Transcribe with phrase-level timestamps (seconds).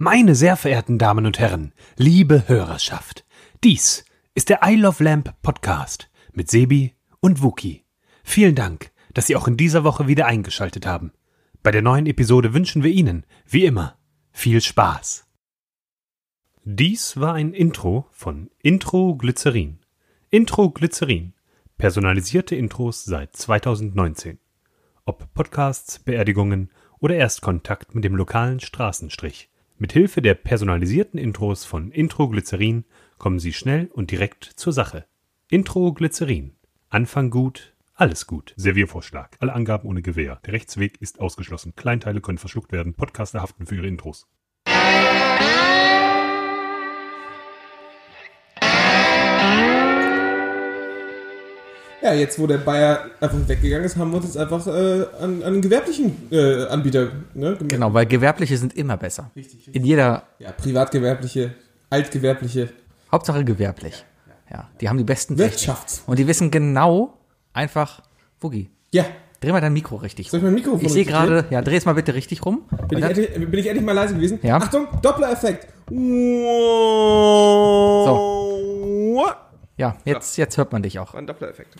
[0.00, 3.26] Meine sehr verehrten Damen und Herren, liebe Hörerschaft,
[3.64, 7.84] dies ist der I Love Lamp Podcast mit Sebi und Wookie.
[8.22, 11.10] Vielen Dank, dass Sie auch in dieser Woche wieder eingeschaltet haben.
[11.64, 13.98] Bei der neuen Episode wünschen wir Ihnen, wie immer,
[14.30, 15.26] viel Spaß.
[16.62, 19.80] Dies war ein Intro von Intro Glycerin.
[20.30, 21.34] Intro Glycerin.
[21.76, 24.38] Personalisierte Intros seit 2019.
[25.06, 29.50] Ob Podcasts, Beerdigungen oder Erstkontakt mit dem lokalen Straßenstrich.
[29.80, 32.84] Mit Hilfe der personalisierten Intros von Intro Glycerin
[33.16, 35.06] kommen Sie schnell und direkt zur Sache.
[35.50, 36.56] Intro Glycerin.
[36.88, 38.54] Anfang gut, alles gut.
[38.56, 39.36] Serviervorschlag.
[39.38, 40.40] Alle Angaben ohne Gewähr.
[40.44, 41.76] Der Rechtsweg ist ausgeschlossen.
[41.76, 42.94] Kleinteile können verschluckt werden.
[42.94, 44.26] Podcaster haften für ihre Intros.
[52.00, 54.70] Ja, jetzt wo der Bayer einfach weggegangen ist, haben wir uns jetzt einfach äh,
[55.20, 57.08] an, an einen gewerblichen äh, Anbieter.
[57.34, 59.30] Ne, Genau, weil gewerbliche sind immer besser.
[59.34, 59.74] Richtig, richtig.
[59.74, 61.54] In jeder, Ja, privatgewerbliche,
[61.90, 62.68] altgewerbliche,
[63.10, 64.04] Hauptsache gewerblich.
[64.50, 65.36] Ja, die haben die besten.
[65.38, 66.02] Wirtschafts.
[66.06, 67.14] Und die wissen genau
[67.52, 68.00] einfach,
[68.40, 69.04] Woogie, Ja,
[69.40, 71.84] dreh mal dein Mikro richtig soll ich mein Mikrofon Ich sehe gerade, ja, dreh es
[71.84, 72.62] mal bitte richtig rum.
[72.88, 74.38] Bin ich, endlich, bin ich endlich mal leise gewesen?
[74.42, 74.56] Ja.
[74.58, 75.66] Achtung, Doppler-Effekt.
[78.04, 79.34] So.
[79.78, 81.14] Ja, jetzt, jetzt hört man dich auch.
[81.14, 81.74] Ein Doppler-Effekt.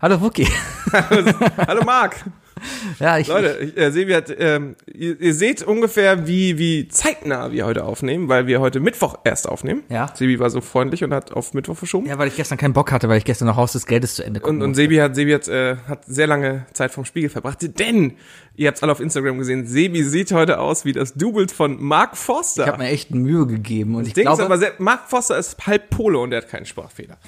[0.00, 0.46] Hallo Woogie.
[1.66, 2.24] Hallo Marc.
[3.00, 7.52] Ja, ich, Leute, ich, äh, Sebi hat, ähm, ihr, ihr seht ungefähr, wie, wie zeitnah
[7.52, 9.82] wir heute aufnehmen, weil wir heute Mittwoch erst aufnehmen.
[9.88, 10.10] Ja.
[10.14, 12.06] Sebi war so freundlich und hat auf Mittwoch verschoben.
[12.06, 14.24] ja, weil ich gestern keinen Bock hatte, weil ich gestern noch Haus des Geldes zu
[14.24, 14.82] Ende Und, gucken und musste.
[14.82, 18.14] Sebi hat, Sebi hat, äh, hat sehr lange Zeit vom Spiegel verbracht, denn
[18.56, 22.16] ihr habt alle auf Instagram gesehen, Sebi sieht heute aus wie das Double von Mark
[22.16, 22.64] Forster.
[22.64, 25.38] Ich habe mir echt Mühe gegeben und ich Ding ist glaube, aber sehr, Mark Forster
[25.38, 27.18] ist halb Pole und der hat keinen Sprachfehler.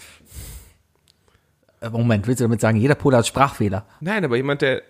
[1.80, 3.86] Äh, Moment, willst du damit sagen, jeder Pole hat Sprachfehler?
[4.00, 4.82] Nein, aber jemand, der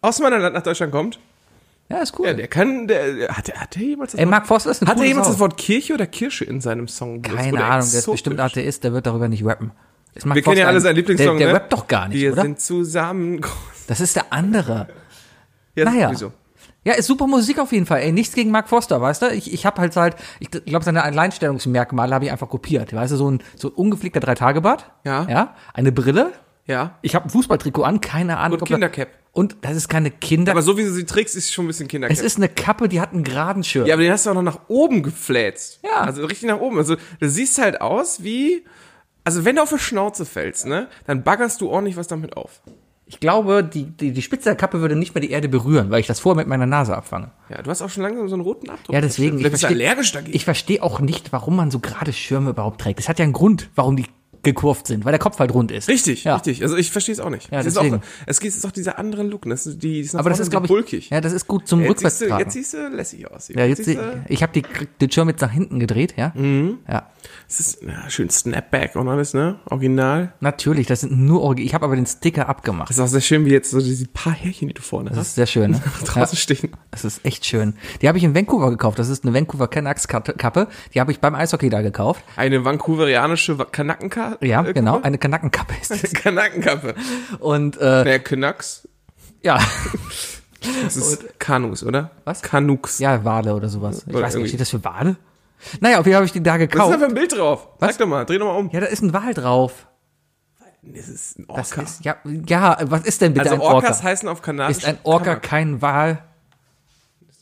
[0.00, 1.18] aus meinem Land nach Deutschland kommt,
[1.88, 2.26] Ja, ist cool.
[2.26, 4.82] ja, der kann, der, hat, der- hat der jemals das Ey, Wort, Mark Forster ist
[4.82, 5.32] eine hat coole jemals Sau.
[5.34, 7.22] das Wort Kirche oder Kirsche in seinem Song?
[7.22, 8.12] Keine Ahnung, der ist exotisch?
[8.22, 9.70] bestimmt Atheist, der wird darüber nicht rappen.
[10.14, 11.54] Wir kennen ja Forster alle ein- seinen Lieblingssong, Der, der ne?
[11.54, 12.42] rappt doch gar nicht, Wir oder?
[12.42, 13.40] sind zusammen.
[13.88, 14.88] Das ist der andere.
[15.76, 16.10] Ja, Naja.
[16.10, 16.32] Wieso?
[16.82, 18.00] Ja, ist super Musik auf jeden Fall.
[18.00, 19.26] Ey, nichts gegen Mark Forster, weißt du?
[19.32, 22.92] Ich, ich habe halt halt, ich glaube, seine Alleinstellungsmerkmale habe ich einfach kopiert.
[22.92, 24.90] Weißt du, so ein, so ein ungepflegter Dreitagebart.
[25.04, 25.24] Ja.
[25.28, 25.54] Ja.
[25.72, 26.32] Eine Brille.
[26.66, 26.98] Ja.
[27.02, 28.58] Ich habe ein Fußballtrikot an, keine Ahnung.
[28.60, 29.08] Und er- Kindercap.
[29.32, 30.52] Und das ist keine Kinder.
[30.52, 32.16] Aber so wie du sie trägst, ist schon ein bisschen Kindercap.
[32.16, 33.86] es ist eine Kappe, die hat einen geraden Schirm.
[33.86, 35.80] Ja, aber den hast du auch noch nach oben gefläzt.
[35.84, 36.00] Ja.
[36.00, 36.78] Also richtig nach oben.
[36.78, 38.64] Also du siehst halt aus wie,
[39.24, 42.62] also wenn du auf die Schnauze fällst, ne, dann baggerst du ordentlich was damit auf.
[43.08, 46.00] Ich glaube, die, die, die Spitze der Kappe würde nicht mehr die Erde berühren, weil
[46.00, 47.30] ich das vorher mit meiner Nase abfange.
[47.50, 48.92] Ja, du hast auch schon langsam so einen roten Abdruck.
[48.94, 49.36] Ja, deswegen.
[49.38, 50.34] Vielleicht bist du versteh- allergisch dagegen.
[50.34, 52.98] Ich verstehe auch nicht, warum man so gerade Schirme überhaupt trägt.
[52.98, 54.06] Es hat ja einen Grund, warum die
[54.46, 55.88] gekurvt sind, weil der Kopf halt rund ist.
[55.88, 56.34] richtig, Ja.
[56.36, 56.62] richtig.
[56.62, 57.52] Also ich verstehe es auch nicht.
[57.52, 57.84] Ja, es ist auch,
[58.26, 59.44] es ist auch dieser andere Look.
[59.44, 59.54] ne?
[59.54, 61.10] Das ist die, die ist Aber das ist, glaube ich, bulkig.
[61.10, 63.48] ja, das ist gut zum jetzt, siehst du, jetzt siehst du lässig aus.
[63.48, 64.62] Ja, jetzt, siehst du, ich habe die,
[65.00, 66.32] den Schirm jetzt nach hinten gedreht, ja?
[66.34, 66.78] Mhm.
[66.88, 67.10] Ja,
[67.48, 69.58] es ist ja, schön Snapback und alles, ne?
[69.68, 70.32] Original.
[70.40, 71.62] natürlich, das sind nur Orgi.
[71.64, 72.88] Ich habe aber den Sticker abgemacht.
[72.90, 75.18] Das ist auch sehr schön, wie jetzt so diese paar Härchen, die du vorne Das
[75.18, 75.82] hast, ist sehr schön, ne?
[76.00, 76.70] ja, draußen stehen.
[76.90, 77.74] das ist echt schön.
[78.02, 78.98] Die habe ich in Vancouver gekauft.
[78.98, 80.68] Das ist eine Vancouver Canucks Kappe.
[80.94, 82.22] Die habe ich beim Eishockey da gekauft.
[82.36, 83.58] Eine vancouverianische
[84.38, 84.46] Kanackenkappe.
[84.46, 86.12] Ja, genau, eine Kanackenkappe ist das.
[86.12, 86.94] Kanackenkappe.
[87.40, 88.88] Und äh, Der Canucks.
[89.42, 89.58] ja,
[90.84, 92.10] Das ist Kanus, oder?
[92.24, 92.42] Was?
[92.42, 92.98] Canucks.
[92.98, 94.04] ja, Wale oder sowas.
[94.06, 95.16] Ich Oder weiß nicht, steht das für Wale?
[95.80, 96.94] Naja, auf jeden Fall habe ich die da Was ist gekauft.
[96.94, 97.68] da für ein Bild drauf?
[97.80, 98.70] Sag doch mal, dreh doch mal um.
[98.70, 99.86] Ja, da ist ein Wal drauf.
[100.82, 101.82] Das ist ein Das Orca.
[101.82, 102.16] ist, ja,
[102.48, 103.74] ja, was ist denn bitte also ein Orca?
[103.76, 106.22] Orcas heißen auf Kanadisch Ist ein Orca kein Wal?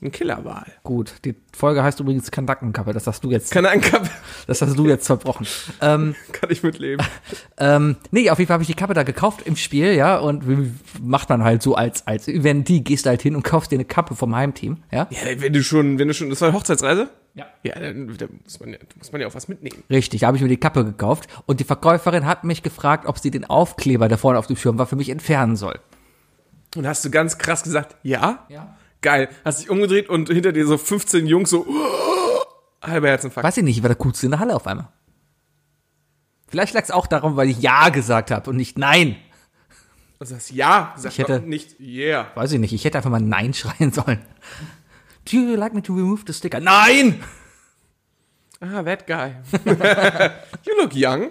[0.04, 0.66] Ein Killerwal.
[0.82, 2.92] Gut, die Folge heißt übrigens Kanackenkappe.
[2.92, 4.10] Das hast du jetzt, Kanackenkappe
[4.46, 5.46] das hast du jetzt verbrochen.
[5.80, 7.04] ähm, kann ich mitleben.
[7.58, 10.48] ähm, nee, auf jeden Fall habe ich die Kappe da gekauft im Spiel, ja, und
[10.48, 10.70] wie
[11.00, 13.84] macht man halt so als, als Eventee, gehst du halt hin und kaufst dir eine
[13.84, 15.08] Kappe vom Heimteam, ja.
[15.10, 17.08] Ja, wenn du schon, wenn du schon, das war eine Hochzeitsreise?
[17.34, 17.46] Ja.
[17.64, 19.82] Ja, dann, dann muss man ja, muss man ja auch was mitnehmen.
[19.90, 23.18] Richtig, da habe ich mir die Kappe gekauft und die Verkäuferin hat mich gefragt, ob
[23.18, 25.80] sie den Aufkleber, der vorne auf dem Schirm war, für mich entfernen soll.
[26.76, 28.46] Und hast du ganz krass gesagt, ja?
[28.48, 28.76] Ja.
[29.04, 29.28] Geil.
[29.44, 31.66] Hast dich umgedreht und hinter dir so 15 Jungs so,
[32.82, 33.46] halber Herzinfarkt.
[33.46, 34.88] Weiß ich nicht, ich war der coolste in der Halle auf einmal.
[36.48, 39.16] Vielleicht lag es auch darum, weil ich Ja gesagt habe und nicht Nein.
[40.18, 42.28] Du sagst ja, sag Ich hätte- nicht yeah.
[42.34, 44.24] Weiß ich nicht, ich hätte einfach mal Nein schreien sollen.
[45.30, 46.60] Do you like me to remove the sticker?
[46.60, 47.22] Nein!
[48.60, 49.34] Ah, that guy.
[50.64, 51.30] you look young.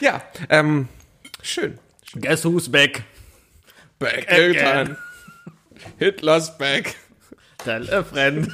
[0.00, 0.86] ja, ähm,
[1.42, 1.78] schön.
[2.14, 3.02] Guess who's back?
[3.98, 4.50] Back Again.
[4.50, 4.96] again.
[5.98, 6.94] Hitler's back.
[7.58, 8.48] Tell a friend.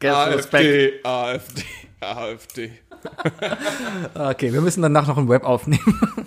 [0.00, 0.14] Guess?
[0.14, 1.64] AfD, AfD,
[2.00, 2.70] AfD.
[4.14, 6.26] Okay, wir müssen danach noch ein Web aufnehmen.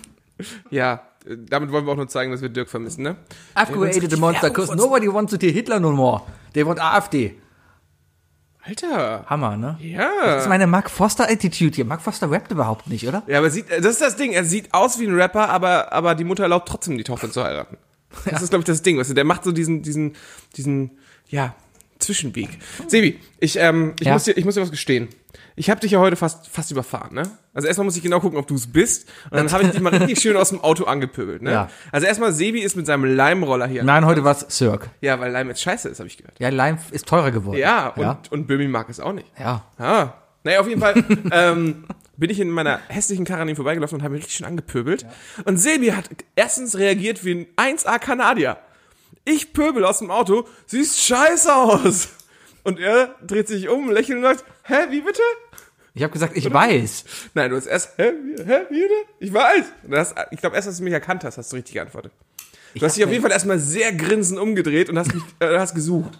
[0.70, 3.14] Ja, damit wollen wir auch nur zeigen, dass wir Dirk vermissen, ne?
[3.54, 6.22] I've created a monster because nobody wants to hear Hitler no more.
[6.52, 7.36] They want AfD.
[8.64, 9.24] Alter.
[9.26, 9.78] Hammer, ne?
[9.80, 10.48] Das ist Ja.
[10.48, 11.84] meine Mark Foster Attitude hier.
[11.84, 13.22] Mark Foster rappt überhaupt nicht, oder?
[13.28, 14.32] Ja, aber sieht, das ist das Ding.
[14.32, 17.44] Er sieht aus wie ein Rapper, aber, aber die Mutter erlaubt trotzdem, die Tochter zu
[17.44, 17.76] heiraten.
[18.30, 18.98] Das ist, glaube ich, das Ding.
[18.98, 20.14] Weißt du, der macht so diesen, diesen,
[20.56, 20.90] diesen,
[21.28, 21.54] ja,
[21.98, 22.48] Zwischenweg.
[22.88, 24.14] Sebi, ich, ähm, ich, Ja.
[24.14, 25.08] muss dir, ich muss dir was gestehen.
[25.54, 27.30] Ich habe dich ja heute fast, fast überfahren, ne?
[27.54, 29.06] Also erstmal muss ich genau gucken, ob du es bist.
[29.30, 31.52] Und dann habe ich dich mal richtig schön aus dem Auto angepöbelt, ne?
[31.52, 31.70] Ja.
[31.92, 33.84] Also erstmal, Sebi ist mit seinem Leimroller hier.
[33.84, 34.90] Nein, heute war's Cirque.
[35.02, 36.38] Ja, weil Leim jetzt scheiße ist, habe ich gehört.
[36.40, 37.58] Ja, Lime ist teurer geworden.
[37.58, 38.18] Ja, und, Ja.
[38.30, 39.26] und Böhmi mag es auch nicht.
[39.38, 39.64] ja.
[39.78, 40.14] Ah.
[40.44, 41.84] Naja, auf jeden Fall ähm,
[42.16, 45.06] bin ich in meiner hässlichen Karre an ihm vorbeigelaufen und habe mich richtig schön angepöbelt.
[45.44, 48.58] Und Sebi hat erstens reagiert wie ein 1A Kanadier.
[49.24, 52.08] Ich pöbel aus dem Auto, siehst scheiße aus.
[52.64, 55.22] Und er dreht sich um, lächelt und sagt, hä, wie bitte?
[55.94, 57.04] Ich habe gesagt, ich weiß.
[57.34, 58.94] Nein, du hast erst, hä, wie, hä, wie bitte?
[59.18, 59.64] Ich weiß.
[59.90, 62.12] Hast, ich glaube, erst als du mich erkannt hast, hast du richtig geantwortet.
[62.74, 65.74] Du hast dich auf jeden Fall erstmal sehr grinsend umgedreht und hast mich, äh, hast
[65.74, 66.18] gesucht.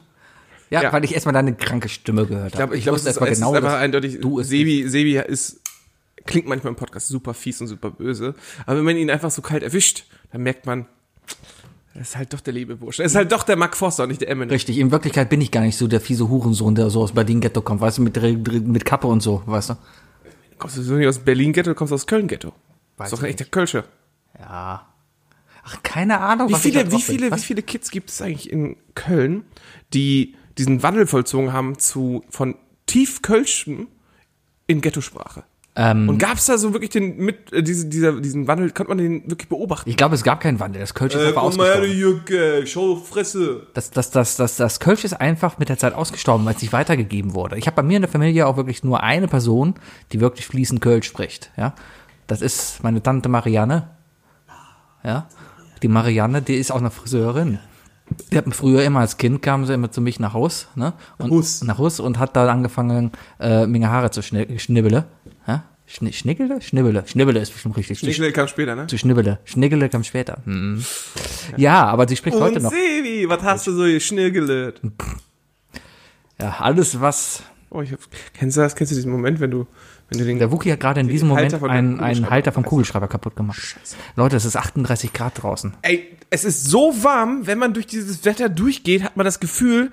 [0.72, 0.92] Ja, Ja.
[0.92, 2.76] weil ich erstmal deine kranke Stimme gehört Ich glaube, habe.
[2.78, 5.60] ich glaube, es, ist- genau, ist dass eindeutig, du es Sebi, Sebi ist,
[6.26, 8.34] klingt manchmal im Podcast super fies und super böse,
[8.66, 10.86] aber wenn man ihn einfach so kalt erwischt, dann merkt man,
[11.94, 13.00] er ist halt doch der liebe Bursch.
[13.00, 14.48] Er ist halt doch der Mark Forster und nicht der Eminem.
[14.48, 17.60] Richtig, in Wirklichkeit bin ich gar nicht so der fiese Hurensohn, der so aus Berlin-Ghetto
[17.60, 18.16] kommt, weißt du, mit,
[18.66, 19.74] mit Kappe und so, weißt du?
[20.58, 22.48] Kommst du so nicht aus Berlin-Ghetto, du kommst aus Köln-Ghetto.
[23.02, 23.84] Ist doch ich ein echter Kölscher.
[24.38, 24.86] Ja.
[25.64, 27.16] Ach, keine Ahnung, Wie was ich viele, wie drauf bin.
[27.18, 29.44] viele, wie viele Kids gibt es eigentlich in Köln,
[29.92, 32.54] die diesen Wandel vollzogen haben zu, von
[32.86, 33.88] tief Kölschem
[34.66, 35.44] in Ghetto-Sprache?
[35.74, 38.90] Ähm, Und gab es da so wirklich den, mit, äh, diese, dieser, diesen Wandel, konnte
[38.90, 39.88] man den wirklich beobachten?
[39.88, 40.80] ich glaube, es gab keinen Wandel.
[40.80, 41.90] Das Kölsch ist Äh, einfach ausgestorben.
[41.90, 43.66] Jucke, schau Fresse.
[43.72, 46.74] Das, das, das, das, das Kölsch ist einfach mit der Zeit ausgestorben, weil es nicht
[46.74, 47.56] weitergegeben wurde.
[47.56, 49.74] Ich habe bei mir in der Familie auch wirklich nur eine Person,
[50.12, 51.50] die wirklich fließend Kölsch spricht.
[51.56, 51.74] Ja,
[52.26, 53.88] Das ist meine Tante Marianne.
[55.04, 55.26] Ja,
[55.82, 57.58] die Marianne, die ist auch eine Friseurin.
[58.30, 60.92] Die hat früher immer als Kind kam sie immer zu mich nach Haus, ne?
[61.18, 61.62] Und, Hus.
[61.62, 65.06] Nach Hus und hat da angefangen, äh, meine Haare zu schni schnibbele.
[65.46, 65.64] Ja?
[65.86, 66.60] Schni schniggele?
[66.62, 67.04] Schnibbele.
[67.06, 67.98] Schnibbele ist bestimmt richtig.
[67.98, 68.86] Schnell kam später, ne?
[68.86, 69.40] Zu Schnibbele.
[69.44, 70.38] Schniggele kam später.
[70.44, 70.84] Mhm.
[71.56, 72.70] Ja, aber sie spricht heute Und noch.
[72.70, 74.80] Sebi, was hast du so hier schnirgelt?
[76.40, 77.42] Ja, alles, was.
[77.70, 78.00] Oh, ich hab,
[78.34, 78.74] kennst du das?
[78.74, 79.66] Kennst du diesen Moment, wenn du,
[80.12, 82.64] wenn du den, Der Wookie hat gerade in diesem Moment einen, einen Kugelschreiber Halter vom
[82.64, 83.76] Kugelschreiber kaputt gemacht.
[84.16, 85.74] Leute, es ist 38 Grad draußen.
[85.82, 89.90] ey, es ist so warm, wenn man durch dieses Wetter durchgeht, hat man das Gefühl,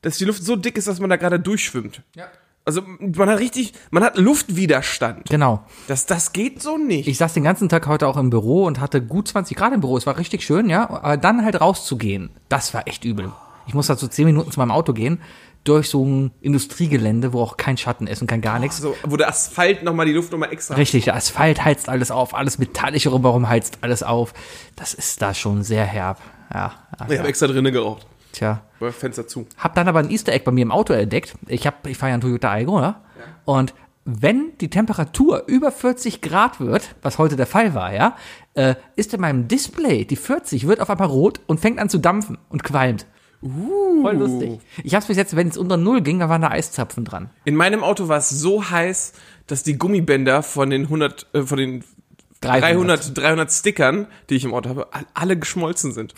[0.00, 2.02] dass die Luft so dick ist, dass man da gerade durchschwimmt.
[2.16, 2.26] Ja.
[2.64, 5.28] Also, man hat richtig, man hat Luftwiderstand.
[5.28, 5.64] Genau.
[5.88, 7.08] Das, das geht so nicht.
[7.08, 9.80] Ich saß den ganzen Tag heute auch im Büro und hatte gut 20 Grad im
[9.80, 9.96] Büro.
[9.96, 10.88] Es war richtig schön, ja.
[10.88, 13.32] Aber dann halt rauszugehen, das war echt übel.
[13.66, 15.20] Ich musste dazu 10 Minuten zu meinem Auto gehen,
[15.64, 18.78] durch so ein Industriegelände, wo auch kein Schatten ist und kein gar nichts.
[18.78, 20.74] so, wo der Asphalt nochmal die Luft nochmal extra.
[20.74, 24.34] Richtig, der Asphalt heizt alles auf, alles Metallische rumherum heizt alles auf.
[24.76, 26.18] Das ist da schon sehr herb.
[26.52, 28.06] Ja, ja, Ich habe extra drinnen geraucht.
[28.32, 28.62] tja.
[28.80, 29.46] War Fenster zu.
[29.56, 31.34] Hab dann aber ein Easter Egg bei mir im Auto entdeckt.
[31.46, 32.96] Ich hab, ich fahre ja einen Toyota Aygo, ne?
[33.44, 33.74] Und
[34.04, 38.16] wenn die Temperatur über 40 Grad wird, was heute der Fall war, ja,
[38.54, 41.98] äh, ist in meinem Display die 40 wird auf einmal rot und fängt an zu
[41.98, 43.06] dampfen und qualmt.
[43.42, 44.02] Uh.
[44.02, 44.60] Voll lustig.
[44.84, 47.30] Ich hab's bis jetzt, wenn es unter Null ging, da waren da Eiszapfen dran.
[47.44, 49.12] In meinem Auto war es so heiß,
[49.46, 51.84] dass die Gummibänder von den 100, äh, von den
[52.40, 56.14] 300, 300 Stickern, die ich im Auto habe, all- alle geschmolzen sind.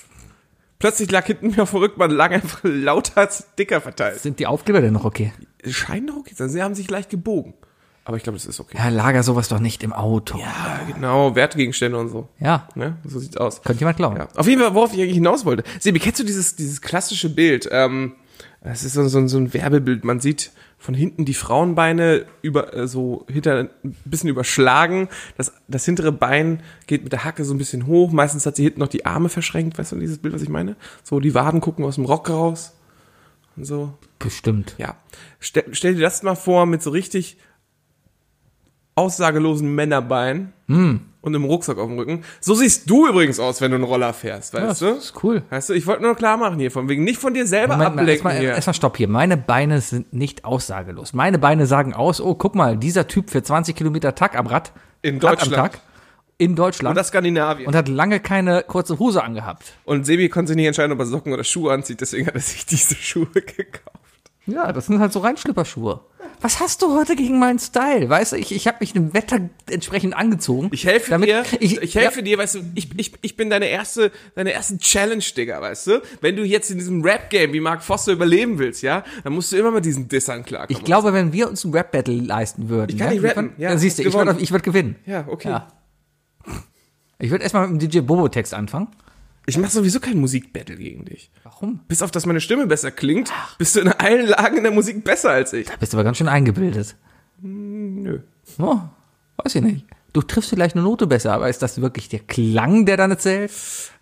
[0.78, 4.20] Plötzlich lag hinten mir auf dem Rückbank lag einfach lauter Sticker verteilt.
[4.20, 5.32] Sind die Aufkleber denn noch okay?
[5.66, 6.48] Scheinen doch okay zu sein.
[6.50, 7.54] Sie haben sich leicht gebogen.
[8.05, 8.77] Aber ich glaube, das ist okay.
[8.77, 10.39] Ja, lager sowas doch nicht im Auto.
[10.39, 12.29] Ja, genau, Wertgegenstände und so.
[12.39, 12.69] Ja.
[12.75, 12.99] Ne?
[13.05, 13.63] So sieht's aus.
[13.63, 14.17] Könnte jemand klauen.
[14.17, 14.29] Ja.
[14.37, 15.65] Auf jeden Fall, worauf ich eigentlich hinaus wollte.
[15.81, 17.67] Sebi, kennst du dieses, dieses klassische Bild?
[17.73, 18.13] Ähm,
[18.61, 20.05] es ist so, so, so ein Werbebild.
[20.05, 25.08] Man sieht von hinten die Frauenbeine über, äh, so hinter, ein bisschen überschlagen.
[25.39, 28.13] Das, das hintere Bein geht mit der Hacke so ein bisschen hoch.
[28.13, 29.79] Meistens hat sie hinten noch die Arme verschränkt.
[29.79, 30.77] Weißt du dieses Bild, was ich meine?
[31.03, 32.75] So, die Waden gucken aus dem Rock raus.
[33.56, 33.94] Und so.
[34.19, 34.75] Bestimmt.
[34.77, 34.96] Ja.
[35.41, 37.39] Stell, stell dir das mal vor mit so richtig
[38.94, 41.01] aussagelosen Männerbeinen Hm.
[41.20, 42.24] und einem Rucksack auf dem Rücken.
[42.41, 44.86] So siehst du übrigens aus, wenn du einen Roller fährst, weißt das du?
[44.89, 45.43] ist cool.
[45.51, 47.91] Weißt du, ich wollte nur klar machen hier, von wegen nicht von dir selber Moment
[47.98, 49.08] ablenken erstmal, erstmal stopp hier.
[49.08, 51.13] Meine Beine sind nicht aussagelos.
[51.13, 54.72] Meine Beine sagen aus, oh, guck mal, dieser Typ für 20 Kilometer Tag am Rad.
[55.03, 55.55] In Rad Deutschland.
[55.58, 55.81] Am Tag,
[56.39, 56.91] in Deutschland.
[56.93, 57.67] und das Skandinavien.
[57.69, 59.72] und hat lange keine kurze Hose angehabt.
[59.84, 62.41] Und Sebi konnte sich nicht entscheiden, ob er Socken oder Schuhe anzieht, deswegen hat er
[62.41, 63.98] sich diese Schuhe gekauft.
[64.46, 66.01] Ja, das sind halt so Reinschlipperschuhe.
[66.41, 68.08] Was hast du heute gegen meinen Style?
[68.10, 70.69] Weißt du, ich, ich habe mich dem Wetter entsprechend angezogen.
[70.72, 73.67] Ich helfe damit, dir, Ich, ich, helfe dir, weißt du, ich, ich, ich bin deine
[73.67, 76.03] erste, deine erste Challenge, Digga, weißt du?
[76.20, 79.56] Wenn du jetzt in diesem Rap-Game wie Mark Foster überleben willst, ja, dann musst du
[79.56, 80.79] immer mit diesen Dissern klarkommen.
[80.79, 83.60] Ich glaube, wenn wir uns ein Rap-Battle leisten würden, Ich kann ja, nicht rappen, können-
[83.60, 84.96] ja, dann siehst du, ich würde ich würd gewinnen.
[85.06, 85.48] Ja, okay.
[85.48, 85.69] Ja.
[87.19, 88.89] Ich würde erstmal mit dem DJ Bobo-Text anfangen.
[89.46, 91.31] Ich mache sowieso kein Musikbattle gegen dich.
[91.43, 91.81] Warum?
[91.86, 95.05] Bis auf, dass meine Stimme besser klingt, bist du in allen Lagen in der Musik
[95.05, 95.67] besser als ich.
[95.67, 96.96] Da bist du aber ganz schön eingebildet.
[97.43, 98.20] Nö.
[98.58, 98.81] Oh,
[99.36, 99.86] weiß ich nicht.
[100.15, 103.51] Du triffst vielleicht eine Note besser, aber ist das wirklich der Klang, der dann erzählt?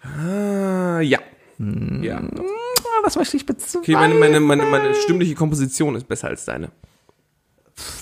[0.03, 1.19] Ah, ja.
[1.59, 2.19] Ja.
[2.19, 3.83] Ah, Das möchte ich bezweifeln.
[3.83, 6.71] Okay, meine, meine, meine, meine stimmliche Komposition ist besser als deine.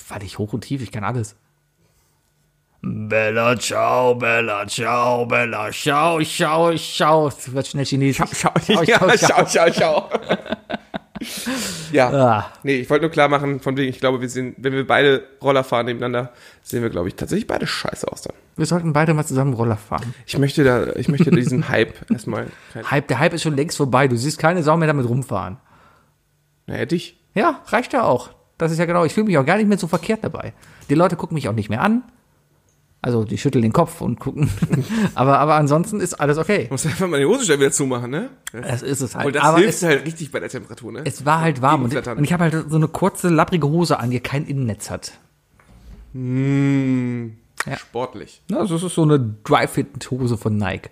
[0.08, 1.36] Weil ich hoch und tief, ich kann alles.
[2.82, 7.28] Bella ciao, Bella ciao, Bella ciao, ciao, ciao.
[7.28, 8.24] Das wird schnell chinesisch.
[8.34, 8.50] Schau,
[8.82, 10.10] ja, schau, schau, schau.
[11.92, 12.08] ja.
[12.10, 14.86] Ah, Nee, ich wollte nur klar machen, von wegen, ich glaube, wir sehen, wenn wir
[14.86, 16.32] beide Roller fahren nebeneinander,
[16.62, 18.34] sehen wir, glaube ich, tatsächlich beide scheiße aus dann.
[18.56, 20.14] wir sollten beide mal zusammen Roller fahren.
[20.26, 22.46] Ich möchte da, ich möchte diesen Hype erstmal,
[22.90, 24.08] Hype, der Hype ist schon längst vorbei.
[24.08, 25.58] Du siehst keine Sau mehr damit rumfahren.
[26.66, 27.18] naja, dich.
[27.34, 28.30] Ja, reicht ja auch.
[28.56, 30.52] Das ist ja genau, ich fühle mich auch gar nicht mehr so verkehrt dabei.
[30.88, 32.02] Die Leute gucken mich auch nicht mehr an.
[33.02, 34.50] Also, die schütteln den Kopf und gucken.
[35.14, 36.64] aber, aber ansonsten ist alles okay.
[36.64, 38.28] Du musst einfach mal die Hosenstall wieder zumachen, ne?
[38.52, 39.34] Das ist es Und halt.
[39.36, 41.02] das aber hilft es, halt richtig bei der Temperatur, ne?
[41.06, 42.18] es war halt warm und, Gegenflattern.
[42.18, 45.12] und ich habe halt so eine kurze, lapprige Hose an, die kein Innennetz hat.
[46.12, 47.30] Mmh,
[47.66, 47.76] Ja.
[47.78, 48.42] Sportlich.
[48.50, 50.90] Ja, Also, es ist so eine Dry-Fit-Hose von Nike.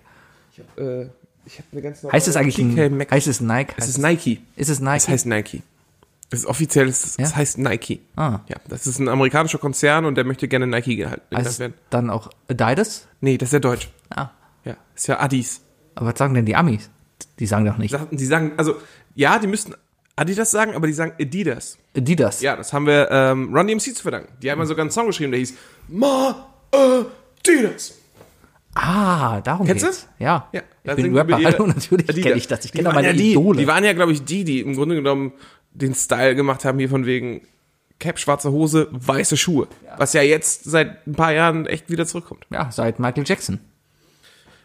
[0.77, 1.03] Äh,
[1.45, 3.73] ich habe eine ganz normale Heißt es eigentlich ein, heißt es Nike?
[3.77, 4.41] Es Heißt ist Nike.
[4.55, 4.97] ist es Nike?
[4.97, 5.61] Es heißt Nike.
[6.31, 7.35] Es ist offiziell, es, Ja?
[7.35, 8.01] heißt Nike.
[8.15, 8.39] Ah.
[8.47, 11.73] Ja, das ist ein amerikanischer Konzern und der möchte gerne Nike gehalten heißt werden.
[11.89, 13.07] dann auch Adidas?
[13.21, 13.89] Nee, das ist ja deutsch.
[14.09, 14.29] Ah.
[14.63, 15.61] Ja, ist ja Adis.
[15.95, 16.89] Aber was sagen denn die Amis?
[17.39, 17.97] Die sagen doch nicht.
[18.11, 18.75] Die sagen, also,
[19.15, 19.73] ja, die müssten
[20.15, 21.77] Adidas sagen, aber die sagen Adidas.
[21.97, 22.41] Adidas.
[22.41, 24.31] Ja, das haben wir ähm, Run DMC zu verdanken.
[24.43, 25.53] Die haben mal sogar einen Song geschrieben, der hieß
[25.87, 27.95] Ma Adidas.
[28.75, 30.07] Ah, darum Kennst geht's.
[30.19, 30.23] du?
[30.23, 30.47] Ja.
[30.53, 32.63] Ja, ich bin Rapper, hallo, natürlich kenne ich das.
[32.65, 33.59] Ich kenne meine ja die, Idole.
[33.59, 35.33] Die waren ja, glaube ich, die, die im Grunde genommen
[35.79, 37.41] den Style gemacht haben, hier von wegen
[37.99, 39.67] Cap, schwarze Hose, weiße Schuhe.
[39.97, 42.45] Was ja jetzt seit ein paar Jahren echt wieder zurückkommt.
[42.49, 43.59] ja, seit Michael Jackson.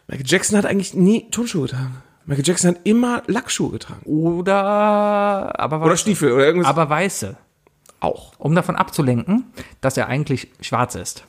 [0.07, 1.97] Michael Jackson hat eigentlich nie Turnschuhe getragen.
[2.27, 4.01] Michael Jackson hat immer Lackschuhe getragen.
[4.05, 6.69] Oder, aber, Oder Stiefel oder irgendwas.
[6.69, 7.35] aber weiße.
[7.99, 8.33] auch.
[8.37, 9.45] Um davon abzulenken,
[9.81, 11.23] dass er eigentlich schwarz ist.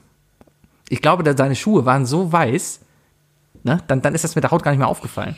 [0.88, 2.80] Ich glaube, dass seine Schuhe waren so weiß,
[3.64, 5.36] ne, dann, dann ist das mit der Haut gar nicht mehr aufgefallen.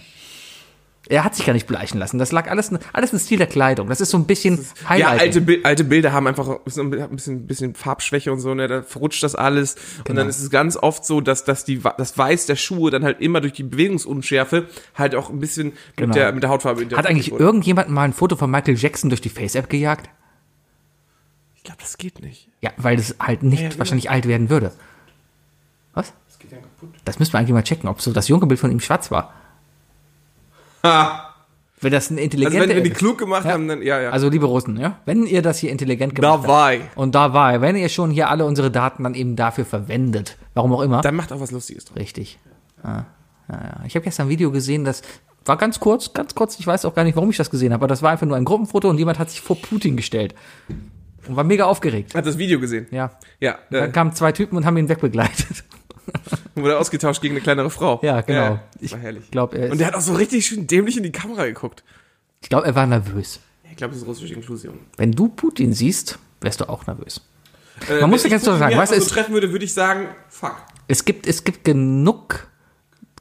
[1.11, 2.19] Er hat sich gar nicht bleichen lassen.
[2.19, 3.89] Das lag alles, alles im Stil der Kleidung.
[3.89, 5.21] Das ist so ein bisschen Ja, Highlighting.
[5.21, 8.83] alte, Bi- alte Bilder haben einfach so ein bisschen, bisschen Farbschwäche und so, ne, da
[8.83, 9.77] verrutscht das alles.
[9.99, 10.21] Und Genau.
[10.21, 13.21] dann ist es ganz oft so, dass, dass die, das Weiß der Schuhe dann halt
[13.23, 16.09] immer durch die Bewegungsunschärfe halt auch ein bisschen Genau.
[16.09, 17.43] mit, der, mit der Hautfarbe Hat eigentlich wurde.
[17.43, 20.11] irgendjemand mal ein Foto von Michael Jackson durch die Face-App gejagt?
[21.57, 22.49] Ich glaube, das geht nicht.
[22.61, 23.79] Ja, weil das halt nicht Ja, genau.
[23.79, 24.73] wahrscheinlich alt werden würde.
[25.95, 26.13] Was?
[26.29, 26.91] Das geht ja kaputt.
[27.05, 29.33] Das müssen wir eigentlich mal checken, ob so das junge Bild von ihm schwarz war.
[30.83, 31.25] Ha!
[31.81, 32.99] Wenn das ein Also intelligenter wenn, wenn die ist.
[32.99, 33.53] klug gemacht Ja.
[33.53, 34.11] haben, dann, ja, ja.
[34.11, 36.45] Also liebe Russen, ja, wenn ihr das hier intelligent gemacht habt.
[36.45, 36.81] Dabei.
[36.97, 40.73] Und da war, wenn ihr schon hier alle unsere Daten dann eben dafür verwendet, warum
[40.73, 41.01] auch immer.
[41.03, 41.97] Dann macht auch was Lustiges drauf.
[41.97, 42.41] Richtig.
[42.83, 43.05] Ah,
[43.49, 43.81] ja, ja.
[43.87, 45.03] Ich habe gestern ein Video gesehen, das
[45.45, 47.81] war ganz kurz, ganz kurz, ich weiß auch gar nicht, warum ich das gesehen habe,
[47.85, 50.35] aber das war einfach nur ein Gruppenfoto und jemand hat sich vor Putin gestellt.
[51.29, 52.15] Und war mega aufgeregt.
[52.15, 52.87] Hat das Video gesehen?
[52.91, 53.13] Ja.
[53.39, 55.63] Ja, Dann äh, kamen zwei Typen und haben ihn wegbegleitet.
[56.63, 58.01] wurde ausgetauscht gegen eine kleinere Frau.
[58.03, 58.41] Ja, genau.
[58.41, 59.31] Ja, Ich war herrlich.
[59.31, 61.83] glaub, er Und der hat auch so richtig schön dämlich in die Kamera geguckt.
[62.41, 63.41] Ich glaube, er war nervös.
[63.71, 64.79] Ich glaube, das ist russische Inklusion.
[64.97, 67.21] Wenn du Putin siehst, wärst du auch nervös.
[67.89, 70.09] Äh, Man muss ja ganz so sagen, einfach es- so treffen würde, würde ich sagen,
[70.29, 70.57] fuck.
[70.89, 72.49] Es gibt, es gibt genug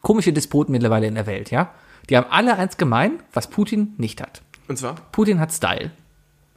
[0.01, 1.73] komische Despoten mittlerweile in der Welt, ja?
[2.09, 4.41] Die haben alle eins gemein, was Putin nicht hat.
[4.67, 4.95] Und zwar?
[5.11, 5.91] Putin hat Style.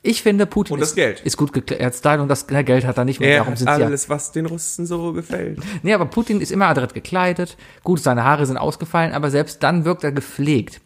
[0.02, 1.21] Ich finde, Putin Und das ist, Geld.
[1.21, 2.07] ist gut geklärt.
[2.21, 3.30] Und das Geld hat er nicht mehr.
[3.30, 3.87] Er Darum sind sie ja.
[3.87, 5.61] alles, was den Russen so gefällt.
[5.83, 7.57] Nee, aber Putin ist immer adrett gekleidet.
[7.85, 10.80] Gut, seine Haare sind ausgefallen, aber selbst dann wirkt er gepflegt.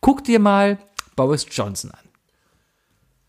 [0.00, 0.78] Guck dir mal
[1.14, 1.98] Boris Johnson an.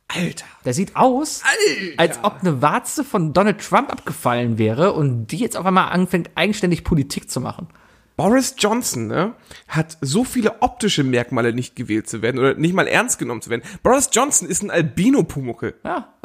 [0.08, 0.46] Alter.
[0.64, 1.94] Der sieht aus, Alter.
[1.98, 6.30] als ob eine Warze von Donald Trump abgefallen wäre und die jetzt auf einmal anfängt,
[6.36, 7.68] eigenständig Politik zu machen.
[8.18, 9.34] Boris Johnson ne,
[9.68, 13.50] hat so viele optische Merkmale nicht gewählt zu werden oder nicht mal ernst genommen zu
[13.50, 13.64] werden.
[13.84, 15.76] Boris Johnson ist ein Albino-Pumuckel.
[15.84, 16.14] Ja.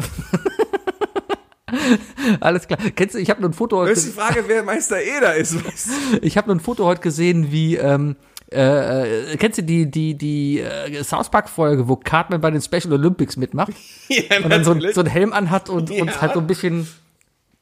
[2.40, 2.78] Alles klar.
[2.96, 5.34] Kennst du, ich habe nur ein Foto heute, Das ist die Frage, wer Meister Eder
[5.36, 5.64] ist.
[5.64, 6.18] Weißt du?
[6.22, 8.16] ich habe nur ein Foto heute gesehen, wie ähm,
[8.52, 12.60] äh, äh, kennst du die die die äh, South Park Folge, wo Cartman bei den
[12.60, 13.72] Special Olympics mitmacht
[14.08, 16.02] ja, und dann so, so einen Helm anhat und Ja.
[16.02, 16.88] und halt so ein bisschen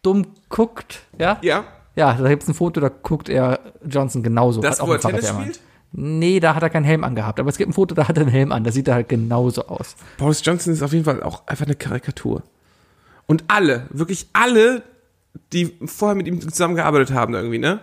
[0.02, 1.38] dumm guckt, ja?
[1.42, 1.64] ja,
[1.98, 4.60] Ja, da gibt's ein Foto, da guckt er Johnson genauso.
[4.60, 5.60] das, Hat auch wo er Tennis spielt.
[5.90, 7.40] Nee, da hat er keinen Helm angehabt.
[7.40, 8.62] Aber es gibt ein Foto, da hat er einen Helm an.
[8.62, 9.96] Da sieht er halt genauso aus.
[10.16, 12.44] Boris Johnson ist auf jeden Fall auch einfach eine Karikatur.
[13.26, 14.84] Und alle, wirklich alle,
[15.52, 17.80] die vorher mit ihm zusammengearbeitet haben irgendwie, ne,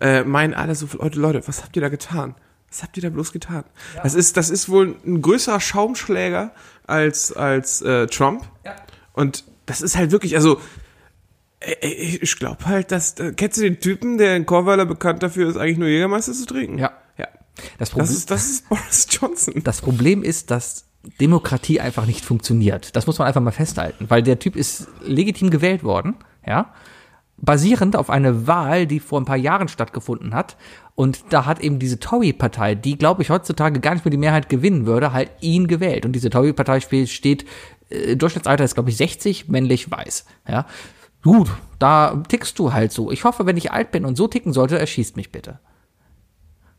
[0.00, 2.36] äh, meinen alle so, Leute, Leute, was habt ihr da getan?
[2.70, 3.64] Was habt ihr da bloß getan?
[4.02, 6.52] Das ist, das ist wohl ein größerer Schaumschläger
[6.86, 8.44] als, als äh, Trump.
[8.64, 8.76] Ja.
[9.12, 10.58] Und das ist halt wirklich, also,
[11.80, 15.56] ich glaube halt, dass, äh, kennst du den Typen, der in Korweiler bekannt dafür ist,
[15.56, 16.78] eigentlich nur Jägermeister zu trinken?
[16.78, 16.92] Ja.
[17.16, 17.26] Ja.
[17.78, 19.54] Das, Proble Das ist, das ist Boris Johnson.
[19.64, 20.84] das Problem ist, dass
[21.20, 22.94] Demokratie einfach nicht funktioniert.
[22.94, 26.72] Das muss man einfach mal festhalten, weil der Typ ist legitim gewählt worden, ja,
[27.38, 30.56] basierend auf eine Wahl, die vor ein paar Jahren stattgefunden hat.
[30.94, 34.48] Und da hat eben diese Tory-Partei, die, glaube ich, heutzutage gar nicht mehr die Mehrheit
[34.48, 36.04] gewinnen würde, halt ihn gewählt.
[36.04, 37.46] Und diese Tory-Partei steht,
[37.90, 40.24] äh, Durchschnittsalter ist, glaube ich, 60, männlich, weiß.
[40.48, 40.66] Ja.
[41.22, 43.10] Gut, da tickst du halt so.
[43.10, 45.58] Ich hoffe, wenn ich alt bin und so ticken sollte, erschießt mich bitte.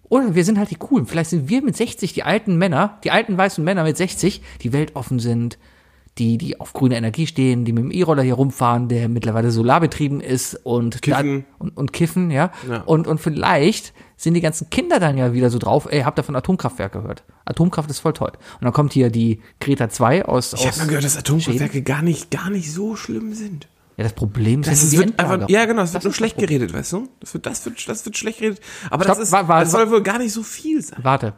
[0.04, 1.06] Oder wir sind halt die Coolen.
[1.06, 4.74] Vielleicht sind wir mit 60 die alten Männer, die alten weißen Männer mit 60, die
[4.74, 5.60] weltoffen sind,
[6.18, 10.20] die, die auf grüne Energie stehen, die mit dem E-Roller hier rumfahren, der mittlerweile solarbetrieben
[10.20, 11.46] ist und Kiffen.
[11.60, 12.52] Und, und kiffen, ja.
[12.68, 12.82] Ja.
[12.82, 16.24] Und, und vielleicht sind die ganzen Kinder dann ja wieder so drauf, ey, habt ihr
[16.24, 17.24] von Atomkraftwerk gehört?
[17.46, 18.32] Atomkraft ist voll toll.
[18.32, 21.84] Und dann kommt hier die Greta 2 aus, Ich habe aus mal gehört, dass Atomkraftwerke
[21.84, 23.68] gar nicht, gar nicht so schlimm sind.
[24.00, 26.14] Ja, das Problem ist, Das ja ist, die wird einfach, ja, genau, es wird nur
[26.14, 26.60] schlecht Problem.
[26.60, 27.10] geredet, weißt du?
[27.20, 28.62] Das wird, das wird, das wird schlecht geredet.
[28.90, 31.00] Aber Stopp, das ist, wa- wa- das soll wohl gar nicht so viel sein.
[31.04, 31.34] Warte,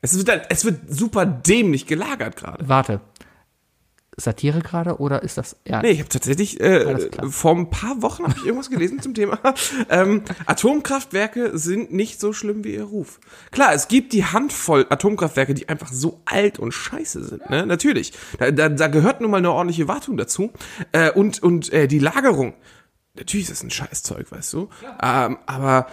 [0.00, 2.66] Es wird, es wird super dämlich gelagert gerade.
[2.68, 3.00] warte.
[4.18, 5.84] Satire gerade oder ist das ernst?
[5.84, 9.38] Nee, ich habe tatsächlich äh, vor ein paar Wochen habe ich irgendwas gelesen zum Thema.
[9.90, 13.20] Ähm, Atomkraftwerke sind nicht so schlimm wie ihr Ruf.
[13.50, 17.48] Klar, es gibt die Handvoll Atomkraftwerke, die einfach so alt und scheiße sind.
[17.48, 17.64] Ne?
[17.66, 20.52] Natürlich, da, da, da gehört nun mal eine ordentliche Wartung dazu
[20.92, 22.54] äh, und und äh, die Lagerung.
[23.14, 24.68] Natürlich ist das ein Scheißzeug, weißt du.
[25.02, 25.86] Ähm, aber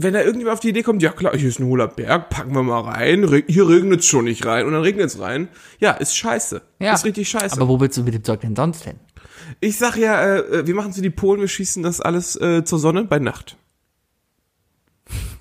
[0.00, 2.54] wenn da irgendjemand auf die Idee kommt, ja klar, hier ist ein hohler Berg, packen
[2.54, 5.48] wir mal rein, hier regnet's schon nicht rein und dann regnet's rein.
[5.80, 6.62] Ja, ist scheiße.
[6.78, 6.94] Ja.
[6.94, 7.56] Ist richtig scheiße.
[7.56, 8.94] Aber wo willst du mit dem Zeug denn sonst hin?
[9.58, 12.62] Ich sag ja, äh, wir machen es wie die Polen, wir schießen das alles äh,
[12.64, 13.56] zur Sonne bei Nacht.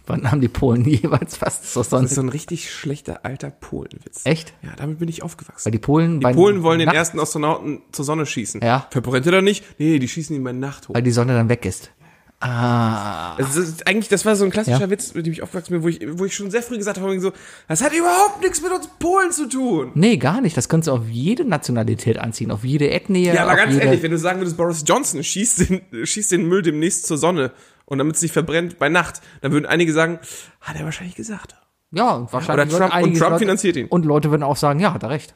[0.07, 4.21] Wann haben die Polen jeweils fast so Das ist so ein richtig schlechter alter Polenwitz.
[4.23, 4.53] Echt?
[4.63, 5.65] Ja, damit bin ich aufgewachsen.
[5.65, 8.61] Weil die Polen, Die Polen wollen den Nacht, ersten Astronauten zur Sonne schießen.
[8.63, 8.87] Ja.
[8.89, 9.65] Verbrennt er dann nicht?
[9.79, 10.95] Nee, die schießen ihn bei Nacht hoch.
[10.95, 11.91] weil die Sonne dann weg ist.
[12.39, 13.35] Ah.
[13.37, 14.89] Das ist eigentlich, das war so ein klassischer Ja.
[14.91, 17.19] Witz, mit dem ich aufgewachsen bin, wo ich, wo ich schon sehr früh gesagt habe,
[17.19, 17.31] so,
[17.67, 19.91] das hat überhaupt nichts mit uns Polen zu tun.
[19.95, 20.55] Nee, gar nicht.
[20.55, 23.25] Das kannst du auf jede Nationalität anziehen, auf jede Ethnie.
[23.25, 26.61] Ja, aber ganz ehrlich, wenn du sagen würdest, Boris Johnson schießt den, schießt den Müll
[26.61, 27.51] demnächst zur Sonne
[27.85, 30.19] und damit es nicht verbrennt bei Nacht, dann würden einige sagen,
[30.61, 31.55] hat er wahrscheinlich gesagt.
[31.91, 32.75] Ja, und wahrscheinlich.
[32.75, 33.87] Oder Trump- und Trump finanziert ihn.
[33.87, 35.33] Und Leute würden auch sagen, ja, hat er recht.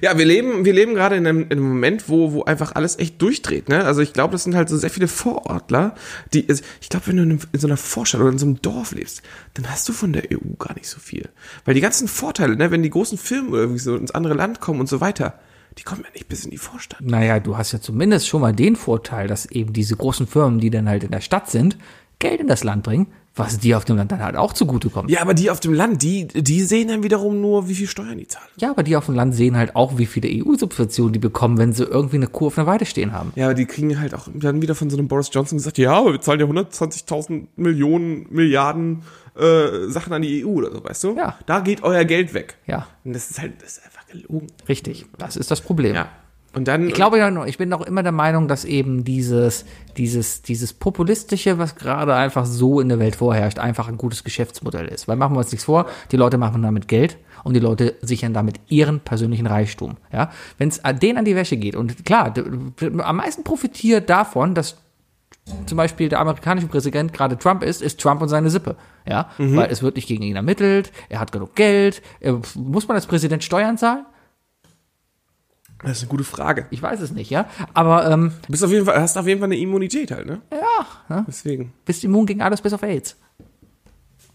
[0.00, 2.98] Ja, wir leben, wir leben gerade in einem, in einem Moment, wo, wo einfach alles
[2.98, 3.84] echt durchdreht, ne?
[3.84, 5.94] Also ich glaube, das sind halt so sehr viele Vorortler,
[6.32, 8.92] die, also ich glaube, wenn du in, so einer Vorstadt oder in so einem Dorf
[8.92, 9.22] lebst,
[9.54, 11.28] dann hast du von der EU gar nicht so viel.
[11.64, 14.80] Weil die ganzen Vorteile, ne, wenn die großen Firmen irgendwie so ins andere Land kommen
[14.80, 15.38] und so weiter,
[15.78, 17.02] die kommen ja nicht bis in die Vorstadt.
[17.02, 20.70] Naja, du hast ja zumindest schon mal den Vorteil, dass eben diese großen Firmen, die
[20.70, 21.76] dann halt in der Stadt sind,
[22.18, 25.10] Geld in das Land bringen, was dir auf dem Land dann halt auch zugutekommt.
[25.10, 28.16] Ja, aber die auf dem Land, die, die sehen dann wiederum nur, wie viel Steuern
[28.16, 28.48] die zahlen.
[28.58, 31.74] Ja, aber die auf dem Land sehen halt auch, wie viele EU-Subventionen die bekommen, wenn
[31.74, 33.32] sie irgendwie eine Kuh auf einer Weide stehen haben.
[33.36, 35.92] Ja, aber die kriegen halt auch dann wieder von so einem Boris Johnson gesagt, ja,
[35.92, 39.02] aber wir zahlen ja 120.000 Millionen, Milliarden
[39.38, 41.16] äh, Sachen an die EU oder so, weißt du?
[41.16, 41.38] Ja.
[41.44, 42.56] Da geht euer Geld weg.
[42.66, 44.46] Ja, Und das ist halt, das ist einfach gelogen.
[44.66, 45.04] richtig.
[45.18, 45.94] Das ist das Problem.
[45.94, 46.08] Ja.
[46.56, 46.88] Und dann.
[46.88, 49.66] Ich glaube ja noch, ich bin noch immer der Meinung, dass eben dieses,
[49.98, 54.88] dieses, dieses populistische, was gerade einfach so in der Welt vorherrscht, einfach ein gutes Geschäftsmodell
[54.88, 55.06] ist.
[55.06, 58.32] Weil machen wir uns nichts vor, die Leute machen damit Geld und die Leute sichern
[58.32, 59.98] damit ihren persönlichen Reichtum.
[60.10, 62.32] Ja, wenn es denen an die Wäsche geht und klar,
[63.02, 64.78] am meisten profitiert davon, dass
[65.66, 68.76] zum Beispiel der amerikanische Präsident gerade Trump ist, ist Trump und seine Sippe.
[69.06, 72.00] Ja, weil es wird nicht gegen ihn ermittelt, er hat genug Geld.
[72.18, 74.06] Er, muss man als Präsident Steuern zahlen?
[75.86, 76.66] Das ist eine gute Frage.
[76.70, 77.48] Ich weiß es nicht, ja.
[77.74, 80.40] Aber ähm, Du bist auf jeden Fall, hast auf jeden Fall eine Immunität halt, ne?
[81.08, 81.24] Ja.
[81.26, 81.72] Deswegen.
[81.84, 83.16] bist immun gegen alles bis auf AIDS.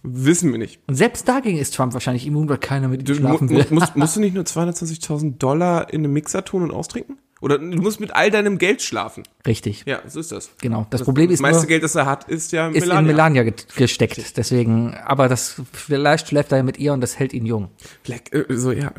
[0.03, 0.79] Wissen wir nicht.
[0.87, 3.65] Und selbst dagegen ist Trump wahrscheinlich immun, weil keiner mit ihm Du schlafen mu will.
[3.69, 7.17] musst, musst du nicht nur 220.000 Dollar in einem Mixer tun und austrinken?
[7.41, 9.23] Oder du musst mit all deinem Geld schlafen.
[9.45, 10.51] Richtig, Ja, so ist das.
[10.61, 10.85] genau.
[10.91, 13.43] Das, Problem das ist meiste nur, Geld, das er hat, ist ja ist in Melania
[13.43, 14.37] ge- gesteckt.
[14.37, 17.69] Deswegen, aber das vielleicht schläft er ja mit ihr und das hält ihn jung.
[18.03, 18.93] Vielleicht, äh, so, ja.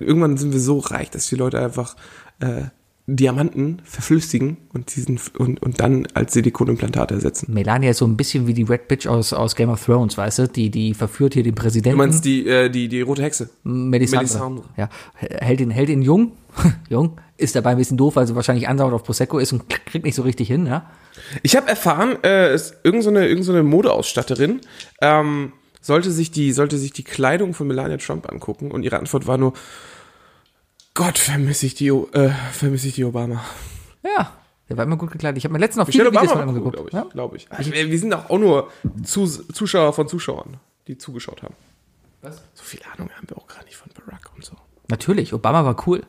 [0.00, 1.96] Irgendwann sind wir so reich, dass die Leute einfach
[2.40, 2.62] äh,
[3.08, 7.54] Diamanten verflüssigen und diesen und, und dann als Silikonimplantate ersetzen.
[7.54, 10.40] Melania ist so ein bisschen wie die Red Bitch aus, aus Game of Thrones, weißt
[10.40, 10.48] du?
[10.48, 11.98] Die, die verführt hier den Präsidenten.
[11.98, 13.50] Du meinst die, äh, die, die rote Hexe?
[13.62, 14.24] Melisandre.
[14.24, 14.64] Melisandre.
[14.76, 16.32] Ja, hält ihn, hält ihn jung.
[16.88, 17.20] jung.
[17.36, 20.16] Ist dabei ein bisschen doof, weil sie wahrscheinlich andauernd auf Prosecco ist und kriegt nicht
[20.16, 20.90] so richtig hin, ja?
[21.42, 24.60] Ich habe erfahren, äh, es irgend so eine, irgend so eine Modeausstatterin
[25.00, 29.26] ähm, sollte sich die sollte sich die Kleidung von Melania Trump angucken und ihre Antwort
[29.28, 29.52] war nur
[30.96, 33.44] Gott vermisse ich die äh, vermisse ich die Obama.
[34.02, 34.32] Ja.
[34.68, 35.38] Der war immer gut gekleidet.
[35.38, 36.74] Ich habe mir letztens noch Michelle viele Videos Obama von ihm geguckt.
[36.76, 37.04] glaube ich, Ja?
[37.12, 37.46] glaube ich.
[37.52, 38.70] Also, wir sind auch, auch nur
[39.04, 40.56] Zus Zuschauer von Zuschauern,
[40.88, 41.54] die zugeschaut haben.
[42.22, 42.42] Was?
[42.54, 44.56] So viel Ahnung haben wir auch gar nicht von Barack und so.
[44.88, 46.02] Natürlich, Obama war cool.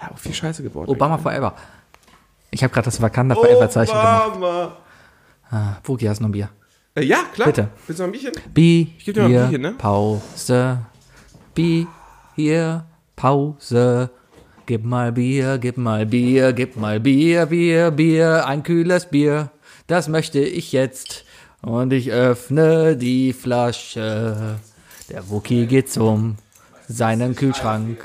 [0.00, 0.90] Ja, auch viel Scheiße geworden.
[0.90, 1.56] Obama forever.
[2.50, 4.36] Ich habe gerade das Wakanda Forever Zeichen gemacht.
[4.36, 4.76] Obama.
[5.50, 6.50] Ah, Wookie, hast du noch ein Bier?
[6.94, 7.46] Äh, ja, klar.
[7.48, 7.68] Bitte.
[7.86, 8.32] Willst du noch ein Bierchen?
[8.52, 9.72] Bier, geb dir mal ein Bierchen, ne?
[9.72, 10.78] Pause.
[11.54, 11.86] Bier,
[12.36, 12.84] hier,
[13.18, 14.10] Pause.
[14.66, 19.50] Gib mal Bier, gib mal Bier, gib mal Bier, Bier, Bier, ein kühles Bier.
[19.88, 21.24] Das möchte ich jetzt.
[21.60, 24.60] Und ich öffne die Flasche.
[25.10, 26.36] Der Wookie geht zum
[26.86, 27.98] seinen Kühlschrank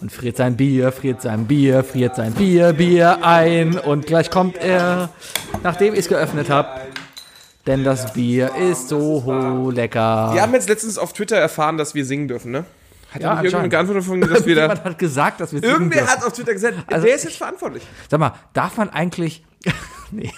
[0.00, 3.76] und friert sein Bier, friert sein Bier, friert sein Bier, Bier ein.
[3.76, 5.08] Und gleich kommt er,
[5.64, 6.68] nachdem ich es geöffnet habe.
[7.66, 10.30] Denn das Bier ist so lecker.
[10.32, 12.64] Wir haben jetzt letztens auf Twitter erfahren, dass wir singen dürfen, ne?
[13.14, 14.62] Hat Ja, irgendjemand geantwortet von, dass wir da.
[14.62, 17.84] Jemand hat gesagt, dass wir Irgendwer hat auf Twitter gesagt, Also der ist jetzt verantwortlich.
[18.10, 19.44] Sag mal, darf man eigentlich...
[20.10, 20.32] nee.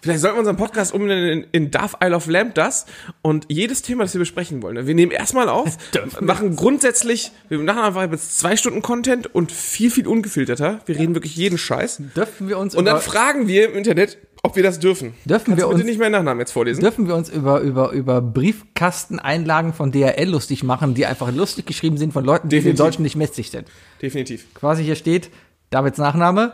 [0.00, 2.86] Vielleicht sollten wir unseren Podcast umbenennen in, in Darf Isle of Lamp das
[3.20, 4.86] und jedes Thema, das wir besprechen wollen.
[4.86, 5.76] Wir nehmen erstmal auf,
[6.20, 10.80] machen grundsätzlich, wir machen einfach jetzt zwei Stunden Content und viel, viel ungefilterter.
[10.86, 12.00] Wir reden wirklich jeden Scheiß.
[12.14, 15.14] Dürfen wir uns Und dann fragen wir im Internet, ob wir das dürfen.
[15.24, 16.80] Dürfen Kannst wir du bitte uns- nicht meinen Nachnamen jetzt vorlesen?
[16.80, 21.96] dürfen wir uns über, über, über Briefkasteneinlagen von DRL lustig machen, die einfach lustig geschrieben
[21.96, 22.84] sind von Leuten, die den Definitiv.
[22.84, 23.68] Deutschen nicht mächtig sind.
[24.02, 24.52] Definitiv.
[24.54, 25.30] Quasi hier steht,
[25.70, 26.52] Davids Nachname,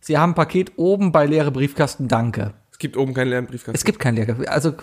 [0.00, 2.54] Sie haben ein Paket oben bei leere Briefkasten, danke.
[2.70, 3.74] Es gibt oben keinen leeren Briefkasten.
[3.74, 4.74] Es gibt kein leere, also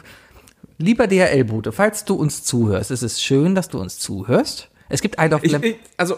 [0.78, 4.70] lieber DRL-Bote, falls du uns zuhörst, es ist schön, dass du uns zuhörst.
[4.89, 5.66] Es gibt I Love Lamp.
[5.98, 6.16] also,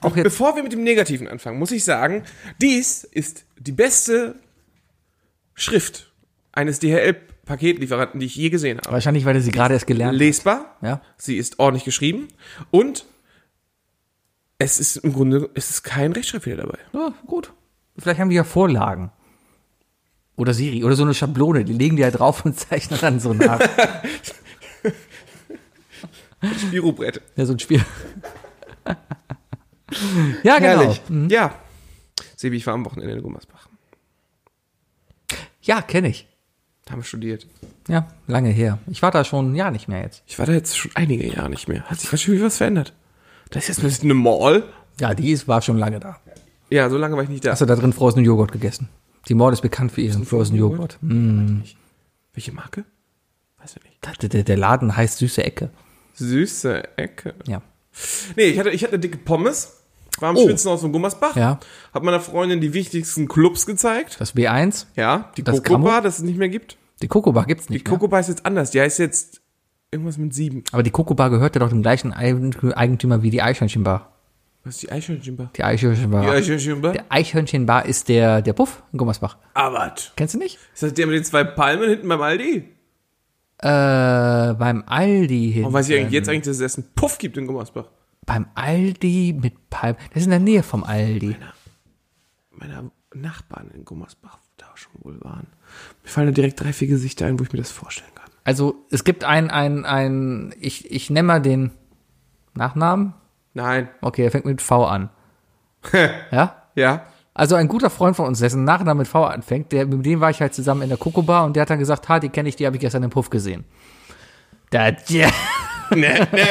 [0.00, 2.24] Auch jetzt- bevor wir mit dem Negativen anfangen, muss ich sagen,
[2.60, 4.34] dies ist die beste
[5.54, 6.10] Schrift
[6.52, 8.92] eines DHL-Paketlieferanten, die ich je gesehen habe.
[8.92, 10.18] Wahrscheinlich, weil er sie gerade erst gelernt hat.
[10.18, 11.00] Lesbar, Ja.
[11.16, 12.28] sie ist ordentlich geschrieben
[12.70, 13.04] und
[14.58, 16.78] es ist im Grunde, es ist kein Rechtschreibfehler dabei.
[16.92, 17.52] Ja, gut.
[17.98, 19.10] Vielleicht haben die ja Vorlagen.
[20.36, 20.82] Oder Siri.
[20.84, 21.64] Oder so eine Schablone.
[21.64, 23.60] Die legen die halt drauf und zeichnen dann so nach.
[26.58, 27.20] Spirobrett.
[27.36, 27.84] ja, so ein Spiel.
[30.42, 30.80] ja, genau.
[30.82, 31.02] Herrlich.
[31.28, 31.54] Ja.
[32.36, 33.51] Sebi, ich war am Wochenende in Gummersbach.
[35.62, 36.26] Ja, kenne ich.
[36.84, 37.46] Da haben wir studiert.
[37.88, 38.78] Ja, lange her.
[38.88, 40.22] Ich war da schon ein Jahr nicht mehr jetzt.
[40.26, 41.84] Ich war da jetzt schon einige Jahre nicht mehr.
[41.84, 42.92] Hat sich ganz schön was verändert.
[43.50, 44.64] Da ist jetzt ein bisschen eine Mall.
[45.00, 46.18] Ja, die ist, war schon lange da.
[46.70, 47.52] Ja, so lange war ich nicht da.
[47.52, 48.88] Hast du da drin Frozen Joghurt gegessen?
[49.28, 50.98] Die Mord ist bekannt für ihren Frozen Joghurt.
[51.00, 51.60] Mm.
[52.34, 52.84] Welche Marke?
[53.60, 54.22] Weiß ich nicht.
[54.22, 55.70] Der, der, der Laden heißt Süße Ecke.
[56.14, 57.34] Süße Ecke.
[57.46, 57.62] Ja.
[58.36, 59.81] Nee, ich hatte, ich hatte dicke Pommes.
[60.20, 60.44] War am Oh.
[60.46, 61.34] Schwitzenhaus von Gummersbach.
[61.36, 61.58] Ja.
[61.92, 64.16] Hab meiner Freundin die wichtigsten Clubs gezeigt.
[64.20, 64.86] Das B1.
[64.96, 65.78] Ja, die Das Coco?
[65.82, 66.76] Bar, das es nicht mehr gibt.
[67.00, 67.94] Die Coco Bar gibt's Die nicht mehr.
[67.98, 68.70] Coco Bar ist jetzt anders.
[68.70, 69.40] Die heißt jetzt
[69.90, 70.62] irgendwas mit sieben.
[70.72, 74.08] Aber die Coco Bar gehört ja doch dem gleichen Eigentümer wie die Eichhörnchen Bar.
[74.64, 75.50] Was ist die Eichhörnchen Bar?
[75.56, 76.22] Die Eichhörnchen Bar.
[76.22, 76.92] Die Eichhörnchen Bar?
[76.92, 79.36] Der Eichhörnchen Bar ist der, der Puff in Gummersbach.
[79.54, 79.92] Aber.
[80.14, 80.58] Kennst du nicht?
[80.72, 82.68] Ist das der mit den zwei Palmen hinten beim Aldi?
[83.58, 85.62] Äh, beim Aldi hin.
[85.62, 87.86] Warum weiß ich eigentlich jetzt eigentlich, dass es erst einen Puff gibt in Gummersbach?
[88.24, 89.96] Beim Aldi mit Palm.
[90.10, 91.36] Das ist in der Nähe vom Aldi.
[92.50, 95.48] Meiner Nachbarn in Gummersbach da schon wohl waren.
[96.02, 98.30] Mir fallen da direkt drei, vier Gesichter ein, wo ich mir das vorstellen kann.
[98.44, 101.72] Also, es gibt ein, ein, ein, ich, ich nenne mal den
[102.54, 103.14] Nachnamen.
[103.54, 103.88] Nein.
[104.00, 105.10] Okay, er fängt mit V an.
[106.30, 106.62] ja?
[106.74, 107.06] Ja.
[107.34, 110.30] Also ein guter Freund von uns, dessen Nachname mit V anfängt, der, mit dem war
[110.30, 112.48] ich halt zusammen in der Coco Bar und der hat dann gesagt, ha, die kenne
[112.48, 113.64] ich, die habe ich gestern im Puff gesehen.
[114.70, 115.30] Da, ja,
[115.90, 116.42] nee, nee,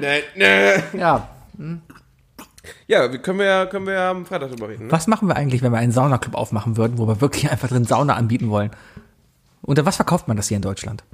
[0.00, 0.98] nee, nee.
[0.98, 1.28] ja.
[2.86, 4.86] Ja, können wir, ja- können wir am Freitag drüber reden.
[4.86, 4.92] Ne?
[4.92, 7.84] Was machen wir eigentlich, wenn wir einen Saunaclub aufmachen würden, wo wir wirklich einfach drin
[7.84, 8.70] Sauna anbieten wollen?
[9.62, 11.04] Unter was verkauft man das hier in Deutschland?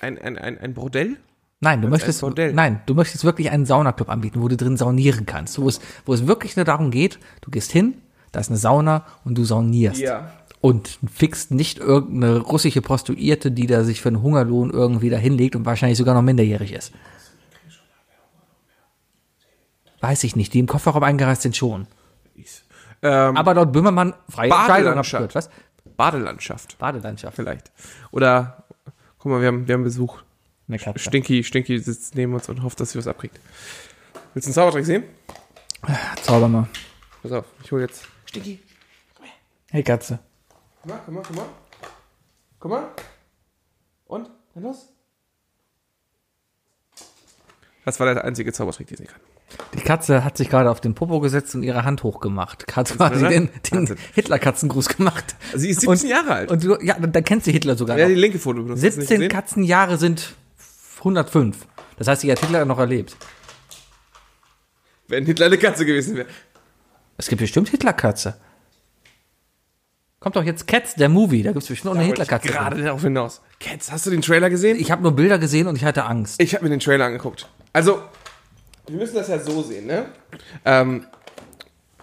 [0.00, 1.16] Ein, ein, ein, ein Bordell?
[1.60, 2.52] Nein, du möchtest, Bordell.
[2.52, 6.12] nein, du möchtest wirklich einen Saunaclub anbieten, wo du drin saunieren kannst, wo es, wo
[6.12, 7.94] es wirklich nur darum geht, du gehst hin,
[8.32, 10.00] da ist eine Sauna und du saunierst.
[10.00, 10.30] Ja.
[10.66, 15.54] Und fixst nicht irgendeine russische Prostituierte, die da sich für einen Hungerlohn irgendwie da hinlegt
[15.54, 16.92] und wahrscheinlich sogar noch minderjährig ist.
[20.00, 21.86] Weiß ich nicht, die im Kofferraum eingereist sind schon.
[23.00, 25.12] Ähm, Aber laut Böhmermann freie Badelandschaft.
[25.12, 25.34] gehört.
[25.36, 25.50] Was?
[25.96, 26.76] Badelandschaft.
[26.78, 27.36] Badelandschaft.
[27.36, 27.70] Vielleicht.
[28.10, 28.64] Oder,
[29.18, 30.18] guck mal, wir haben, wir haben Besuch.
[30.66, 30.98] Eine Katze.
[30.98, 33.38] Stinky, Stinky sitzt neben uns und hofft, dass sie was abkriegt.
[34.34, 35.04] Willst du einen Zaubertrick sehen?
[36.22, 36.66] Zauber mal.
[37.22, 38.02] Pass auf, ich hole jetzt.
[38.24, 38.58] Stinky.
[39.70, 40.18] Hey Katze.
[40.86, 41.46] Komm mal, komm mal, komm mal.
[42.60, 42.90] Komm mal.
[44.06, 44.30] Und?
[44.54, 44.92] Dann los.
[47.84, 49.20] Das war der einzige Zaubertrick, den sie kann.
[49.74, 52.76] Die Katze hat sich gerade auf den Popo gesetzt und ihre Hand hochgemacht.
[52.76, 53.96] Hat quasi den, den.
[54.14, 55.34] Hitler-Katzengruß gemacht.
[55.54, 56.50] Sie ist 17 Jahre alt.
[56.52, 58.14] Und du, ja, dann kennst du Hitler sogar ja, noch.
[58.14, 58.84] die linke Foto benutzt.
[58.84, 59.28] Hast du nicht 17 gesehen?
[59.30, 60.34] Katzenjahre sind
[60.98, 61.66] 105.
[61.96, 63.16] Das heißt, sie hat Hitler noch erlebt.
[65.08, 66.28] Wenn Hitler eine Katze gewesen wäre.
[67.16, 68.36] Es gibt bestimmt Hitlerkatze.
[70.18, 71.42] Kommt doch jetzt Cats, der Movie.
[71.42, 72.48] Da gibt es bestimmt auch eine Hitlerkatze.
[72.48, 73.42] Gerade darauf hinaus.
[73.60, 74.78] Cats, hast du den Trailer gesehen?
[74.80, 76.40] Ich habe nur Bilder gesehen und ich hatte Angst.
[76.40, 77.48] Ich habe mir den Trailer angeguckt.
[77.72, 78.02] Also,
[78.86, 80.06] wir müssen das ja so sehen, ne?
[80.64, 81.06] Ähm,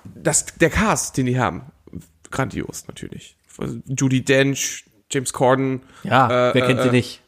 [0.04, 1.64] das, der Cast, den die haben,
[2.30, 3.36] grandios natürlich.
[3.88, 5.82] Judy Dench, James Corden.
[6.04, 7.23] Ja, äh, wer kennt äh, sie nicht?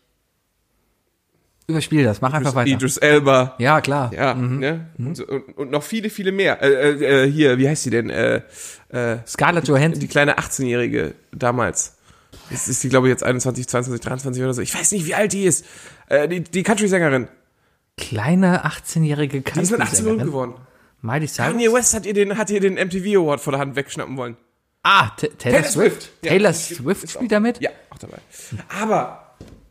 [1.68, 2.70] Überspiel das, mach einfach weiter.
[2.70, 3.56] Idris Elba.
[3.58, 4.12] Ja, klar.
[4.14, 4.90] Ja, ne?
[5.00, 6.62] Und, so, und, und noch viele, viele mehr.
[6.62, 8.10] Äh, äh, äh, hier, wie heißt sie denn?
[8.12, 8.42] Äh,
[8.90, 10.00] äh, Scarlett Johansson.
[10.00, 11.98] die kleine 18-Jährige damals.
[12.52, 14.62] Jetzt ist die, glaube ich, jetzt 21, 22, 23 oder so.
[14.62, 15.66] Ich weiß nicht, wie alt die ist.
[16.08, 17.28] Äh, die die Country-Sängerin.
[17.98, 20.28] Kleine 18-jährige Die ist mit 18 Minuten Country-Sängerin.
[20.28, 20.54] geworden.
[21.02, 21.74] Miley Kanye Cyrus.
[21.80, 24.38] West hat ihr den, hat ihr den MTV Award vor der Hand wegschnappen wollen.
[24.84, 26.02] Ah, Taylor, Taylor Swift.
[26.04, 26.22] Swift.
[26.22, 27.60] Taylor ist- Swift ist spielt damit?
[27.62, 28.18] Ja, auch dabei.
[28.82, 29.25] Aber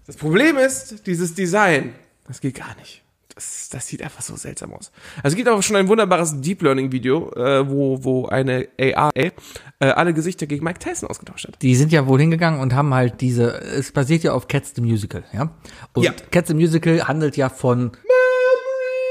[0.07, 1.95] das Problem ist, dieses Design,
[2.27, 3.03] das geht gar nicht.
[3.35, 4.93] Das, das sieht einfach so seltsam aus.
[5.17, 9.11] Also es gibt auch schon ein wunderbares Deep Learning Video, äh, wo, wo eine AI
[9.17, 9.33] äh,
[9.81, 11.61] alle Gesichter gegen Mike Tyson ausgetauscht hat.
[11.61, 14.83] Die sind ja wohl hingegangen und haben halt diese, es basiert ja auf Cats the
[14.83, 15.51] Musical, ja?
[15.95, 16.13] Und Ja.
[16.31, 17.91] Cats the Musical handelt ja von,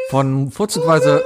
[0.09, 1.21] von vorzugsweise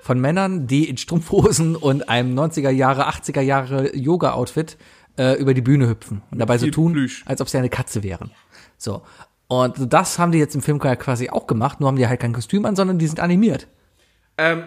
[0.00, 4.78] von Männern, die in Strumpfhosen und einem 90er Jahre, 80er Jahre Yoga-Outfit
[5.20, 7.22] äh, über die Bühne hüpfen und dabei so tun, Plüsch.
[7.26, 8.30] als ob sie eine Katze wären.
[8.78, 9.02] So.
[9.48, 12.32] Und das haben die jetzt im Film quasi auch gemacht, nur haben die halt kein
[12.32, 13.66] Kostüm an, sondern die sind animiert.
[14.38, 14.64] Ähm,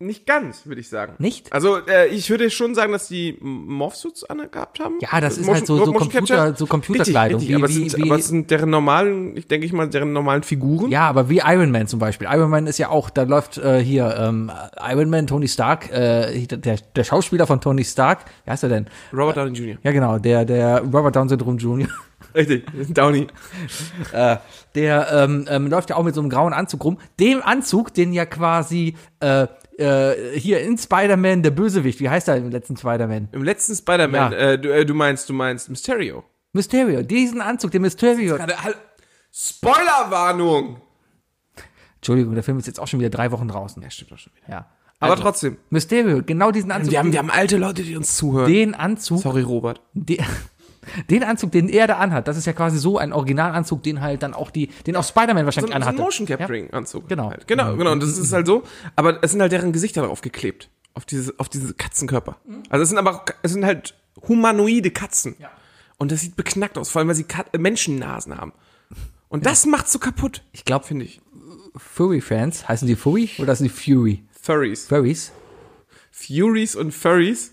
[0.00, 1.14] nicht ganz, würde ich sagen.
[1.18, 1.52] Nicht?
[1.52, 4.96] Also äh, ich würde schon sagen, dass die Morphsuits angehabt haben.
[5.00, 6.56] Ja, das ist Motion- halt so- so Motion Computer- Capture.
[6.56, 9.46] so Computerkleidung, Richtig, wie- richtig, aber, wie- sind, wie- aber es sind deren normalen, ich
[9.46, 10.90] denke ich mal, deren normalen Figuren.
[10.90, 12.26] Ja, aber wie Iron Man zum Beispiel.
[12.30, 16.44] Iron Man ist ja auch, da läuft äh, hier ähm, Iron Man, Tony Stark, äh,
[16.48, 18.86] der, der Schauspieler von Tony Stark, wie heißt er denn?
[19.12, 19.76] Robert Downey Jr.
[19.84, 21.88] Ja, genau, der, der Robert Down Syndrome Jr.
[22.34, 23.28] Richtig, Downey.
[24.12, 24.36] äh,
[24.74, 26.98] der ähm, ähm, läuft ja auch mit so einem grauen Anzug rum.
[27.20, 29.46] Dem Anzug, den ja quasi äh,
[29.78, 33.28] äh, hier in Spider-Man der Bösewicht, wie heißt er im letzten Spider-Man?
[33.32, 34.38] Im letzten Spider-Man, Ja.
[34.38, 36.24] äh, du, äh, du meinst, du meinst Mysterio.
[36.52, 38.38] Mysterio, diesen Anzug, den Mysterio.
[39.32, 40.80] Spoilerwarnung!
[41.96, 43.82] Entschuldigung, der Film ist jetzt auch schon wieder drei Wochen draußen.
[43.82, 44.48] Ja, stimmt doch schon wieder.
[44.52, 44.66] Ja.
[45.00, 46.92] Aber Also, trotzdem, Mysterio, genau diesen Anzug.
[46.92, 48.50] wir haben, wir haben alte Leute, die uns zuhören.
[48.50, 49.80] den Anzug, Sorry, Robert.
[49.92, 50.18] den,
[51.10, 54.22] den Anzug, den er da anhat, das ist ja quasi so ein Originalanzug, den halt
[54.22, 56.02] dann auch die, den auch Spider-Man So, wahrscheinlich so ein anhatte.
[56.02, 56.36] Motion Ja?
[56.36, 57.08] Capturing Anzug.
[57.08, 57.30] Genau.
[57.30, 57.46] Halt.
[57.46, 57.92] Genau, genau.
[57.92, 58.62] Und das ist halt so.
[58.96, 60.68] Aber es sind halt deren Gesichter drauf geklebt.
[60.94, 62.36] Auf diese, auf diese Katzenkörper.
[62.68, 63.94] Also es sind aber, auch- es sind halt
[64.28, 65.34] humanoide Katzen.
[65.40, 65.50] Ja.
[65.98, 68.52] Und das sieht beknackt aus, vor allem weil sie Kat äh, Menschennasen haben.
[69.28, 70.42] Und das macht's so kaputt.
[70.52, 71.20] Ich glaube, Finde ich.
[71.76, 74.22] Furry-Fans, heißen die Furry oder heißen die Fury?
[74.40, 74.86] Furries.
[74.86, 75.32] Furries?
[76.12, 77.50] Furies und Furries.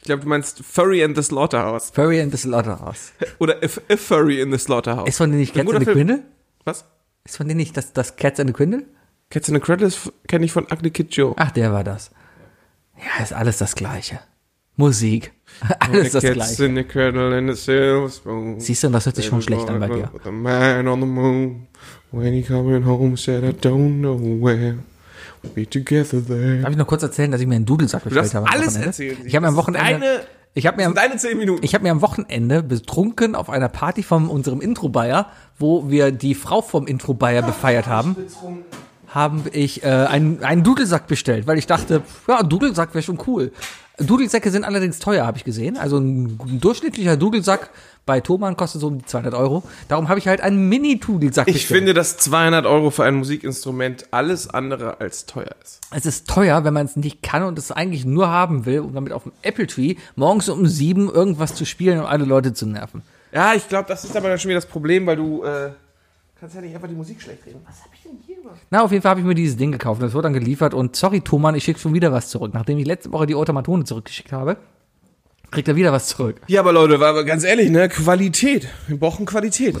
[0.00, 1.90] Ich glaube, du meinst Furry in the Slaughterhouse.
[1.90, 3.12] Furry and the Slaughterhouse.
[3.38, 5.08] Oder a, a Furry in the Slaughterhouse.
[5.08, 5.92] Ist von denen nicht Cats and the.
[5.92, 6.22] Quindle?
[6.64, 6.84] Was?
[7.24, 8.84] Ist von denen nicht das, das Cats and the Quindle?
[9.30, 11.34] Cats in the Cradles kenne ich von Ugly Kid Joe.
[11.36, 12.10] Ach, der war das.
[12.96, 14.20] Ja, ist alles das Gleiche.
[14.76, 15.32] Musik.
[15.78, 16.66] Alles das Gleiche.
[16.66, 18.60] in the Cradle and the Silver Spoon.
[18.60, 20.10] Siehst du, das hört sich schon schlecht an bei dir.
[20.22, 21.68] The man on the moon,
[22.10, 24.78] when he coming home, said I don't know where.
[25.54, 26.60] Be together there.
[26.62, 28.46] Darf ich noch kurz erzählen, dass ich mir einen Dudelsack bestellt habe?
[28.50, 29.16] alles erzählen.
[29.24, 30.20] Ich habe mir am Wochenende, deine-
[30.54, 31.62] ich habe mir am, deine zehn Minuten.
[31.64, 35.26] ich habe mir am Wochenende betrunken auf einer Party von unserem Intro-Bayer,
[35.58, 38.16] wo wir die Frau vom Intro-Bayer befeiert haben,
[39.08, 43.52] haben ich äh, einen, einen Dudelsack bestellt, weil ich dachte, ja, Dudelsack wäre schon cool.
[43.98, 45.76] Dudelsäcke sind allerdings teuer, habe ich gesehen.
[45.76, 47.70] Also ein, durchschnittlicher Dudelsack
[48.04, 49.62] bei Thomann kostet so um die 200 Euro.
[49.88, 51.78] Darum habe ich halt einen Mini-Dudelsack ich bestellt.
[51.78, 55.80] finde, dass 200 Euro für ein Musikinstrument alles andere als teuer ist.
[55.94, 58.92] Es ist teuer, wenn man es nicht kann und es eigentlich nur haben will, um
[58.94, 62.66] damit auf dem Apple Tree morgens um sieben irgendwas zu spielen und alle Leute zu
[62.66, 63.02] nerven.
[63.32, 65.70] Ja, ich glaube, das ist aber dann schon wieder das Problem, weil du äh,
[66.38, 67.60] kannst ja nicht einfach die Musik schlecht reden.
[67.66, 68.56] Was hab ich denn hier gemacht?
[68.70, 70.02] Na, auf jeden Fall habe ich mir dieses Ding gekauft.
[70.02, 72.52] Das wurde dann geliefert und sorry, Thomann, ich schicke schon wieder was zurück.
[72.54, 74.58] Nachdem ich letzte Woche die Automatone zurückgeschickt habe,
[75.50, 76.40] kriegt er wieder was zurück.
[76.48, 78.68] Ja, aber Leute, war aber ganz ehrlich, ne, Qualität.
[78.88, 79.76] Wir brauchen Qualität.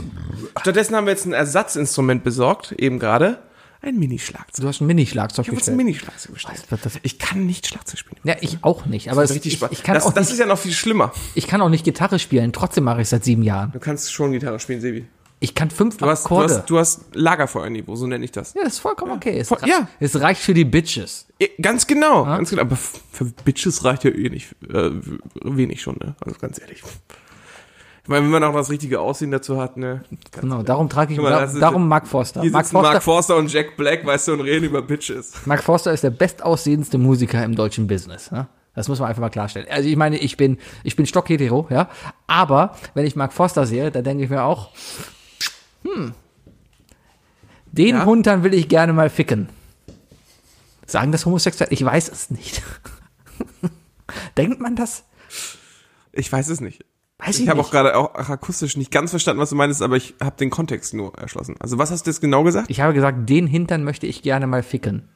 [0.60, 3.38] Stattdessen haben wir jetzt ein Ersatzinstrument besorgt, eben gerade.
[3.82, 4.62] Ein Minischlagzeug.
[4.62, 5.86] Du hast ein Mini-Schlagzeug Ich habe uns ein bestellt.
[5.86, 6.62] Minischlagzeug bestellt.
[6.70, 6.98] Was das?
[7.02, 8.20] Ich kann nicht Schlagzeug spielen.
[8.24, 9.10] Ja, ich auch nicht.
[9.12, 9.70] Aber Das es, ist richtig ich, Spaß.
[9.72, 11.12] ich, kann das, auch das nicht, ist ja noch viel schlimmer.
[11.34, 12.52] ich kann auch nicht Gitarre spielen.
[12.52, 13.70] Trotzdem mache ich es seit sieben Jahren.
[13.72, 15.06] Du kannst schon Gitarre spielen, Sebi.
[15.38, 16.54] Ich kann fünf Du hast, du Akkorde.
[16.54, 18.54] hast, du hast Lagerfeuerniveau, so nenne ich das.
[18.54, 19.38] ja, das ist vollkommen okay.
[19.38, 19.86] Es, voll- ja.
[20.00, 21.26] es reicht für die Bitches.
[21.40, 22.62] Ja, Ganz genau, ganz genau.
[22.62, 24.90] Aber für Bitches reicht ja eh nicht, äh,
[25.42, 26.14] wenig schon, ne?
[26.24, 26.82] Also ganz ehrlich.
[28.02, 30.04] Ich meine, wenn man auch das richtige Aussehen dazu hat, ne?
[30.30, 32.40] Genau, darum trage ich, mal, da, darum Mark Forster.
[32.40, 35.32] Hier Mark sitzen Mark Forster, Forster und Jack Black, weißt du, und reden über Bitches.
[35.44, 38.30] Mark Forster ist der bestaussehendste Musiker im deutschen Business.
[38.30, 38.46] Ne?
[38.74, 39.66] Das muss man einfach mal klarstellen.
[39.70, 41.88] Also ich meine, ich bin, ich bin stockhetero, ja.
[42.28, 44.70] Aber wenn ich Mark Forster sehe, dann denke ich mir auch,
[45.94, 46.12] hm,
[47.72, 48.16] den Ja?
[48.22, 49.48] Dann will ich gerne mal ficken.
[50.86, 51.72] Sagen das homosexuell?
[51.72, 52.62] Ich weiß es nicht.
[54.36, 55.04] Denkt man das?
[56.12, 56.84] Ich weiß es nicht.
[57.18, 59.96] Weiß Ich ich, habe auch gerade auch akustisch nicht ganz verstanden, was du meinst, aber
[59.96, 61.56] ich habe den Kontext nur erschlossen.
[61.60, 62.70] Also was hast du jetzt genau gesagt?
[62.70, 65.08] Ich habe gesagt, den Hintern möchte ich gerne mal ficken.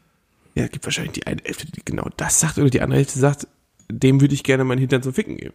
[0.54, 3.46] Ja, gibt wahrscheinlich die eine Hälfte, die genau das sagt, oder die andere Hälfte sagt,
[3.90, 5.54] dem würde ich gerne meinen Hintern zum Ficken geben.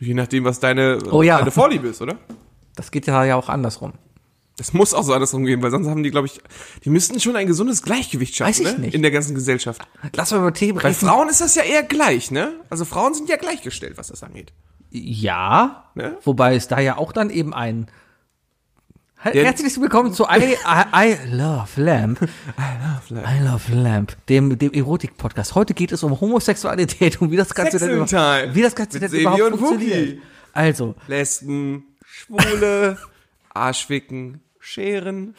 [0.00, 1.38] Je nachdem, was deine, Oh ja.
[1.38, 2.18] deine Vorliebe ist, oder?
[2.78, 3.94] Das geht ja auch andersrum.
[4.56, 6.40] Das muss auch so andersrum gehen, weil sonst haben die, glaube ich,
[6.84, 8.78] die müssten schon ein gesundes Gleichgewicht schaffen, Weiß ich ne?
[8.78, 8.94] nicht.
[8.94, 9.82] In der ganzen Gesellschaft.
[10.14, 10.94] Lass mal über Themen Bei reden.
[11.06, 12.54] Frauen ist das ja eher gleich, ne?
[12.70, 14.52] Also Frauen sind ja gleichgestellt, was das angeht.
[14.90, 16.16] Ja, Ne?
[16.24, 17.88] wobei es da ja auch dann eben ein
[19.20, 20.56] Herzlich willkommen zu I, I,
[20.94, 22.22] I Love Lamp.
[22.22, 25.56] I Love Lamp, dem, dem Erotik-Podcast.
[25.56, 28.76] Heute geht es um Homosexualität und wie das Ganze denn, Sexing über- Time wie das
[28.76, 30.08] Ganze mit denn Sebi überhaupt und funktioniert.
[30.10, 30.22] Wookie.
[30.52, 31.84] Also, Lesben,
[32.18, 32.98] Schwule,
[33.54, 35.34] Arschwicken, Scheren.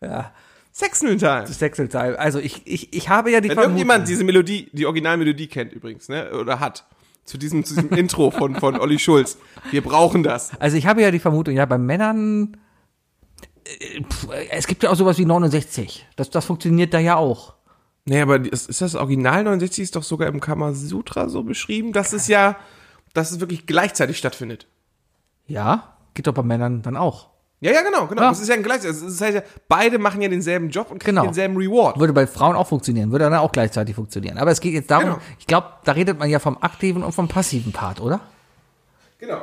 [0.00, 0.32] ja.
[0.74, 1.18] Sexual
[1.88, 2.18] Time.
[2.18, 5.72] Also ich, ich, ich habe ja die Wenn Vermutung- irgendjemand diese Melodie, die Originalmelodie kennt
[5.74, 6.32] übrigens, ne?
[6.32, 6.86] Oder hat.
[7.24, 9.36] Zu diesem, zu diesem Intro von, von Olli Schulz.
[9.70, 10.58] Wir brauchen das.
[10.60, 12.56] Also ich habe ja die Vermutung, ja, bei Männern,
[13.64, 14.02] äh,
[14.50, 16.06] es gibt ja auch sowas wie 69.
[16.16, 17.54] Das, das funktioniert da ja auch.
[18.06, 22.12] Nee, aber ist, ist das Original 69 ist doch sogar im Kamasutra so beschrieben, dass
[22.12, 22.56] es ja,
[23.12, 24.66] dass es wirklich gleichzeitig stattfindet.
[25.46, 27.30] Ja, geht doch bei Männern dann auch.
[27.60, 28.22] Ja, ja, genau, genau.
[28.22, 28.28] Ja.
[28.30, 29.00] Das ist ja ein gleichzeitig.
[29.02, 31.26] Das heißt ja, beide machen ja denselben Job und kriegen Genau.
[31.26, 31.96] denselben Reward.
[31.98, 34.36] Würde bei Frauen auch funktionieren, würde dann auch gleichzeitig funktionieren.
[34.38, 35.18] Aber es geht jetzt darum, Genau.
[35.38, 38.20] ich glaube, da redet man ja vom aktiven und vom passiven Part, oder?
[39.18, 39.40] Genau.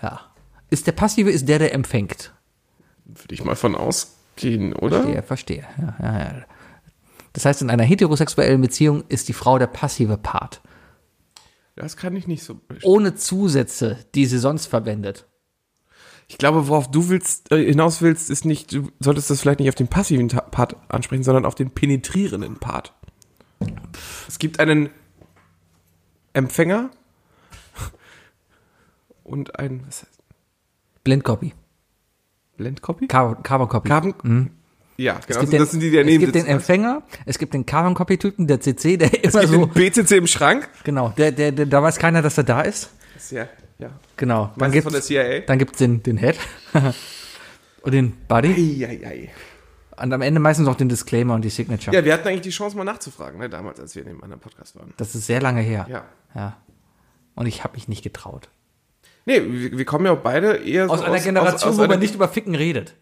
[0.00, 0.20] Ja.
[0.70, 2.32] Ist der passive, ist der, der empfängt.
[3.04, 5.02] Würde ich mal von ausgehen, oder?
[5.02, 5.64] Verstehe, verstehe.
[5.76, 6.34] Ja, ja, ja.
[7.32, 10.60] Das heißt, in einer heterosexuellen Beziehung ist die Frau der passive Part.
[11.74, 12.60] Das kann ich nicht so.
[12.84, 15.26] Ohne Zusätze, die sie sonst verwendet.
[16.30, 19.68] Ich glaube, worauf du willst, äh, hinaus willst, ist nicht, du solltest das vielleicht nicht
[19.68, 22.94] auf den passiven Part ansprechen, sondern auf den penetrierenden Part.
[24.28, 24.90] Es gibt einen
[26.32, 26.90] Empfänger
[29.24, 30.22] und ein, was heißt,
[31.02, 31.52] Blindcopy.
[32.58, 33.08] Blendcopy?
[33.08, 33.88] Carbon, Carbon Copy.
[33.88, 34.50] Carbon?
[34.98, 35.18] Ja, genau.
[35.18, 36.46] Es gibt Also, den, das sind die, die es daneben gibt den.
[36.46, 40.18] Empfänger, es gibt den Carbon Copy Typen, der CC, der Es immer so, den BCC
[40.18, 40.68] im Schrank.
[40.84, 42.90] genau, der, der, der, da weiß keiner, dass er da ist
[43.30, 43.48] ja,
[43.80, 43.90] ja.
[44.16, 44.52] Genau.
[44.56, 45.40] Dann Meistens von der gibt's, CIA.
[45.40, 46.36] dann gibt's den, den Head
[47.82, 49.30] und den Body Eieiei.
[50.02, 51.94] und am Ende meistens noch den Disclaimer und die Signature.
[51.94, 54.40] Ja, wir hatten eigentlich die Chance, mal nachzufragen, ne, damals, als wir in dem anderen
[54.40, 54.92] Podcast waren.
[54.96, 55.86] Das ist sehr lange her.
[55.90, 56.04] Ja.
[56.34, 56.56] ja.
[57.34, 58.48] Und ich habe mich nicht getraut.
[59.26, 61.86] Nee, wir, wir kommen ja auch beide eher so Aus einer Generation, aus, aus wo
[61.86, 62.94] man nicht über Ficken redet.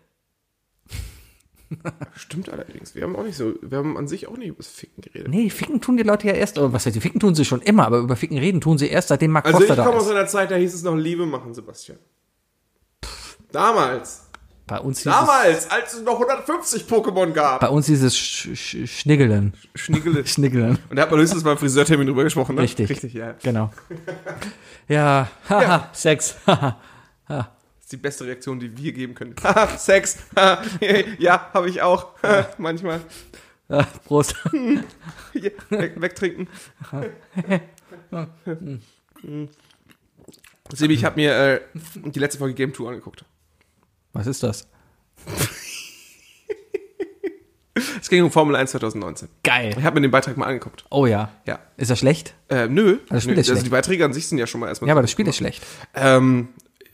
[2.16, 2.94] Stimmt allerdings.
[2.94, 5.28] Wir haben auch nicht so, wir haben an sich auch nicht über das Ficken geredet.
[5.28, 7.60] Nee, Ficken tun die Leute ja erst, oder was heißt, die Ficken tun sie schon
[7.62, 9.98] immer, aber über Ficken reden tun sie erst, seitdem Mark Also ich Foster da komme
[9.98, 10.10] aus ist.
[10.12, 11.98] einer Zeit, da hieß es noch Liebe machen, Sebastian.
[13.52, 14.24] Damals.
[14.66, 17.60] Bei uns hieß Damals, als es noch 150 Pokémon es, gab.
[17.60, 19.54] bei uns hieß es Sch Sch Schniggeln.
[19.74, 20.26] Schniggele.
[20.26, 20.78] Schniggeln.
[20.90, 22.62] Und da hat man höchstens beim Friseurtermin drüber gesprochen, ne?
[22.62, 22.90] Richtig.
[22.90, 23.34] Richtig, ja.
[23.42, 23.70] Genau.
[24.88, 25.90] Ja, haha, Ja.
[25.94, 26.36] Sex.
[26.46, 26.76] haha.
[27.88, 29.34] Ist die beste Reaktion, die wir geben können.
[29.78, 30.18] Sex.
[31.18, 32.08] Ja, habe ich auch.
[32.58, 33.00] Manchmal.
[33.70, 34.34] Ja, Prost.
[35.32, 36.48] Weg, wegtrinken.
[40.70, 41.60] Sebi, ich habe mir äh,
[41.94, 43.24] die letzte Folge Game Tour angeguckt.
[44.12, 44.68] Was ist das?
[48.02, 49.30] Es ging um Formel 1 2019.
[49.42, 49.74] Geil.
[49.78, 50.84] Ich habe mir den Beitrag mal angeguckt.
[50.90, 51.32] Oh ja.
[51.46, 51.58] Ja.
[51.78, 52.34] Ist das schlecht?
[52.50, 52.98] Äh, nö.
[53.08, 53.40] das Spiel nö.
[53.40, 53.66] ist Also schlecht.
[53.66, 54.88] die Beiträge an sich sind ja schon mal erstmal.
[54.88, 55.64] Ja, aber das Spiel ist schlecht.
[55.94, 56.48] Ähm,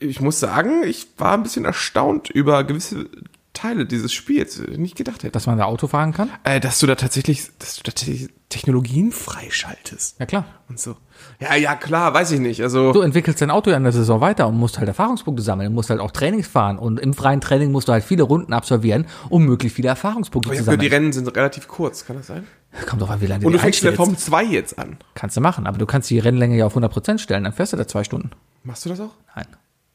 [0.05, 3.07] ich muss sagen, ich war ein bisschen erstaunt über gewisse
[3.53, 4.61] Teile dieses Spiels.
[4.75, 5.31] Nicht gedacht hätte.
[5.31, 6.29] Dass man da Auto fahren kann?
[6.43, 10.45] Äh, dass du da tatsächlich, dass du da tatsächlich Technologien freischaltest Ja, klar.
[10.67, 10.97] und so.
[11.39, 12.61] Ja, ja, klar, weiß ich nicht.
[12.61, 15.69] Also Du entwickelst dein Auto ja in der Saison weiter und musst halt Erfahrungspunkte sammeln.
[15.69, 18.51] Du musst halt auch Trainings fahren und im freien Training musst du halt viele Runden
[18.51, 21.03] absolvieren, um möglichst viele Erfahrungspunkte ich zu gehört, die sammeln.
[21.03, 22.45] Rennen sind relativ kurz, kann das sein?
[22.87, 23.95] Kommt doch an, wie lange Und die du fängst in der.
[23.95, 24.97] Formel 2 jetzt an.
[25.13, 27.77] Kannst du machen, aber du kannst die Rennlänge ja auf 100% stellen, dann fährst du
[27.77, 28.31] da zwei Stunden.
[28.63, 29.11] Machst du das auch?
[29.35, 29.45] Nein.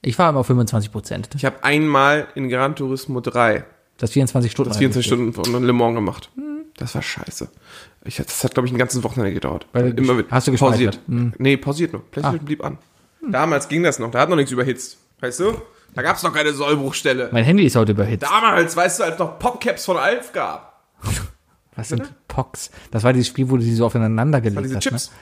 [0.03, 1.37] Ich fahre immer auf 25%.
[1.37, 3.65] Ich habe einmal in Gran Turismo 3
[3.99, 4.71] Das 24 Stunden.
[4.71, 6.31] das 24 Stunden von Le Mans gemacht.
[6.77, 7.49] Das war scheiße.
[8.05, 9.67] Ich, das hat, glaube ich, ein ganzes Wochenende gedauert.
[9.75, 10.99] Weil du gesch- hast du pausiert.
[11.07, 11.35] Hm.
[11.37, 12.03] Nee, pausiert nur.
[12.11, 12.79] PlayStation blieb an.
[13.29, 14.11] Damals ging das noch.
[14.11, 14.97] Da hat noch nichts überhitzt.
[15.21, 15.61] Weißt du?
[15.95, 17.29] Da gab's noch keine Sollbruchstelle.
[17.33, 18.23] Mein Handy ist heute überhitzt.
[18.23, 20.81] Damals, weißt du, als noch Popcaps von Alf gab.
[21.77, 22.71] Was sind Pox?
[22.91, 24.83] Das war dieses Spiel, wo du die so aufeinander gelegt hast.
[24.83, 25.11] Chips.
[25.11, 25.17] Ne?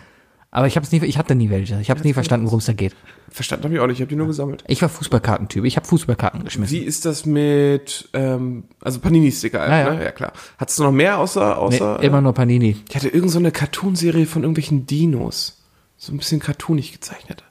[0.51, 1.79] Aber ich habe nie, ich hatte nie welche.
[1.81, 2.97] Ich habe nie verstanden, worum es da geht.
[3.31, 3.97] Verstanden habe ich auch nicht.
[3.97, 4.65] Ich habe die nur gesammelt.
[4.67, 5.65] Ich war Fußballkartentyp.
[5.65, 6.75] Ich habe Fußballkarten geschmissen.
[6.75, 9.95] Wie ist das mit, ähm, also Panini-Sticker, Ja, ja.
[9.95, 10.05] ne?
[10.05, 10.33] Ja, klar.
[10.57, 12.03] Hattest du noch mehr außer, Nee, außer?
[12.03, 12.77] immer nur Panini.
[12.89, 15.63] ich hatte irgend so eine Cartoonserie von irgendwelchen Dinos.
[15.99, 17.45] So ein bisschen cartoonig gezeichnet.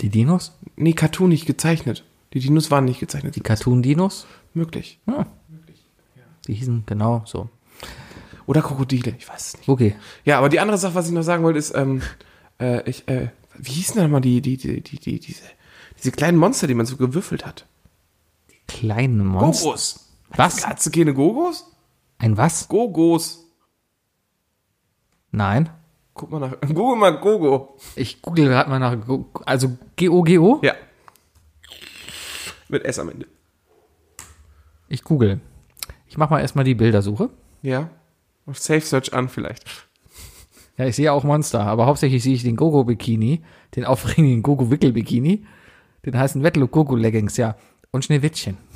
[0.00, 0.52] Die Dinos?
[0.76, 2.04] Nee, cartoonig gezeichnet.
[2.34, 3.34] Die Dinos waren nicht gezeichnet.
[3.34, 4.26] Die Cartoon-Dinos?
[4.52, 5.00] Möglich.
[6.46, 7.48] Die hießen genau so.
[8.46, 9.68] Oder Krokodile, ich weiß es nicht.
[9.68, 9.96] Okay.
[10.24, 12.02] Ja, aber die andere Sache, was ich noch sagen wollte, ist, ähm,
[12.60, 15.44] äh, ich, äh, wie hießen denn mal die, die, die, die, die, diese,
[15.98, 17.66] diese kleinen Monster, die man so gewürfelt hat?
[18.66, 19.64] Kleine Monster.
[19.64, 20.08] Gogos.
[20.30, 20.66] Was?
[20.66, 21.70] Hast du keine Gogos?
[22.18, 22.68] Ein was?
[22.68, 23.44] Gogos.
[25.30, 25.70] Nein.
[26.14, 27.76] Guck mal nach, google mal Gogo.
[27.96, 28.96] Ich google gerade mal nach.
[29.06, 30.60] Go- Also G-O-G-O?
[30.62, 30.74] Ja.
[32.68, 33.26] Mit S am Ende.
[34.88, 35.40] Ich google.
[36.06, 37.30] Ich mach mal erstmal die Bildersuche.
[37.62, 37.90] Ja.
[38.46, 39.64] Auf Safe Search an vielleicht.
[40.76, 43.42] Ja, ich sehe auch Monster, aber hauptsächlich sehe ich den Gogo-Bikini,
[43.76, 45.44] den aufregenden Gogo-Wickel-Bikini,
[46.04, 47.56] den heißen Wetlook Gogo-Leggings, ja.
[47.90, 48.56] Und Schneewittchen.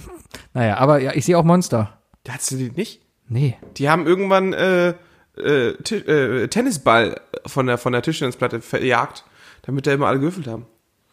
[0.53, 1.99] Naja, aber ja, ich sehe auch Monster.
[2.29, 3.01] Hattest du die nicht?
[3.31, 3.57] Nee.
[3.79, 4.93] Die haben irgendwann äh,
[5.39, 9.25] äh, äh, Tennisball von der, von der Tischtennisplatte verjagt,
[9.63, 10.67] damit da immer alle gewürfelt haben.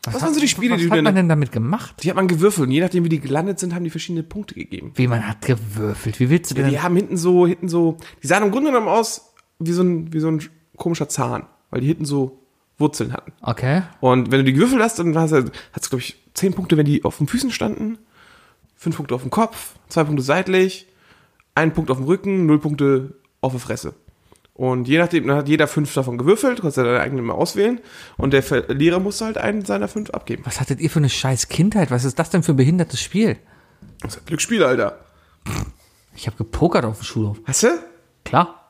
[0.03, 1.15] Was, waren so die Spiele, was die du hat man denn...
[1.15, 2.03] denn damit gemacht?
[2.03, 4.55] Die hat man gewürfelt und je nachdem, wie die gelandet sind, haben die verschiedene Punkte
[4.55, 4.91] gegeben.
[4.95, 6.19] Wie man hat gewürfelt.
[6.19, 6.69] Wie willst du denn?
[6.69, 10.13] Die haben hinten so, hinten so, die sahen im Grunde genommen aus wie so ein,
[10.13, 10.41] wie so ein
[10.78, 12.39] komischer Zahn, weil die hinten so
[12.78, 13.32] Wurzeln hatten.
[13.41, 13.84] Okay.
[14.01, 16.78] Und wenn du die gewürfelt hast, dann hast du, hast du glaube ich, zehn Punkte,
[16.78, 17.97] wenn die auf den Füßen standen,
[18.76, 20.88] fünf Punkte auf dem Kopf, zwei Punkte seitlich,
[21.55, 23.93] ein Punkt auf dem Rücken, null Punkte auf der Fresse.
[24.53, 27.82] Und je nachdem, dann hat jeder fünf davon gewürfelt, konntest du deine eigenen mal auswählen
[28.15, 30.43] und der Verlierer musste halt einen seiner fünf abgeben.
[30.45, 31.91] Was hattet ihr für eine scheiß Kindheit?
[31.91, 33.38] Was ist das denn für ein behindertes Spiel?
[34.01, 34.99] Das ist ein Glücksspiel, Alter.
[36.15, 37.38] Ich habe gepokert auf dem Schulhof.
[37.45, 37.67] Hast du?
[38.23, 38.64] Klar.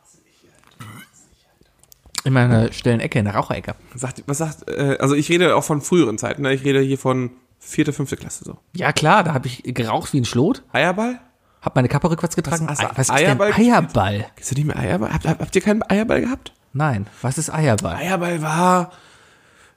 [2.25, 3.75] In meiner stillen Ecke, in der Raucherecke.
[3.95, 6.53] Sagt, was sagt, äh, also ich rede auch von früheren Zeiten, ne?
[6.53, 8.57] Ich rede hier von vierte, fünfte Klasse so.
[8.75, 11.19] Ja, klar, da habe ich geraucht wie ein Schlot, Eierball?
[11.61, 12.67] hab meine Kappe rückwärts getragen.
[12.67, 14.25] Was- Ei- was ist Eierball denn Eierball?
[14.35, 15.11] Kennst du nicht mehr Eierball?
[15.13, 16.51] Habt, habt, habt ihr keinen Eierball gehabt?
[16.73, 17.95] Nein, was ist Eierball?
[17.95, 18.91] Eierball war,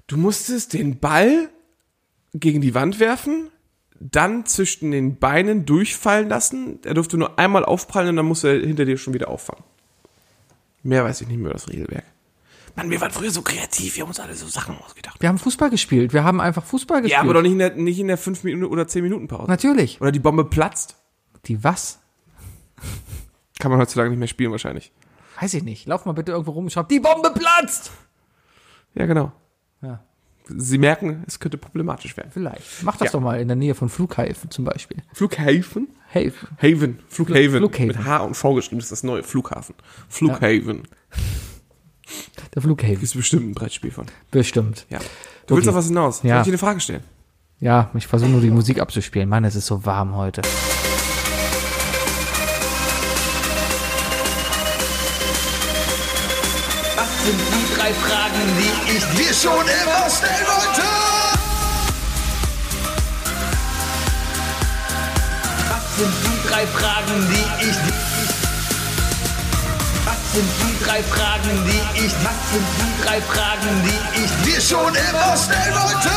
[0.06, 1.48] du musstest den Ball
[2.34, 3.48] gegen die Wand werfen,
[4.00, 6.78] dann zwischen den Beinen durchfallen lassen.
[6.84, 9.64] Er durfte nur einmal aufprallen und dann musste er hinter dir schon wieder auffangen.
[10.82, 12.04] Mehr weiß ich nicht mehr über das Regelwerk.
[12.78, 15.20] Mann, wir waren früher so kreativ, wir haben uns alle so Sachen ausgedacht.
[15.20, 16.12] Wir haben Fußball gespielt.
[16.12, 17.12] Wir haben einfach Fußball gespielt.
[17.18, 19.48] Ja, aber doch nicht in der, nicht in der 5 Minuten oder 10 Minuten Pause.
[19.50, 20.00] Natürlich.
[20.00, 20.96] Oder die Bombe platzt.
[21.46, 21.98] Die was?
[23.58, 24.92] Kann man heutzutage nicht mehr spielen wahrscheinlich.
[25.40, 25.86] Weiß ich nicht.
[25.86, 27.90] Lauf mal bitte irgendwo rum und schreib, die Bombe platzt!
[28.94, 29.32] Ja, genau.
[29.82, 30.00] Ja,
[30.48, 32.30] Sie merken, es könnte problematisch werden.
[32.32, 32.82] vielleicht.
[32.82, 33.12] Mach das Ja.
[33.12, 35.02] doch mal in der Nähe von Flughäfen zum Beispiel.
[35.12, 35.88] Flughäfen?
[36.08, 37.58] Hey, Haven, Flughaven.
[37.58, 37.86] Flughaven.
[37.88, 39.74] Mit H und V geschrieben, das ist das neue Flughafen.
[40.08, 40.84] Flughaven.
[42.54, 43.02] Der Flughäfen.
[43.02, 44.06] Ist bestimmt ein Brettspiel von.
[44.30, 44.86] Bestimmt.
[44.90, 44.98] Ja.
[45.46, 45.70] Du willst Okay.
[45.70, 46.22] auf was hinaus?
[46.22, 46.28] Ja.
[46.34, 47.02] Soll ich dir eine Frage stellen?
[47.60, 49.28] Ja, ich versuche nur die Musik abzuspielen.
[49.28, 50.42] Mann, es ist so warm heute.
[56.96, 60.82] Was sind die drei Fragen, die ich dir schon immer stellen wollte?
[65.70, 68.07] Was sind die drei Fragen, die ich Was
[70.38, 74.94] sind die drei Fragen, die ich Was sind die drei Fragen, die ich dir schon
[74.94, 76.10] immer stellen wollte?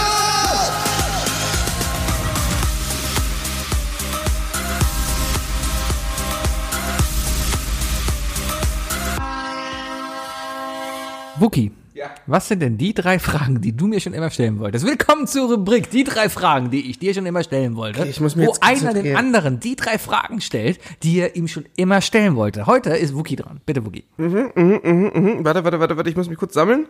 [11.39, 12.09] Wookie, Ja.
[12.25, 14.85] was sind denn die drei Fragen, die du mir schon immer stellen wolltest?
[14.85, 17.99] Willkommen zur Rubrik, die drei Fragen, die ich dir schon immer stellen wollte.
[17.99, 21.49] Okay, ich muss mich wo einer den anderen die drei Fragen stellt, die er ihm
[21.49, 22.65] schon immer stellen wollte.
[22.65, 23.59] Heute ist Wookie dran.
[23.65, 24.05] Bitte, Wookie.
[24.17, 26.87] Hm, warte, warte, warte, warte, ich muss mich kurz sammeln.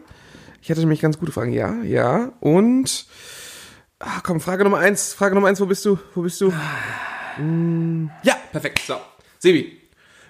[0.61, 1.51] Ich hatte nämlich ganz gute Fragen.
[1.51, 2.33] Ja, ja.
[2.39, 3.07] Und.
[3.97, 5.13] Ah, komm, Frage Nummer eins.
[5.13, 5.97] Frage Nummer eins, wo bist du?
[6.13, 6.53] Wo bist du?
[7.37, 8.81] Hm, ja, perfekt.
[8.85, 8.97] So.
[9.39, 9.79] Sebi,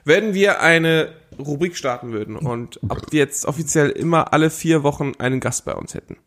[0.06, 5.40] wenn wir eine Rubrik starten würden und ab jetzt offiziell immer alle vier Wochen einen
[5.40, 6.18] Gast bei uns hätten.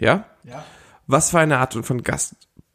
[0.00, 0.24] Ja?
[0.44, 0.64] Ja.
[1.06, 2.34] Was für eine Art von Gast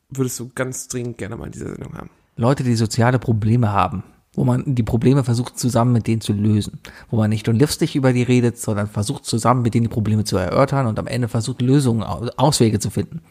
[0.09, 2.09] würdest du ganz dringend gerne mal in dieser Sendung haben?
[2.35, 6.79] Leute, die soziale Probleme haben, wo man die Probleme versucht zusammen mit denen zu lösen,
[7.09, 10.23] wo man nicht nur lustig über die redet, sondern versucht zusammen mit denen die Probleme
[10.25, 13.21] zu erörtern und am Ende versucht Lösungen, Au- Auswege zu finden.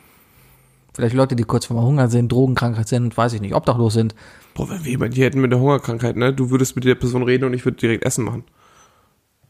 [0.95, 4.15] Vielleicht Leute, die kurz vorm Hunger sind, Drogenkrankheit sind, weiß ich nicht, obdachlos sind.
[4.55, 6.33] Boah, wenn wir jemanden hier hätten mit der Hungerkrankheit, ne?
[6.33, 8.45] Du würdest mit der Person reden und ich würde direkt Essen machen.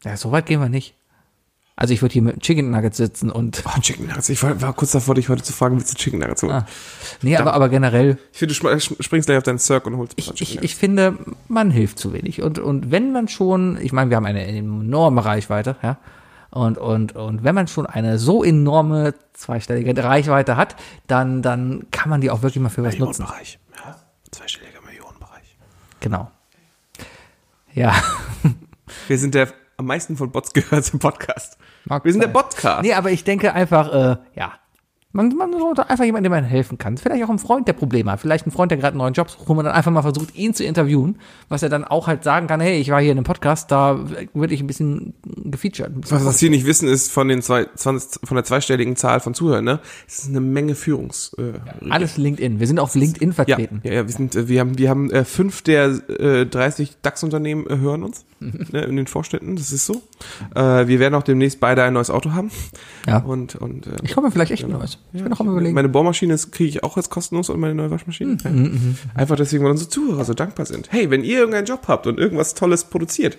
[0.05, 0.95] Ja, so weit gehen wir nicht.
[1.77, 4.29] Also ich würde hier mit Chicken Nuggets sitzen und Oh, Chicken Nuggets.
[4.29, 6.53] Ich war, war kurz davor, dich heute zu fragen, willst du Chicken Nuggets holen?
[6.53, 6.67] Ah.
[7.21, 10.27] nee, aber, aber generell, Ich finde, du springst gleich auf deinen Cirque und holst ich,
[10.27, 10.65] Chicken ich, Nuggets.
[10.65, 11.19] ich finde,
[11.49, 12.43] man hilft zu wenig.
[12.43, 15.99] Und, und wenn man schon, ich meine, wir haben eine enorme Reichweite, ja.
[16.55, 20.77] Und, und, und wenn man schon eine so enorme zweistellige Reichweite hat,
[21.09, 23.23] dann, dann kann man die auch wirklich mal für was nutzen.
[23.23, 23.59] Millionenbereich.
[23.77, 23.97] Ja,
[24.31, 25.57] zweistelliger Millionenbereich.
[25.99, 26.31] Genau.
[27.73, 27.93] Ja.
[29.09, 29.49] Wir sind der
[29.79, 31.59] am meisten von Bots gehörte Podcast.
[31.87, 32.35] Mag Wir sind der sein.
[32.35, 32.83] Podcast.
[32.83, 34.53] Nee, aber ich denke einfach, äh, ja.
[35.17, 36.99] Man, man sollte einfach jemanden, dem man helfen kann.
[36.99, 38.21] Vielleicht auch ein Freund, der Probleme hat.
[38.21, 40.35] Vielleicht ein Freund, der gerade einen neuen Job sucht, wo man dann einfach mal versucht,
[40.35, 43.19] ihn zu interviewen, was er dann auch halt sagen kann, hey, ich war hier in
[43.19, 44.01] einem Podcast, da
[44.35, 45.95] würde ich ein bisschen gefeatured.
[45.95, 48.97] Ein bisschen Was, was Sie nicht wissen, ist von den zwei, 20, von der zweistelligen
[48.97, 49.79] Zahl von Zuhörern, ne?
[50.09, 51.33] Es ist eine Menge Führungs.
[51.39, 51.53] Äh,
[51.91, 52.59] Alles LinkedIn.
[52.59, 53.81] Wir sind auf LinkedIn ja, vertreten.
[53.85, 55.87] ja, ja, wir sind, äh, wir haben, wir haben äh, fünf der
[56.19, 58.67] äh, 30 DAX-Unternehmen äh, hören uns Mhm.
[58.73, 59.57] ne, in den Vorständen.
[59.57, 60.03] Das ist so.
[60.55, 62.51] Äh, wir werden auch demnächst beide ein neues Auto haben.
[63.07, 63.19] Ja.
[63.19, 64.99] Und und äh, Ich komme vielleicht echt ein neues.
[65.13, 65.75] Ich bin noch am überlegen.
[65.75, 68.37] Meine Bohrmaschine kriege ich auch jetzt kostenlos und meine neue Waschmaschine.
[68.43, 69.21] Mhm, Ja.
[69.21, 70.91] Einfach deswegen, weil unsere Zuhörer so dankbar sind.
[70.91, 73.39] Hey, wenn ihr irgendeinen Job habt und irgendwas Tolles produziert,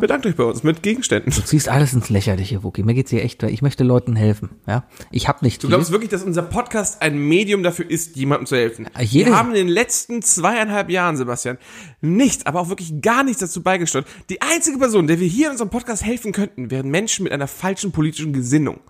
[0.00, 1.30] bedankt euch bei uns mit Gegenständen.
[1.30, 2.82] Du ziehst alles ins Lächerliche, Wookie.
[2.84, 4.48] Mir geht's hier echt, ich möchte Leuten helfen.
[4.66, 8.46] Ja, ich habe nicht Du glaubst wirklich, dass unser Podcast ein Medium dafür ist, jemandem
[8.46, 8.86] zu helfen?
[8.98, 11.58] jede- Wir haben in den letzten zweieinhalb Jahren, Sebastian,
[12.00, 14.06] nichts, aber auch wirklich gar nichts dazu beigesteuert.
[14.30, 17.46] Die einzige Person, der wir hier in unserem Podcast helfen könnten, wären Menschen mit einer
[17.46, 18.80] falschen politischen Gesinnung.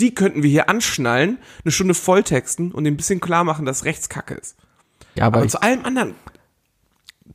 [0.00, 4.08] Die könnten wir hier anschnallen, eine Stunde volltexten und ein bisschen klar machen, dass rechts
[4.08, 4.56] Kacke ist.
[5.14, 6.14] ja, aber Aber zu allem anderen,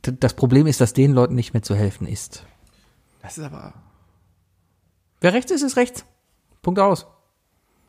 [0.02, 2.44] das Problem ist, dass den Leuten nicht mehr zu helfen ist.
[3.22, 3.74] das ist aber...
[5.20, 6.04] Wer rechts ist, ist rechts.
[6.62, 7.06] Punkt aus.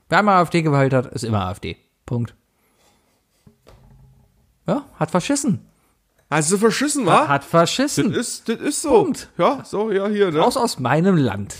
[0.09, 1.77] Wer einmal AfD gewählt hat, ist immer AfD.
[2.05, 2.35] Punkt.
[4.67, 5.65] Ja, hat verschissen.
[6.29, 7.27] Hast du verschissen, wa?
[7.27, 8.11] Hat verschissen.
[8.11, 9.03] Das ist, das ist so.
[9.03, 9.29] Punkt.
[9.37, 10.39] Ja, so, ja, hier, ne?
[10.39, 11.55] Raus aus meinem Land.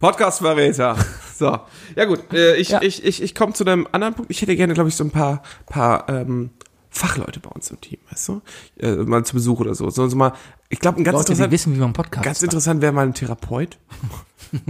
[0.00, 0.96] Podcast-Verräter.
[1.36, 1.58] So.
[1.96, 2.80] Ja gut, äh, ich, Ja.
[2.80, 4.30] ich, ich, ich komme zu einem anderen Punkt.
[4.30, 6.50] Ich hätte gerne, glaube ich, so ein paar, paar ähm,
[6.90, 8.42] Fachleute bei uns im Team, weißt du?
[8.78, 9.90] Äh, mal zu Besuch oder so.
[9.90, 10.32] so, so mal,
[10.68, 12.44] ich glaube, ein ganz Leute, interessant, wissen, wie man Podcast ganz macht.
[12.44, 13.78] interessant wäre mal ein Therapeut.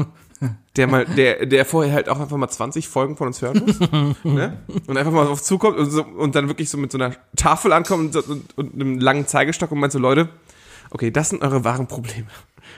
[0.77, 3.79] Der mal, der, der vorher halt auch einfach mal 20 Folgen von uns hören muss,
[4.25, 4.59] ne?
[4.87, 7.73] Und einfach mal auf zukommt und, so, und dann wirklich so mit so einer Tafel
[7.73, 10.29] ankommt und, und, und einem langen Zeigestock und meint so, Leute,
[10.91, 12.27] okay, das sind eure wahren Probleme.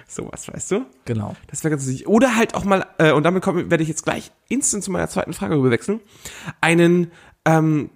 [0.09, 0.87] Sowas, weißt du?
[1.05, 1.35] Genau.
[1.49, 2.07] Das wäre ganz wichtig.
[2.07, 5.09] Oder halt auch mal, äh, und damit komme, werde ich jetzt gleich instant zu meiner
[5.09, 6.01] zweiten Frage rüberwechseln,
[6.61, 7.11] einen
[7.45, 7.91] ähm,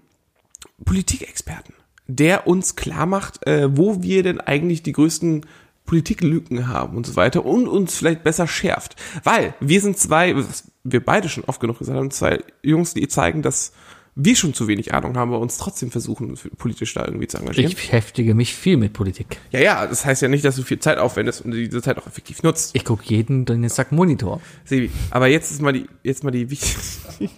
[0.85, 1.75] Politikexperten,
[2.09, 5.47] der uns klar macht, äh, wo wir denn eigentlich die größten
[5.87, 8.97] Politiklücken haben und so weiter und uns vielleicht besser schärft.
[9.25, 13.09] Weil wir sind zwei, was wir beide schon oft genug gesagt haben, zwei Jungs, die
[13.09, 13.73] zeigen, dass
[14.15, 17.69] wir schon zu wenig Ahnung haben, aber uns trotzdem versuchen, politisch da irgendwie zu engagieren.
[17.71, 19.39] Ich beschäftige mich viel mit Politik.
[19.51, 22.07] ja, ja, das heißt ja nicht, dass du viel Zeit aufwendest und diese Zeit auch
[22.07, 22.75] effektiv nutzt.
[22.75, 24.41] Ich gucke jeden Donnerstag Monitor.
[24.65, 27.31] Sebi, aber jetzt ist mal die, jetzt mal die wichtigste.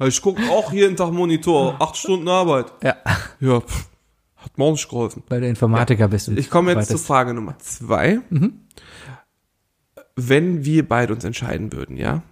[0.00, 2.72] ich gucke auch jeden Tag Monitor, acht Stunden Arbeit.
[2.82, 2.96] Ja.
[3.40, 3.88] Ja, pff,
[4.36, 5.22] hat mir auch nicht geholfen.
[5.28, 6.28] Weil du Informatiker bist.
[6.28, 6.98] und Ich komme jetzt zur.
[6.98, 8.20] Frage Nummer zwei.
[10.16, 12.22] Wenn wir beide uns entscheiden würden, ja,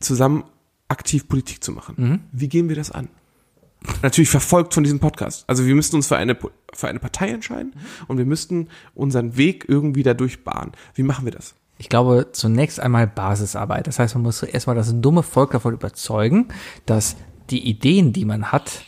[0.00, 0.44] zusammen
[0.88, 3.08] aktiv Politik zu machen, wie gehen wir das an?
[4.02, 5.44] Natürlich verfolgt von diesem Podcast.
[5.46, 6.36] Also wir müssten uns für eine,
[6.74, 7.72] für eine Partei entscheiden
[8.08, 10.72] und wir müssten unseren Weg irgendwie dadurch bahnen.
[10.94, 11.54] Wie machen wir das?
[11.78, 13.86] Ich glaube, zunächst einmal Basisarbeit.
[13.86, 16.48] Das heißt, man muss erstmal das dumme Volk davon überzeugen,
[16.84, 17.16] dass
[17.48, 18.82] die Ideen, die man hat,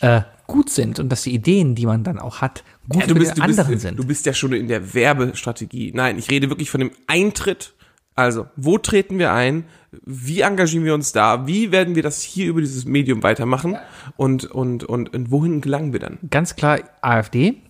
[0.00, 3.14] äh, gut sind und dass die Ideen, die man dann auch hat, gut Ja, für
[3.14, 3.98] bist, die du, anderen bist, sind.
[3.98, 5.92] du bist ja schon in der Werbestrategie.
[5.94, 7.74] Nein, ich rede wirklich von dem Eintritt.
[8.14, 9.64] Also, wo treten wir ein?
[10.04, 11.46] Wie engagieren wir uns da?
[11.46, 13.76] Wie werden wir das hier über dieses Medium weitermachen?
[14.16, 16.18] Und, und, und, und wohin gelangen wir dann?
[16.28, 17.62] Ganz klar AfD.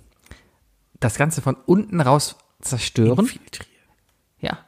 [0.99, 3.29] Das Ganze von unten raus zerstören.
[4.41, 4.59] Ja.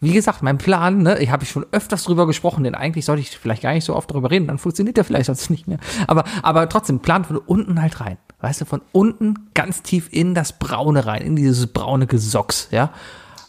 [0.00, 3.22] Wie gesagt, mein Plan, ne, ich habe ich schon öfters drüber gesprochen, denn eigentlich sollte
[3.22, 5.78] ich vielleicht gar nicht so oft darüber reden, dann funktioniert der vielleicht sonst nicht mehr.
[6.06, 8.18] Aber, aber trotzdem, Plan von unten halt rein.
[8.40, 12.92] Weißt du, von unten ganz tief in das Braune rein, in dieses braune Gesocks, ja.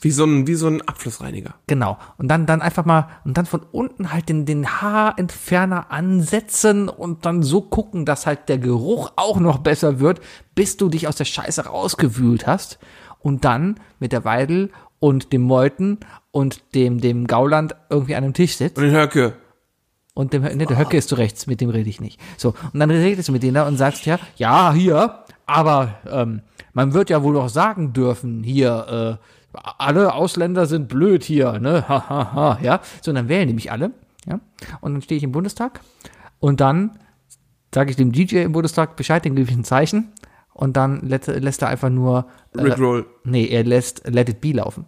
[0.05, 1.55] Wie so ein, wie so ein Abflussreiniger.
[1.65, 1.97] Genau.
[2.19, 7.25] Und dann, dann einfach mal, und dann von unten halt den, den Haarentferner ansetzen und
[7.25, 10.21] dann so gucken, dass halt der Geruch auch noch besser wird,
[10.53, 12.77] bis du dich aus der Scheiße rausgewühlt hast.
[13.17, 18.33] Und dann mit der Weidel und dem Meuten und dem, dem Gauland irgendwie an einem
[18.35, 18.77] Tisch sitzt.
[18.77, 19.33] Und den Höcke.
[20.13, 22.21] Und dem, ne, der Höcke ist du rechts, mit dem rede ich nicht.
[22.37, 26.41] So, und dann redest du mit denen da und sagst ja, ja, hier, aber ähm,
[26.73, 29.25] man wird ja wohl doch sagen dürfen, hier, äh,
[29.55, 31.85] alle Ausländer sind blöd hier, ne?
[31.89, 32.81] Ha, ha, ha, ja.
[33.01, 33.91] So, und dann wählen die mich alle,
[34.25, 34.39] ja.
[34.81, 35.81] Und dann stehe ich im Bundestag
[36.39, 36.99] und dann
[37.73, 40.13] sage ich dem DJ im Bundestag Bescheid, den gebe ich ein Zeichen
[40.53, 43.05] und dann lässt, lässt er einfach nur äh, Rickroll.
[43.25, 44.85] Nee, er lässt Let It Be laufen.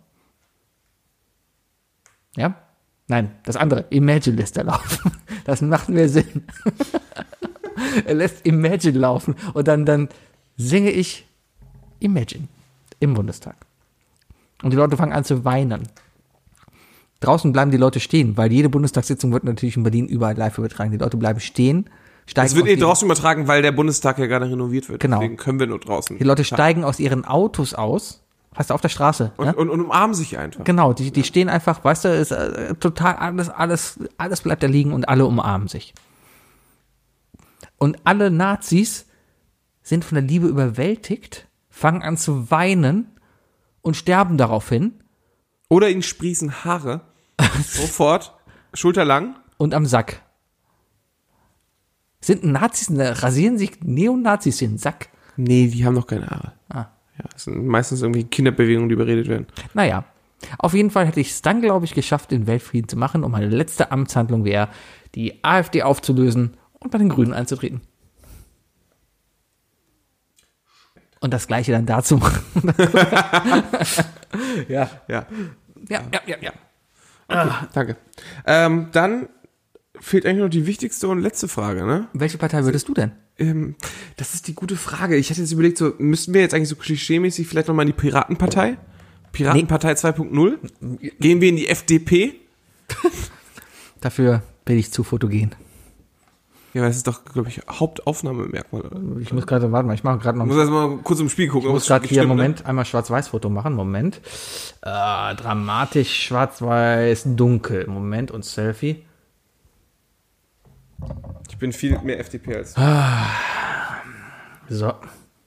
[2.37, 2.55] Ja?
[3.07, 3.85] Nein, das andere.
[3.89, 5.11] Imagine lässt er laufen.
[5.45, 6.43] Das macht mehr Sinn.
[8.05, 10.09] er lässt Imagine laufen und dann, dann
[10.57, 11.25] singe ich
[11.99, 12.49] Imagine
[12.99, 13.66] im Bundestag.
[14.63, 15.87] Und die Leute fangen an zu weinen.
[17.19, 20.91] Draußen bleiben die Leute stehen, weil jede Bundestagssitzung wird natürlich in Berlin überall live übertragen.
[20.91, 21.89] Die Leute bleiben stehen,
[22.27, 24.99] steigen Es wird eh ihren- draußen übertragen, weil der Bundestag ja gerade renoviert wird.
[25.01, 25.19] Genau.
[25.19, 26.17] Deswegen können wir nur draußen.
[26.17, 29.31] Die Leute steigen aus ihren Autos aus, fast auf der Straße.
[29.37, 29.53] Und, ja?
[29.53, 30.63] und, und umarmen sich einfach.
[30.63, 34.67] Genau, die, die stehen einfach, weißt du, ist äh, total alles, alles, alles bleibt da
[34.67, 35.95] liegen und alle umarmen sich.
[37.77, 39.05] Und alle Nazis
[39.81, 43.07] sind von der Liebe überwältigt, fangen an zu weinen
[43.87, 44.93] und sterben daraufhin
[45.69, 47.01] Oder ihnen sprießen Haare.
[47.63, 48.33] Sofort.
[48.73, 49.35] Schulterlang.
[49.57, 50.21] und am Sack.
[52.19, 55.09] Sind Nazis, ne, rasieren sich Neonazis den Sack?
[55.37, 56.53] Nee, die haben noch keine Haare.
[56.69, 56.87] Ah.
[57.17, 59.47] Ja, das sind meistens irgendwie Kinderbewegungen, die überredet werden.
[59.73, 60.03] Naja,
[60.59, 63.31] Auf jeden Fall hätte ich es dann, glaube ich, geschafft, den Weltfrieden zu machen und
[63.31, 64.69] meine letzte Amtshandlung wäre,
[65.15, 67.81] die AfD aufzulösen und bei den Grünen einzutreten.
[71.19, 72.43] Und das gleiche dann dazu machen.
[74.67, 74.89] ja.
[75.07, 75.25] Ja,
[75.89, 76.37] Ja, ja, ja,
[77.29, 77.67] ja.
[77.73, 77.97] danke.
[78.45, 79.29] Ähm, dann
[79.99, 82.07] fehlt eigentlich noch die wichtigste und letzte Frage, ne?
[82.13, 83.11] Welche Partei würdest du denn?
[83.39, 83.75] Ähm,
[84.15, 85.15] das ist die gute Frage.
[85.15, 87.99] Ich hätte jetzt überlegt, so müssten wir jetzt eigentlich so klischeemäßig vielleicht nochmal in die
[87.99, 88.77] Piratenpartei?
[89.31, 90.57] Piratenpartei 2.0?
[91.19, 92.35] Gehen wir in die FDP?
[94.01, 95.55] Dafür bin ich zu fotogen.
[96.77, 98.83] Ja, weil das ist doch, glaube ich, Hauptaufnahmemerkmal.
[98.83, 99.01] Oder?
[99.19, 101.27] Ich muss gerade, warte mal, ich mache gerade noch Ich muss erst mal kurz im
[101.27, 101.69] Spiel gucken.
[101.69, 103.73] Ich muss gerade hier im Moment einmal Schwarz-Weiß-Foto machen.
[103.73, 104.21] Moment.
[104.83, 107.87] Äh, dramatisch Schwarz-Weiß dunkel.
[107.87, 109.03] Moment und Selfie.
[111.49, 112.81] Ich bin viel mehr FDP als du.
[114.69, 114.85] So.
[114.85, 114.99] Ja,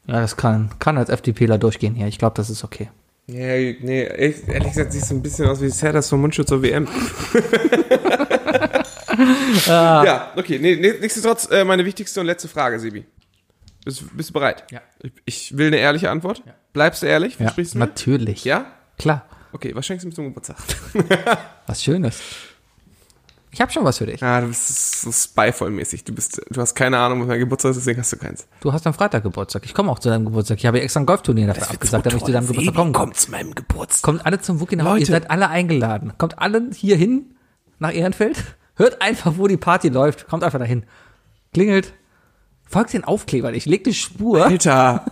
[0.07, 2.09] das kann, kann als FDPler durchgehen hier.
[2.09, 2.89] Ich glaube, das ist okay.
[3.29, 6.89] Nee, nee, ehrlich gesagt, siehst du ein bisschen aus wie Serdas vom Mundschutz zur WM.
[9.71, 10.59] ja, okay.
[10.59, 13.05] Nee, nichtsdestotrotz, äh, meine wichtigste und letzte Frage, Sebi.
[13.85, 14.65] Bist, bist du bereit?
[14.71, 14.81] Ja.
[15.03, 16.43] Ich, ich will eine ehrliche Antwort.
[16.73, 17.39] Bleibst du ehrlich?
[17.39, 17.69] Ja, du mir?
[17.75, 18.45] natürlich.
[18.45, 18.67] Ja?
[18.99, 19.25] Klar.
[19.53, 20.57] Okay, was schenkst du mir zum Geburtstag?
[21.67, 22.21] Was Schönes.
[23.53, 24.23] Ich habe schon was für dich.
[24.23, 26.05] Ah, du bist so spyvoll-mäßig.
[26.05, 28.47] Du bist, du hast keine Ahnung, was mein Geburtstag ist, deswegen hast du keins.
[28.61, 29.65] Du hast am Freitag Geburtstag.
[29.65, 30.59] Ich komme auch zu deinem Geburtstag.
[30.59, 33.03] Ich habe extra ein Golfturnier dafür abgesagt, damit ich zu deinem Geburtstag kommen kann.
[33.03, 34.03] kommt zu meinem Geburtstag.
[34.03, 35.01] Kommt alle zum Wookie nach Hause.
[35.01, 36.13] Ihr seid alle eingeladen.
[36.17, 37.35] Kommt alle hier hin
[37.81, 38.37] nach Ehrenfeld.
[38.81, 40.27] Hört einfach, wo die Party läuft.
[40.27, 40.85] Kommt einfach dahin.
[41.53, 41.93] Klingelt.
[42.67, 43.55] Folgt den Aufklebern.
[43.55, 44.47] Ich leg eine Spur.
[44.47, 45.05] Alter,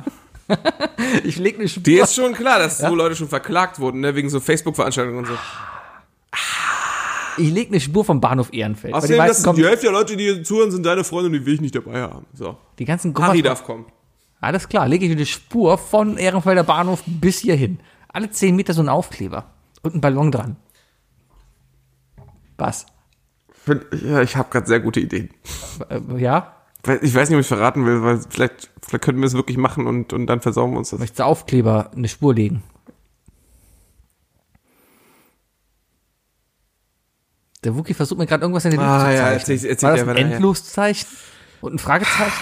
[1.24, 1.82] Ich leg eine Spur.
[1.82, 5.26] dir ist schon klar, dass so Leute schon verklagt wurden, ne, wegen so Facebook-Veranstaltungen und
[5.26, 5.34] so.
[7.36, 8.94] Ich leg eine Spur vom Bahnhof Ehrenfeld.
[8.94, 11.34] Die, Außerdem, das, kommen, die Hälfte der Leute, die hier zuhören, sind deine Freunde und
[11.34, 12.26] die will ich nicht dabei haben.
[12.32, 12.56] So.
[12.78, 13.84] die ganzen Harry Gummer darf kommen.
[14.40, 17.80] Alles klar, lege ich eine Spur von Ehrenfelder Bahnhof bis hierhin.
[18.08, 19.52] Alle 10 Meter so ein Aufkleber.
[19.82, 20.56] Und ein Ballon dran.
[22.56, 22.86] Was?
[23.68, 25.30] Bin- Ja, ich habe gerade sehr gute Ideen.
[25.88, 26.54] Äh, ja?
[27.02, 29.86] Ich weiß nicht, ob ich verraten will, weil vielleicht, vielleicht könnten wir es wirklich machen
[29.86, 30.98] und, und dann versauen wir uns das.
[30.98, 32.62] Möchtest du Aufkleber eine Spur legen?
[37.64, 39.38] Der Wookie versucht mir gerade irgendwas in den Luft Ah, zu ja, zeichnen.
[39.56, 40.34] erzähl- erzähl War das ein nachher.
[40.34, 41.08] Endloszeichen?
[41.60, 42.32] Und ein Fragezeichen?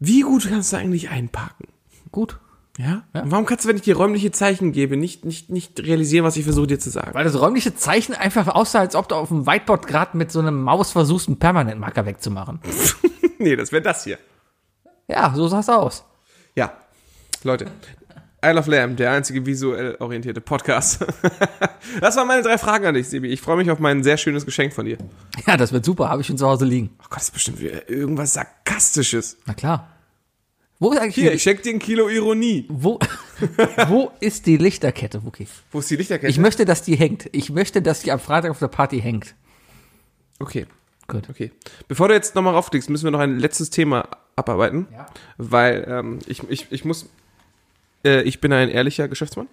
[0.00, 1.68] Wie gut kannst du eigentlich einparken?
[2.10, 2.40] Gut.
[2.78, 3.04] Ja?
[3.12, 6.36] Und warum kannst du, wenn ich dir räumliche Zeichen gebe, nicht, nicht, nicht realisieren, was
[6.36, 7.14] ich versuche dir zu sagen?
[7.14, 10.40] Weil das räumliche Zeichen einfach aussah, als ob du auf dem Whiteboard gerade mit so
[10.40, 12.60] einem Maus versuchst, einen Permanentmarker wegzumachen.
[13.38, 14.18] nee, das wäre das hier.
[15.06, 16.04] Ja, so sah's aus.
[16.56, 16.72] Ja.
[17.44, 17.66] Leute.
[18.44, 21.04] Isle of Lamb, der einzige visuell orientierte Podcast.
[22.00, 23.28] das waren meine drei Fragen an dich, Sebi.
[23.28, 24.98] Ich freue mich auf mein sehr schönes Geschenk von dir.
[25.46, 26.10] Ja, das wird super.
[26.10, 26.90] Habe ich schon zu Hause liegen.
[26.98, 29.38] Oh Gott, das ist bestimmt wieder irgendwas Sarkastisches.
[29.46, 29.93] Na klar.
[30.84, 32.66] Wo ist eigentlich Hier, die, ich schenke dir ein Kilo Ironie.
[32.68, 32.98] wo,
[33.88, 35.48] wo ist die Lichterkette, Wookie?
[35.72, 36.30] Wo ist die Lichterkette?
[36.30, 37.26] Ich möchte, dass die hängt.
[37.32, 39.34] Ich möchte, dass die am Freitag auf der Party hängt.
[40.40, 40.66] okay,
[41.06, 41.30] Gut.
[41.30, 41.52] okay.
[41.88, 44.86] Bevor du jetzt nochmal raufklickst, müssen wir noch ein letztes Thema abarbeiten.
[44.92, 45.06] Ja.
[45.38, 47.08] Weil ähm, ich, ich, ich muss.
[48.04, 49.48] Äh, ich bin ein ehrlicher Geschäftsmann.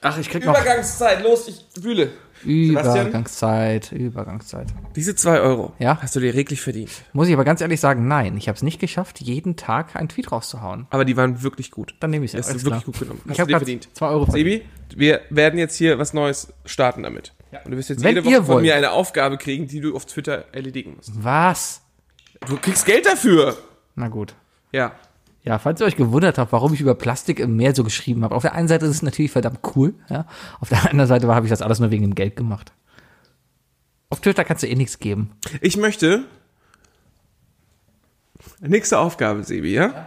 [0.00, 2.10] Ach, ich krieg noch Übergangszeit, los, ich wühle.
[2.44, 4.68] Übergangszeit, Übergangszeit.
[4.94, 5.98] Diese zwei Euro Ja?
[6.00, 6.90] hast du dir reglich verdient.
[7.12, 8.36] Muss ich aber ganz ehrlich sagen, nein.
[8.36, 10.86] Ich habe es nicht geschafft, jeden Tag einen Tweet rauszuhauen.
[10.90, 11.94] Aber die waren wirklich gut.
[12.00, 12.92] Dann nehme ich es Das ist wirklich klar.
[12.92, 13.20] gut genommen.
[13.26, 13.88] Hast Ich habe dir verdient.
[13.94, 14.62] zwei Euro verdient.
[14.90, 17.32] Sebi, wir werden jetzt hier was Neues starten damit.
[17.64, 20.04] Und du wirst jetzt Wenn jede Woche von mir eine Aufgabe kriegen, die du auf
[20.04, 21.12] Twitter erledigen musst.
[21.24, 21.82] Was?
[22.46, 23.56] Du kriegst Geld dafür.
[23.94, 24.34] Na gut.
[24.72, 24.92] Ja.
[25.46, 28.34] Ja, falls ihr euch gewundert habt, warum ich über Plastik im Meer so geschrieben habe.
[28.34, 30.26] Auf der einen Seite ist es natürlich verdammt cool, ja.
[30.60, 32.72] Auf der anderen Seite habe ich das alles nur wegen dem Geld gemacht.
[34.10, 35.30] Auf Twitter kannst du eh nichts geben.
[35.60, 36.24] Ich möchte.
[38.60, 40.06] Nächste Aufgabe, Sebi, ja?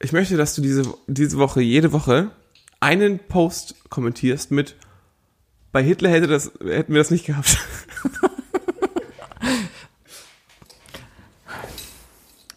[0.00, 2.30] Ich möchte, dass du diese, diese Woche, jede Woche,
[2.80, 4.76] einen Post kommentierst mit
[5.72, 7.58] bei Hitler hätte das, hätten wir das nicht gehabt.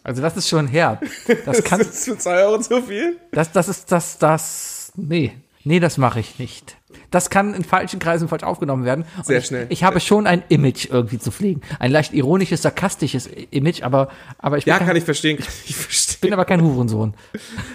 [0.04, 1.02] Also das ist schon herb.
[1.44, 3.18] Das kann, ist für zwei Euro zu viel?
[3.30, 5.32] das, das ist das, das, nee.
[5.64, 6.76] Nee, das mache ich nicht.
[7.12, 9.04] Das kann in falschen Kreisen falsch aufgenommen werden.
[9.16, 9.66] Und Sehr ich, schnell.
[9.68, 11.60] Ich habe schon ein Image irgendwie zu pflegen.
[11.78, 15.38] Ein leicht ironisches, sarkastisches Image, aber, aber ich bin, Ja, kein, kann ich verstehen.
[15.66, 16.18] Ich verstehen.
[16.20, 17.14] bin aber kein Hurensohn.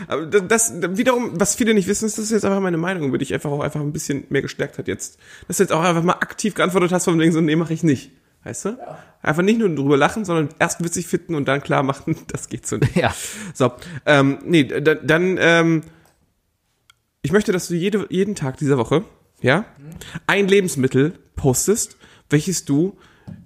[0.08, 3.08] Aber das, das wiederum, was viele nicht wissen, ist, das ist jetzt einfach meine Meinung,
[3.08, 5.18] über die ich einfach auch einfach ein bisschen mehr gestärkt hat jetzt.
[5.48, 7.84] Dass du jetzt auch einfach mal aktiv geantwortet hast von wegen so, nee, mache ich
[7.84, 8.12] nicht.
[8.48, 8.78] Weißt du?
[9.22, 12.66] Einfach nicht nur drüber lachen, sondern erst witzig finden und dann klar machen, das geht
[12.66, 12.96] so nicht.
[12.96, 13.14] Ja.
[13.54, 13.74] So,
[14.06, 15.82] ähm, nee, dann, dann ähm,
[17.24, 19.04] ich möchte, dass du jede, jeden Tag dieser Woche,
[19.42, 19.66] ja,
[20.28, 21.98] ein Lebensmittel postest,
[22.30, 22.98] welches du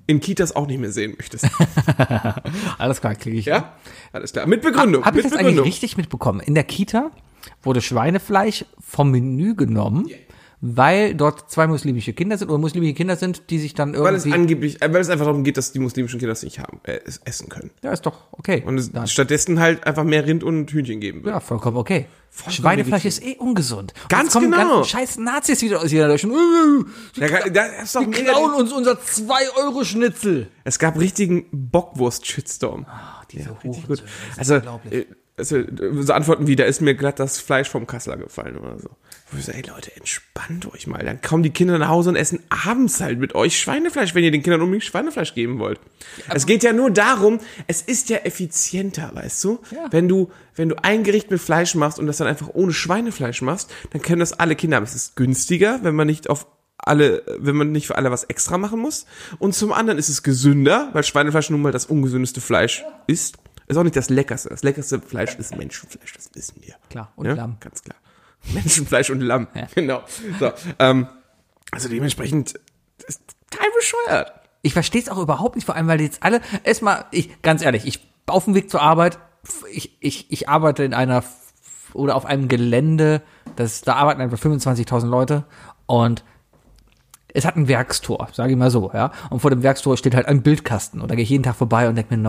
[0.05, 1.47] in Kitas auch nicht mehr sehen möchtest.
[2.77, 3.45] Alles klar, kriege ich.
[3.45, 3.73] Ja?
[4.13, 4.45] Alles klar.
[4.45, 5.03] Mit Begründung.
[5.03, 6.41] Habe ich das eigentlich richtig mitbekommen?
[6.41, 7.09] In der Kita
[7.63, 10.11] wurde Schweinefleisch vom Menü genommen,
[10.61, 14.25] weil dort zwei muslimische Kinder sind oder muslimische Kinder sind, die sich dann Weil es
[14.25, 14.39] irgendwie.
[14.41, 16.99] angeblich, äh, weil es einfach darum geht, dass die muslimischen Kinder das nicht haben, äh,
[17.05, 17.71] es essen können.
[17.83, 18.63] ja, ist doch okay.
[18.65, 21.33] Und es Dann- stattdessen halt einfach mehr Rind und Hühnchen geben wird.
[21.33, 22.05] ja, vollkommen okay.
[22.33, 23.27] Vollkommen Schweinefleisch legitim.
[23.29, 23.93] ist eh ungesund.
[24.03, 24.75] Und Ganz kommen genau.
[24.75, 26.33] ganzen scheiß Nazis wieder aus jeder Deutschland.
[27.19, 30.47] Äh, Ja, das ist doch Die klauen uns unser 2-Euro-Schnitzel.
[30.63, 32.85] Es gab richtigen Bockwurst-Shitstorm.
[33.31, 34.03] Diese Richtig gut.
[34.37, 35.05] Also, äh,
[35.37, 35.67] also, äh,
[36.01, 38.89] so Antworten wie, da ist mir glatt das Fleisch vom Kassler gefallen oder so.
[39.31, 41.03] Wo ich so, ey Leute, entspannt euch mal.
[41.03, 44.31] Dann kommen die Kinder nach Hause und essen abends halt mit euch Schweinefleisch, wenn ihr
[44.31, 45.79] den Kindern unbedingt Schweinefleisch geben wollt.
[46.29, 49.59] es geht ja nur darum, es ist ja effizienter, weißt du?
[49.71, 49.87] Ja.
[49.91, 53.41] Wenn du, wenn du ein Gericht mit Fleisch machst und das dann einfach ohne Schweinefleisch
[53.41, 54.83] machst, dann können das alle Kinder haben.
[54.83, 56.45] Es ist günstiger, wenn man nicht auf
[56.77, 59.05] alle, wenn man nicht für alle was extra machen muss.
[59.39, 63.37] Und zum anderen ist es gesünder, weil Schweinefleisch nun mal das ungesündeste Fleisch ist.
[63.71, 64.49] Ist auch nicht das leckerste.
[64.49, 66.75] Das leckerste Fleisch ist Menschenfleisch, das wissen wir.
[66.89, 67.35] Klar, und ja?
[67.35, 67.55] Lamm.
[67.61, 67.95] Ganz klar.
[68.53, 69.47] Menschenfleisch und Lamm.
[69.53, 69.67] Ja.
[69.73, 70.03] Genau.
[70.41, 71.07] So, ähm,
[71.71, 72.59] also dementsprechend
[73.07, 74.33] ist total bescheuert.
[74.61, 77.85] Ich verstehe es auch überhaupt nicht, vor allem, weil jetzt alle, erstmal, ich, ganz ehrlich,
[77.85, 79.19] ich, auf dem Weg zur Arbeit,
[79.71, 81.23] ich, ich, ich arbeite in einer,
[81.93, 83.21] oder auf einem Gelände,
[83.55, 85.45] das, da arbeiten etwa 25.000 Leute
[85.85, 86.25] und
[87.33, 89.13] es hat ein Werkstor, sage ich mal so, ja.
[89.29, 91.87] Und vor dem Werkstor steht halt ein Bildkasten und da gehe ich jeden Tag vorbei
[91.87, 92.21] und denke mir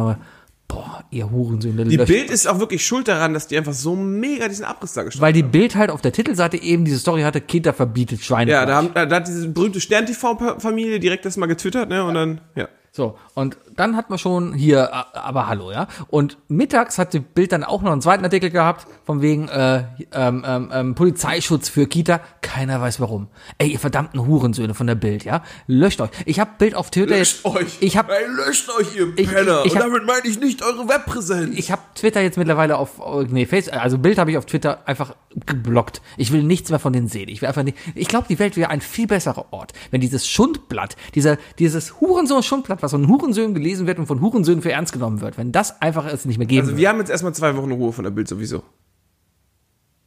[1.13, 4.49] ihr Hurensöhne, Die löscht Bild ist auch wirklich schuld daran, dass die einfach so mega
[4.49, 7.41] diesen Abriss da gestartet Weil die Bild halt auf der Titelseite eben diese Story hatte,
[7.41, 8.51] Kinder verbietet Schweine.
[8.51, 12.05] Ja, da, haben, da hat diese berühmte Stern-TV-Familie direkt das mal getwittert, ne?
[12.05, 12.69] Und dann, ja.
[12.95, 15.89] So, und dann hat man schon hier, a- aber hallo, ja.
[16.09, 19.85] Und mittags hat die Bild dann auch noch einen zweiten Artikel gehabt, von wegen äh,
[20.13, 22.21] ähm, ähm, ähm, Polizeischutz für Kita.
[22.43, 23.29] Keiner weiß warum.
[23.57, 25.43] Ey, ihr verdammten Hurensöhne von der Bild, ja.
[25.67, 26.11] Löscht euch.
[26.27, 27.43] Ich habe Bild auf Twitter jetzt.
[27.81, 29.63] Ich habe Ey, löscht euch, ihr Ich- Penner.
[29.65, 31.57] ich Und hab- damit meine ich nicht eure Webpräsenz.
[31.59, 35.15] ich habe Twitter jetzt mittlerweile auf, nee, Face, also Bild habe ich auf Twitter einfach
[35.47, 36.03] geblockt.
[36.19, 37.31] Ich will nichts mehr von denen sehen.
[37.31, 40.29] Ich will einfach nicht, ich glaube, die Welt wäre ein viel besserer Ort, wenn dieses
[40.29, 45.21] Schundblatt, dieser, dieses Hurensohn-Schundblatt, was von Hurensöhnen gelesen wird und von Hurensöhnen für ernst genommen
[45.21, 47.73] wird, wenn das einfach es nicht mehr geben Also wir haben jetzt erstmal zwei Wochen
[47.73, 48.63] Ruhe von der Bild sowieso.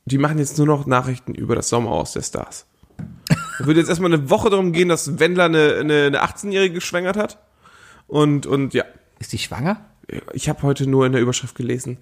[0.05, 2.67] Die machen jetzt nur noch Nachrichten über das Sommerhaus der Stars.
[2.97, 7.17] Da würde jetzt erstmal eine Woche darum gehen, dass Wendler eine, eine, eine 18-Jährige geschwängert
[7.17, 7.39] hat.
[8.07, 8.85] Und, und ja,
[9.19, 9.83] Ist die schwanger?
[10.33, 11.97] ich habe heute nur in der Überschrift gelesen,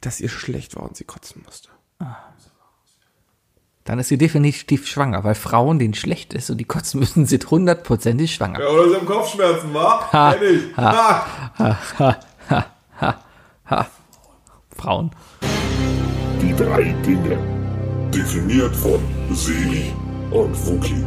[0.00, 1.70] dass ihr schlecht war und sie kotzen musste.
[3.86, 7.50] Dann ist sie definitiv schwanger, weil Frauen, denen schlecht ist und die kotzen müssen, sind
[7.50, 8.58] hundertprozentig schwanger.
[8.68, 10.12] oder sie haben Kopfschmerzen, wa?
[10.12, 10.76] Ha, Kenn ich.
[10.76, 11.26] Ha.
[14.76, 15.10] Frauen.
[16.42, 17.38] Die drei Dinge.
[18.12, 19.00] Definiert von
[19.32, 19.92] Sebi
[20.30, 21.04] und Wookie.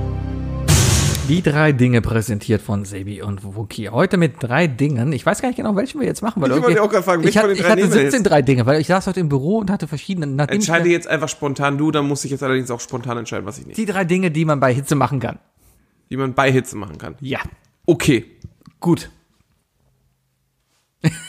[1.30, 3.90] Die drei Dinge präsentiert von Sebi und Wookie.
[3.90, 5.14] Heute mit drei Dingen.
[5.14, 6.42] Ich weiß gar nicht genau, welchen wir jetzt machen.
[6.42, 8.30] Weil Ich wollte auch gerade fragen, ich hatte, ich drei hatte nehmen wir 17 jetzt?
[8.32, 10.26] drei Dinge, weil ich saß heute im Büro und hatte verschiedene.
[10.44, 13.46] ich Entscheide mir- jetzt einfach spontan du, dann muss ich jetzt allerdings auch spontan entscheiden,
[13.46, 13.76] was ich nehme.
[13.76, 15.38] Die drei Dinge, die man bei Hitze machen kann.
[16.10, 17.16] Die man bei Hitze machen kann.
[17.22, 17.40] Ja.
[17.86, 18.26] Okay.
[18.80, 19.12] Gut.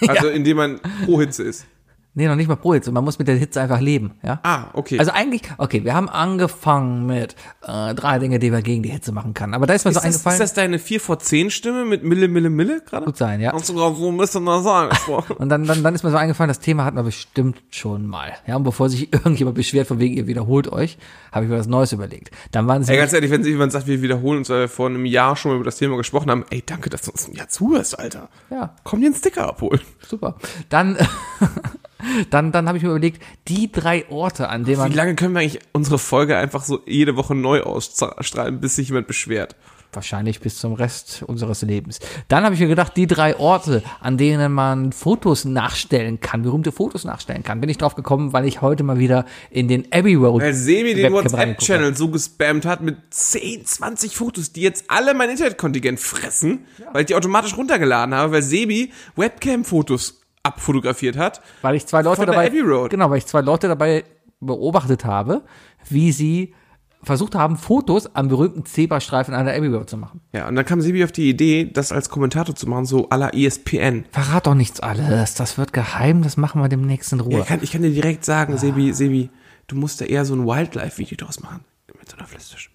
[0.08, 1.66] Also indem man pro Hitze ist.
[2.12, 2.90] Nee, noch nicht mal pro Hitze.
[2.90, 4.40] Man muss mit der Hitze einfach leben, ja?
[4.42, 4.98] Ah, okay.
[4.98, 9.12] Also eigentlich, okay, wir haben angefangen mit äh, drei Dinge, die man gegen die Hitze
[9.12, 9.54] machen kann.
[9.54, 10.34] Aber da ist mir ist, so das, eingefallen.
[10.34, 13.06] ist das deine 4 vor 10 Stimme mit Mille, Mille, Mille gerade?
[13.06, 13.52] Gut sein, ja.
[13.52, 15.36] Hast du gerade so ein bisschen gesprochen.
[15.38, 18.32] Und dann, dann, dann ist mir so eingefallen, das Thema hatten wir bestimmt schon mal.
[18.46, 20.98] Ja, und bevor sich irgendjemand beschwert, von wegen ihr wiederholt euch,
[21.30, 22.32] habe ich mir was Neues überlegt.
[22.50, 24.68] Dann waren sie Ey, ganz ehrlich, wenn sich jemand sagt, wir wiederholen uns, weil wir
[24.68, 27.28] vor einem Jahr schon mal über das Thema gesprochen haben, ey, danke, dass du uns
[27.28, 28.28] ein Jahr zuhörst, Alter.
[28.50, 28.74] Ja.
[28.82, 29.80] Komm dir einen Sticker abholen.
[30.06, 30.36] super.
[30.68, 30.96] Dann,
[32.30, 35.34] dann, dann habe ich mir überlegt, die drei Orte, an denen Wie man lange können
[35.34, 39.56] wir eigentlich unsere Folge einfach so jede Woche neu ausstrahlen, bis sich jemand beschwert?
[39.92, 42.00] wahrscheinlich bis zum Rest unseres Lebens.
[42.28, 46.72] Dann habe ich mir gedacht, die drei Orte, an denen man Fotos nachstellen kann, berühmte
[46.72, 50.14] Fotos nachstellen kann, bin ich drauf gekommen, weil ich heute mal wieder in den Abbey
[50.14, 55.14] Road Weil Semi den WhatsApp-Channel so gespammt hat mit 10, 20 Fotos, die jetzt alle
[55.14, 61.40] mein Internetkontingent fressen, weil ich die automatisch runtergeladen habe, weil Sebi Webcam-Fotos abfotografiert hat.
[61.62, 64.04] weil ich zwei Leute dabei, genau, weil ich zwei Leute dabei
[64.40, 65.42] beobachtet habe,
[65.88, 66.54] wie sie
[67.02, 70.20] versucht haben, Fotos am berühmten Zebrastreifen an der Abbey Road zu machen.
[70.32, 73.16] Ja, und dann kam Sebi auf die Idee, das als Kommentator zu machen, so à
[73.16, 74.04] la ESPN.
[74.10, 77.32] Verrat doch nichts alles, das wird geheim, das machen wir demnächst in Ruhe.
[77.32, 79.30] Ja, ich, kann, ich kann dir direkt sagen, Sebi, Sebi,
[79.66, 81.64] du musst da eher so ein Wildlife-Video draus machen.
[81.98, 82.69] Mit so einer Flüsterstimme.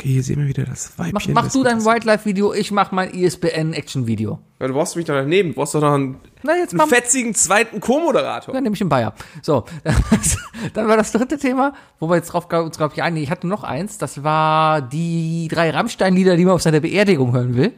[0.00, 1.34] Okay, hier sehen wir wieder das mach, Weibchen.
[1.34, 4.38] mach das du dein Wildlife-Video, ich mach mein E ISBN-Action-Video.
[4.60, 5.48] Ja, du brauchst mich doch daneben.
[5.50, 8.54] Du brauchst doch noch einen, Na, jetzt einen mach- fetzigen zweiten Co-Moderator.
[8.54, 9.12] Dann nehme ich den Bayer.
[9.42, 9.64] So,
[10.74, 13.24] dann war das dritte Thema, wo wir jetzt drauf uns glaube ich einigen.
[13.24, 17.56] Ich hatte noch eins, das war die drei Rammstein-Lieder, die man auf seiner Beerdigung hören
[17.56, 17.72] will.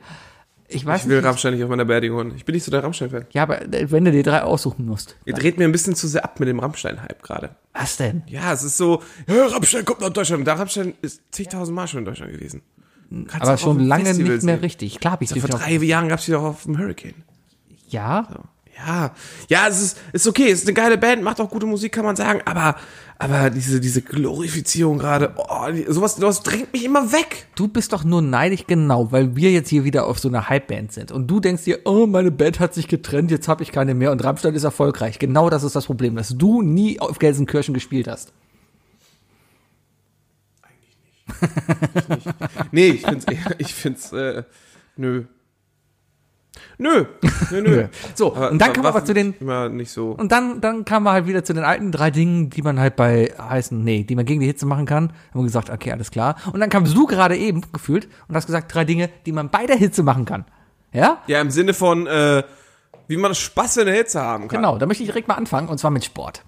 [0.73, 1.27] Ich weiß Ich will nicht.
[1.27, 2.16] Rammstein nicht auf meiner Beerdigung.
[2.18, 2.33] hören.
[2.37, 3.27] Ich bin nicht so der so Rammstein-Fan.
[3.33, 5.16] Ja, aber äh, wenn du dir drei aussuchen musst.
[5.25, 7.51] Ihr dreht mir ein bisschen zu sehr ab mit dem Rammstein-Hype gerade.
[7.73, 8.23] Was denn?
[8.27, 10.47] Ja, es ist so, ja, Rammstein kommt nach Deutschland.
[10.47, 12.62] Da Rammstein ist zigtausend Mal schon in Deutschland gewesen.
[13.27, 14.61] Kannst Aber schon lange Festival nicht mehr sehen.
[14.61, 15.01] richtig.
[15.01, 17.14] Klar hab ich die Vor drei Jahren gab's die doch auf dem Hurricane.
[17.89, 18.29] Ja,
[18.77, 19.14] Ja,
[19.49, 22.05] ja, es ist, ist okay, es ist eine geile Band, macht auch gute Musik, kann
[22.05, 22.77] man sagen, aber,
[23.21, 27.47] aber diese, diese Glorifizierung gerade, oh, sowas, sowas drängt mich immer weg.
[27.55, 30.91] du bist doch nur neidisch genau, weil wir jetzt hier wieder auf so einer Hype-Band
[30.93, 31.12] sind.
[31.12, 34.11] Und du denkst dir, oh, meine Band hat sich getrennt, jetzt habe ich keine mehr
[34.11, 35.18] und Rammstein ist erfolgreich.
[35.18, 38.33] Genau das ist das Problem, dass du nie auf Gelsenkirchen gespielt hast.
[42.73, 44.45] Nee, ich find's, eher- ich find's, äh,
[44.97, 45.25] nö.
[46.81, 47.05] Nö,
[47.51, 47.85] nö, nö.
[48.14, 50.12] So, und dann wir aber zu den- Immer nicht so.
[50.12, 52.97] Und dann, dann kamen wir halt wieder zu den alten drei Dingen, die man halt
[52.97, 55.12] bei heißen, nee, die man gegen die Hitze machen kann.
[55.31, 56.37] Haben wir gesagt, okay, alles klar.
[56.53, 59.66] Und dann kamst du gerade eben gefühlt und hast gesagt, drei Dinge, die man bei
[59.66, 60.47] der Hitze machen kann.
[60.93, 61.18] Ja?
[61.26, 62.43] Ja, im Sinne von, äh,
[63.09, 64.61] wie man Spaß in der Hitze haben kann.
[64.62, 66.45] Genau, da möchte ich direkt mal anfangen und zwar mit Sport.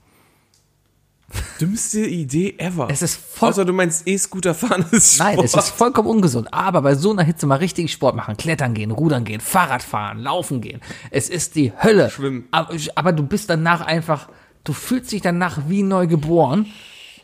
[1.60, 2.88] Dümmste Idee ever.
[2.90, 5.46] Es ist voll- Außer du meinst E-Scooter fahren ist Nein, Sport.
[5.46, 6.48] es ist vollkommen ungesund.
[6.52, 10.18] Aber bei so einer Hitze mal richtig Sport machen, klettern gehen, rudern gehen, Fahrrad fahren,
[10.18, 10.80] laufen gehen.
[11.10, 12.10] Es ist die Hölle.
[12.10, 12.48] Schwimmen.
[12.50, 14.28] Aber, aber du bist danach einfach,
[14.64, 16.66] du fühlst dich danach wie neu geboren,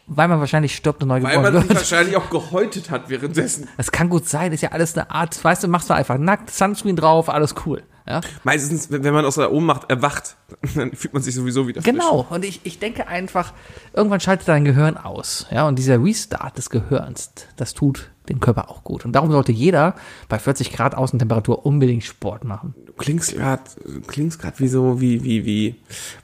[0.06, 1.78] weil man wahrscheinlich stirbt und neu Weil geboren man sich wird.
[1.80, 3.68] wahrscheinlich auch gehäutet hat währenddessen.
[3.76, 6.50] Das kann gut sein, ist ja alles eine Art, weißt du, machst du einfach nackt,
[6.50, 7.82] Sunscreen drauf, alles cool.
[8.08, 8.20] Ja?
[8.42, 10.36] Meistens, wenn man aus der Ohnmacht erwacht,
[10.74, 11.92] dann fühlt man sich sowieso wieder frisch.
[11.92, 12.26] Genau.
[12.30, 13.52] Und ich, ich denke einfach,
[13.92, 15.46] irgendwann schaltet dein Gehirn aus.
[15.50, 19.04] Ja, und dieser Restart des Gehirns, das tut dem Körper auch gut.
[19.04, 19.94] Und darum sollte jeder
[20.28, 22.74] bei 40 Grad Außentemperatur unbedingt Sport machen.
[22.86, 23.62] Du klingst gerade
[24.06, 25.76] klingst grad wie so, wie, wie, wie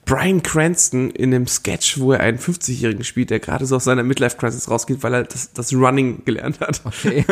[0.05, 4.03] Brian Cranston in dem Sketch, wo er einen 50-Jährigen spielt, der gerade so aus seiner
[4.03, 6.83] Midlife-Crisis rausgeht, weil er das, das Running gelernt hat.
[6.85, 7.25] Okay.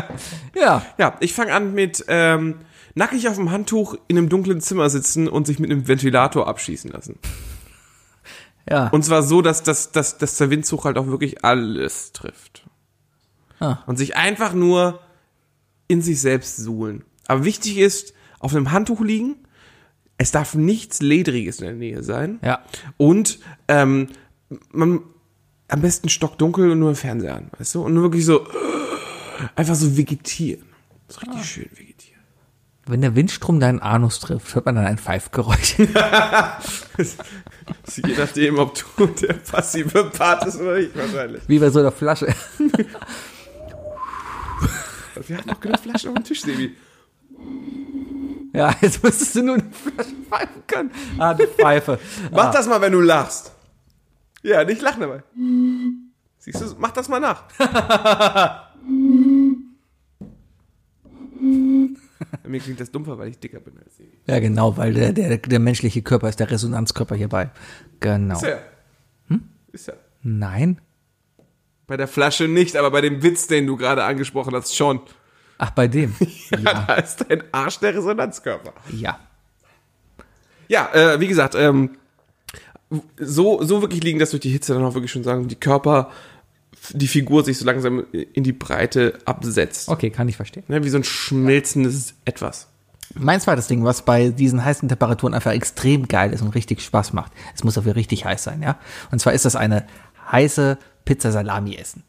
[0.54, 0.84] ja.
[0.98, 2.56] Ja, ich fange an mit ähm,
[2.94, 6.90] nackig auf dem Handtuch in einem dunklen Zimmer sitzen und sich mit einem Ventilator abschießen
[6.90, 7.18] lassen.
[8.70, 8.88] Ja.
[8.88, 12.66] Und zwar so, dass, dass, dass, dass der Windzug halt auch wirklich alles trifft.
[13.60, 13.78] Ah.
[13.86, 15.00] Und sich einfach nur
[15.86, 17.02] in sich selbst suhlen.
[17.28, 19.36] Aber wichtig ist, auf einem Handtuch liegen,
[20.18, 22.40] es darf nichts Ledriges in der Nähe sein.
[22.42, 22.62] Ja.
[22.98, 24.08] Und ähm,
[24.70, 25.00] man
[25.68, 27.82] am besten stockdunkel und nur im Fernseher an, weißt du?
[27.82, 28.46] Und nur wirklich so
[29.54, 30.64] einfach so vegetieren.
[31.08, 31.87] So richtig schön vegetieren.
[32.88, 35.76] Wenn der Windstrom deinen Anus trifft, hört man dann ein Pfeifgeräusch.
[35.78, 35.88] Je
[38.16, 41.42] nachdem, ob du der passive Part ist oder nicht, wahrscheinlich.
[41.46, 42.34] Wie bei so einer Flasche.
[45.26, 46.74] Wir hatten auch genug Flaschen auf dem Tisch, Sebi.
[48.54, 50.90] Ja, jetzt müsstest du nur eine Flasche pfeifen können.
[51.18, 51.98] Ah, die Pfeife.
[52.32, 53.52] Mach das mal, wenn du lachst.
[54.42, 55.22] Ja, nicht lachen dabei.
[56.38, 57.44] Siehst du, mach das mal nach.
[62.48, 64.18] Mir klingt das dumpfer, weil ich dicker bin als Sebi.
[64.26, 67.50] Ja, genau, weil der, der, der menschliche Körper ist der Resonanzkörper hierbei.
[68.00, 68.34] Genau.
[68.36, 68.58] Ist ja.
[69.72, 69.94] Ist ja.
[70.22, 70.80] Nein?
[71.86, 75.00] Bei der Flasche nicht, aber bei dem Witz, den du gerade angesprochen hast, schon.
[75.58, 76.14] Ach, bei dem.
[76.50, 76.84] Ja.
[76.86, 78.72] Da ist dein Arsch der Resonanzkörper.
[78.90, 79.18] Ja.
[80.68, 81.96] Ja, äh, wie gesagt, ähm,
[83.18, 86.10] so, so wirklich liegen, dass durch die Hitze dann auch wirklich schon sagen, die Körper,
[86.94, 89.88] die Figur sich so langsam in die Breite absetzt.
[89.88, 90.64] Okay, kann ich verstehen.
[90.68, 92.68] Ne, wie so ein schmelzendes Etwas.
[93.14, 97.14] Mein zweites Ding, was bei diesen heißen Temperaturen einfach extrem geil ist und richtig Spaß
[97.14, 98.78] macht, es muss dafür richtig heiß sein, ja.
[99.10, 99.86] Und zwar ist das eine
[100.30, 102.04] heiße Pizza Salami essen.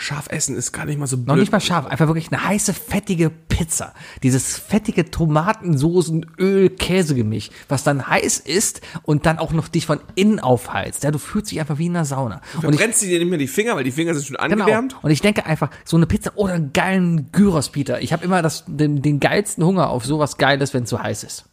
[0.00, 1.28] Scharf essen ist gar nicht mal so blöd.
[1.28, 3.94] Noch nicht mal scharf, einfach wirklich eine heiße, fettige Pizza.
[4.22, 10.00] Dieses fettige Tomatensoßen, Öl, Käsegemisch, was dann heiß ist und dann auch noch dich von
[10.14, 11.04] innen aufheizt.
[11.04, 12.40] Ja, du fühlst dich einfach wie in einer Sauna.
[12.60, 14.64] Verbrennst du dir nicht mehr die Finger, weil die Finger sind schon genau.
[14.64, 14.96] angewärmt?
[15.02, 18.00] Und ich denke einfach, so eine Pizza oder einen geilen Gyros, Peter.
[18.00, 21.24] Ich habe immer das, den, den geilsten Hunger auf sowas Geiles, wenn es so heiß
[21.24, 21.44] ist.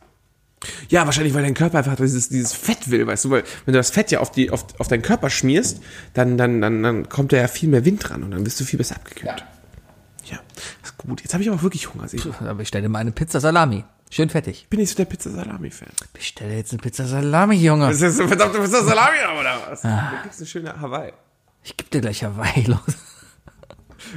[0.89, 3.79] Ja, wahrscheinlich, weil dein Körper einfach dieses, dieses Fett will, weißt du, weil wenn du
[3.79, 5.81] das Fett ja auf, die, auf, auf deinen Körper schmierst,
[6.13, 8.63] dann, dann, dann, dann kommt da ja viel mehr Wind dran und dann bist du
[8.63, 9.45] viel besser abgekühlt.
[10.25, 10.39] Ja,
[10.83, 11.21] ist gut.
[11.21, 12.05] Jetzt habe ich aber wirklich Hunger.
[12.11, 13.83] Ich Aber ich stelle mal eine Pizza Salami.
[14.09, 14.67] Schön fettig.
[14.69, 15.89] bin nicht so der Pizza-Salami-Fan.
[16.13, 17.87] Bestelle jetzt eine Pizza Salami, Junge.
[17.87, 19.81] Das ist eine verdammte Pizza-Salami, oder was?
[19.81, 19.89] Du
[20.21, 21.11] kriegst eine schöne Hawaii.
[21.63, 22.79] Ich geb dir gleich Hawaii los.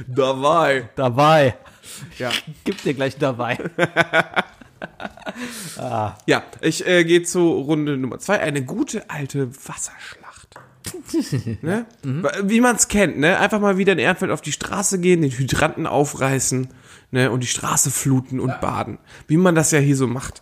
[0.07, 0.89] Dabei.
[0.95, 1.57] Dabei.
[2.17, 2.29] Ja.
[2.63, 3.57] Gib dir gleich dabei.
[5.77, 8.39] Ja, ich äh, gehe zu Runde Nummer zwei.
[8.39, 10.55] Eine gute alte Wasserschlacht.
[11.61, 11.85] ne?
[12.43, 13.37] Wie man es kennt, ne?
[13.39, 16.69] Einfach mal wieder in Ehrenfeld auf die Straße gehen, den Hydranten aufreißen,
[17.11, 17.31] ne?
[17.31, 18.97] Und die Straße fluten und baden.
[19.27, 20.41] Wie man das ja hier so macht.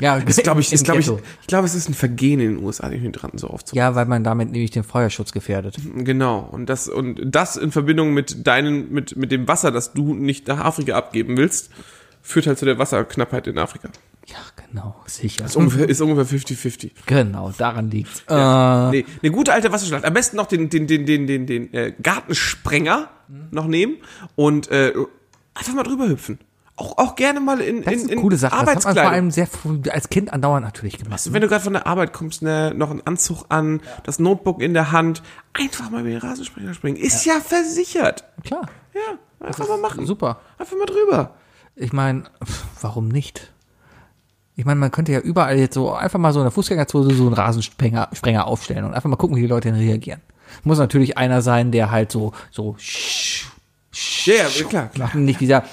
[0.00, 2.64] Ja, Das glaube ich, ist, glaube ich, ich glaube, es ist ein Vergehen in den
[2.64, 3.78] USA, den Hydranten so aufzubauen.
[3.78, 5.76] Ja, weil man damit nämlich den Feuerschutz gefährdet.
[5.96, 6.40] Genau.
[6.40, 10.48] Und das, und das in Verbindung mit deinen, mit, mit dem Wasser, das du nicht
[10.48, 11.70] nach Afrika abgeben willst,
[12.22, 13.88] führt halt zu der Wasserknappheit in Afrika.
[14.26, 14.36] Ja,
[14.68, 15.44] genau, sicher.
[15.44, 16.92] Ist ungefähr, ist ungefähr 50-50.
[17.06, 18.22] Genau, daran liegt's.
[18.28, 20.04] Äh, Nee, eine gute alte Wasserschlacht.
[20.04, 23.08] Am besten noch den, den, den, den, den, den äh, Gartensprenger
[23.50, 23.96] noch nehmen
[24.36, 24.92] und äh,
[25.54, 26.38] einfach mal drüber hüpfen.
[26.76, 28.64] Auch, auch gerne mal in, das in, ist eine in coole Sache.
[28.64, 31.20] Das hat man vor allem sehr früh, als Kind andauernd natürlich gemacht.
[31.32, 34.72] Wenn du gerade von der Arbeit kommst, ne, noch einen Anzug an, das Notebook in
[34.72, 36.96] der Hand, einfach mal über den Rasensprenger springen.
[36.96, 38.24] Ist ja, versichert.
[38.44, 40.06] Klar, Ja, einfach mal machen.
[40.06, 40.40] super.
[40.58, 41.34] Einfach mal drüber.
[41.76, 42.24] Ich meine,
[42.80, 43.50] warum nicht?
[44.56, 47.24] Ich meine, man könnte ja überall jetzt so einfach mal so in der Fußgängerzone so
[47.26, 50.20] einen Rasensprenger Sprenger aufstellen und einfach mal gucken, wie die Leute dann reagieren.
[50.64, 52.76] Muss natürlich einer sein, der halt so, so,
[54.24, 54.88] Ja, ja, klar.
[54.88, 55.16] klar.
[55.16, 55.64] nicht dieser,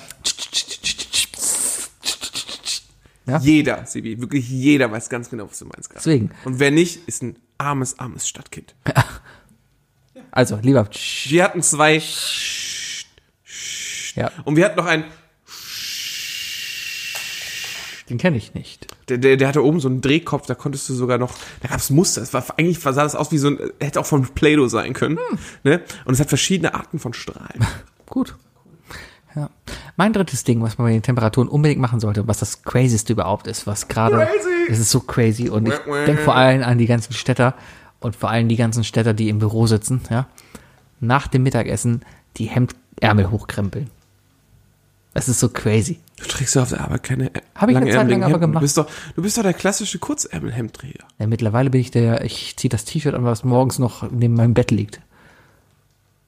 [3.41, 5.89] Jeder, Sibi, wirklich jeder weiß ganz genau, was du meinst.
[5.89, 6.03] gerade.
[6.03, 6.31] Deswegen.
[6.45, 8.73] Und wer nicht, ist ein armes, armes Stadtkind.
[10.31, 10.89] also lieber,
[11.25, 12.01] Wir hatten zwei
[14.15, 15.03] ja, und wir hatten noch einen,
[18.09, 18.87] den kenne ich nicht.
[19.07, 21.89] der, der, der hatte oben so einen Drehkopf, da konntest du sogar noch, da gab's
[21.89, 24.93] Muster, es war eigentlich sah das aus wie so ein, hätte auch von Play-Doh sein
[24.93, 25.17] können,
[25.63, 25.81] ne?
[26.05, 27.65] Und es hat verschiedene Arten von Strahlen.
[28.07, 28.35] Gut.
[29.35, 29.49] Ja.
[29.95, 33.45] Mein drittes Ding, was man bei den Temperaturen unbedingt machen sollte, was das crazyste überhaupt
[33.47, 34.27] ist, was gerade,
[34.67, 37.53] es ist so crazy und ich denke vor allem an die ganzen Städter
[37.99, 40.27] und vor allem die ganzen Städter, die im Büro sitzen, ja,
[40.99, 42.01] nach dem Mittagessen
[42.37, 43.89] die Hemdärmel hochkrempeln.
[45.13, 45.99] Es ist so crazy.
[46.17, 48.41] Du trägst ja auf der Arbeit keine Hab ich eine Zeit lang aber Hemden.
[48.41, 48.61] gemacht.
[48.61, 51.05] Du bist doch, du bist doch der klassische Kurzärmel-Hemdträger.
[51.17, 54.53] Ja, mittlerweile bin ich der, ich ziehe das T-Shirt an, was morgens noch neben meinem
[54.53, 55.01] Bett liegt.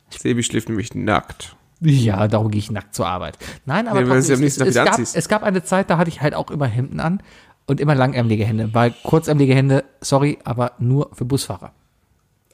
[0.10, 1.56] Sebi schläft nämlich nackt.
[1.80, 3.38] Ja, darum gehe ich nackt zur Arbeit.
[3.66, 6.22] Nein, aber sie trotzdem, es, wieder es, gab, es gab eine Zeit, da hatte ich
[6.22, 7.24] halt auch immer Hemden an
[7.66, 11.72] und immer langärmelige Hände, weil kurzärmelige Hände, sorry, aber nur für Busfahrer.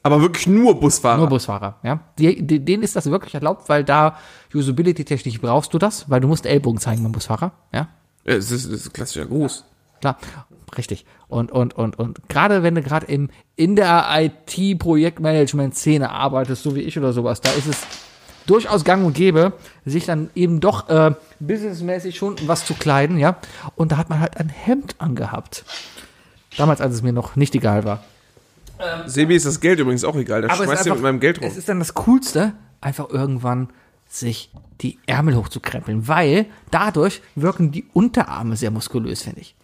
[0.08, 1.18] Aber wirklich nur Busfahrer.
[1.18, 2.00] Nur Busfahrer, ja.
[2.18, 4.18] Die, die, denen ist das wirklich erlaubt, weil da
[4.54, 7.90] Usability-technisch brauchst du das, weil du musst Ellbogen zeigen beim Busfahrer, ja.
[8.24, 9.66] Es ist, es ist ein klassischer Gruß.
[10.00, 10.18] Klar,
[10.78, 11.06] richtig.
[11.28, 16.82] Und, und, und, und gerade wenn du gerade im, in der IT-Projektmanagement-Szene arbeitest, so wie
[16.82, 17.82] ich oder sowas, da ist es
[18.46, 19.52] durchaus gang und gäbe,
[19.84, 23.36] sich dann eben doch äh, businessmäßig schon was zu kleiden, ja.
[23.76, 25.66] Und da hat man halt ein Hemd angehabt.
[26.56, 28.00] Damals, als es mir noch nicht egal war.
[29.06, 30.42] Sebi ist das Geld übrigens auch egal.
[30.42, 31.48] Da Aber es ist schmeißt du einfach, mit meinem Geld rum.
[31.48, 33.70] Es ist dann das Coolste, einfach irgendwann
[34.08, 34.52] sich
[34.82, 39.56] die Ärmel hochzukrempeln, weil dadurch wirken die Unterarme sehr muskulös, finde ich.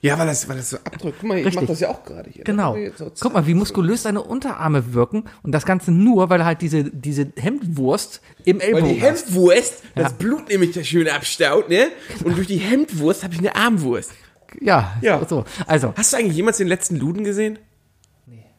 [0.00, 1.16] Ja, weil das, weil das so abdrückt.
[1.20, 1.62] Guck mal, ich Richtig.
[1.62, 2.44] mach das ja auch gerade hier.
[2.44, 2.76] Genau.
[3.20, 7.32] Guck mal, wie muskulös deine Unterarme wirken und das Ganze nur, weil halt diese, diese
[7.36, 9.26] Hemdwurst im Weil Ellbogen die hast.
[9.26, 10.02] Hemdwurst, Ja.
[10.04, 11.88] das Blut nämlich da schön abstaut, ne?
[12.24, 14.12] Und durch die Hemdwurst habe ich eine Armwurst.
[14.60, 15.26] Ja, Ja.
[15.28, 15.44] so.
[15.66, 17.58] Also, Hast du eigentlich jemals den letzten Luden gesehen?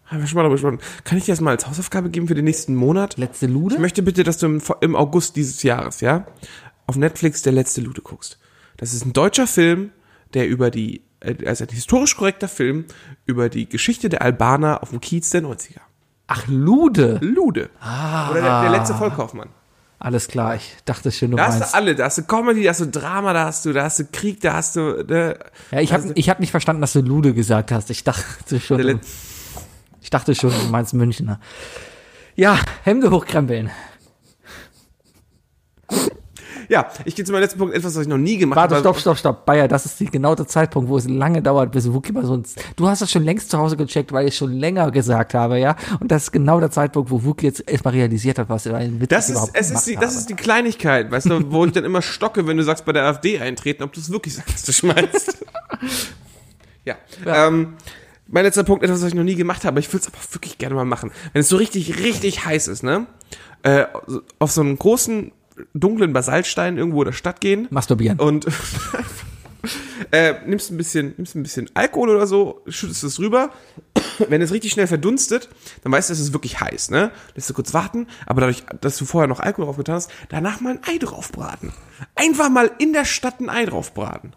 [0.10, 0.80] Haben wir schon mal darüber gesprochen.
[1.04, 3.18] Kann ich dir das mal als Hausaufgabe geben für den nächsten Monat?
[3.18, 3.76] letzte Lude.
[3.76, 6.26] Ich möchte bitte, dass du im, im August dieses Jahres, ja,
[6.88, 8.40] auf Netflix der letzte Lude guckst.
[8.78, 9.92] Das ist ein deutscher Film,
[10.34, 12.86] der über die, äh, also ein historisch korrekter Film
[13.26, 15.82] über die Geschichte der Albaner auf dem Kiez der 90er.
[16.28, 17.20] Ach, Lude.
[17.22, 17.70] Lude.
[18.32, 19.50] Oder der, der letzte Vollkaufmann.
[20.02, 21.74] Alles klar, ich dachte schon, du Da hast meinst.
[21.74, 24.00] du alle, da hast du Comedy, da hast du Drama, da hast du, da hast
[24.00, 25.38] du Krieg, da hast du, ne,
[25.72, 27.90] Ja, ich habe ich hab nicht verstanden, dass du Lude gesagt hast.
[27.90, 29.00] Ich dachte schon, der Let
[30.10, 31.40] ich dachte schon, du meinst Münchner.
[32.36, 33.70] Ja, Hemde hochkrempeln.
[36.68, 38.82] Ja, ich gehe zu meinem letzten Punkt, etwas, was ich noch nie gemacht Warte, habe.
[38.82, 39.46] stopp, stopp, stopp.
[39.46, 42.34] Bayer, das ist die, genau der Zeitpunkt, wo es lange dauert, bis Wookie mal so
[42.34, 42.44] ein,
[42.76, 45.76] Du hast das schon längst zu Hause gecheckt, weil ich schon länger gesagt habe, ja?
[46.00, 49.00] Und das ist genau der Zeitpunkt, wo Wookie jetzt erstmal realisiert hat, was er einen
[49.00, 50.14] Witz Das ist, überhaupt es ist die, das habe.
[50.16, 53.04] ist die Kleinigkeit, weißt du, wo ich dann immer stocke, wenn du sagst, bei der
[53.04, 55.38] AfD eintreten, ob du es wirklich sarkastisch meinst.
[56.86, 56.96] ja.
[57.28, 57.76] Ähm,
[58.32, 60.58] mein letzter Punkt, etwas, was ich noch nie gemacht habe, ich will es aber wirklich
[60.58, 61.12] gerne mal machen.
[61.34, 63.08] Wenn es so richtig, richtig heiß ist, ne?
[63.64, 63.86] Äh,
[64.38, 65.32] auf so einen großen,
[65.74, 68.20] dunklen Basaltstein irgendwo in der Stadt gehen Masturbieren.
[68.20, 68.48] und
[70.12, 73.52] äh, nimmst ein bisschen, nimmst ein bisschen Alkohol oder so, schüttest es rüber.
[74.30, 75.50] Wenn es richtig schnell verdunstet,
[75.84, 77.12] dann weißt du, es ist wirklich heiß, ne?
[77.36, 80.74] Lässt du kurz warten, aber dadurch, dass du vorher noch Alkohol draufgetan hast, danach mal
[80.74, 81.74] ein Ei draufbraten.
[82.16, 84.34] Einfach mal in der Stadt ein Ei draufbraten.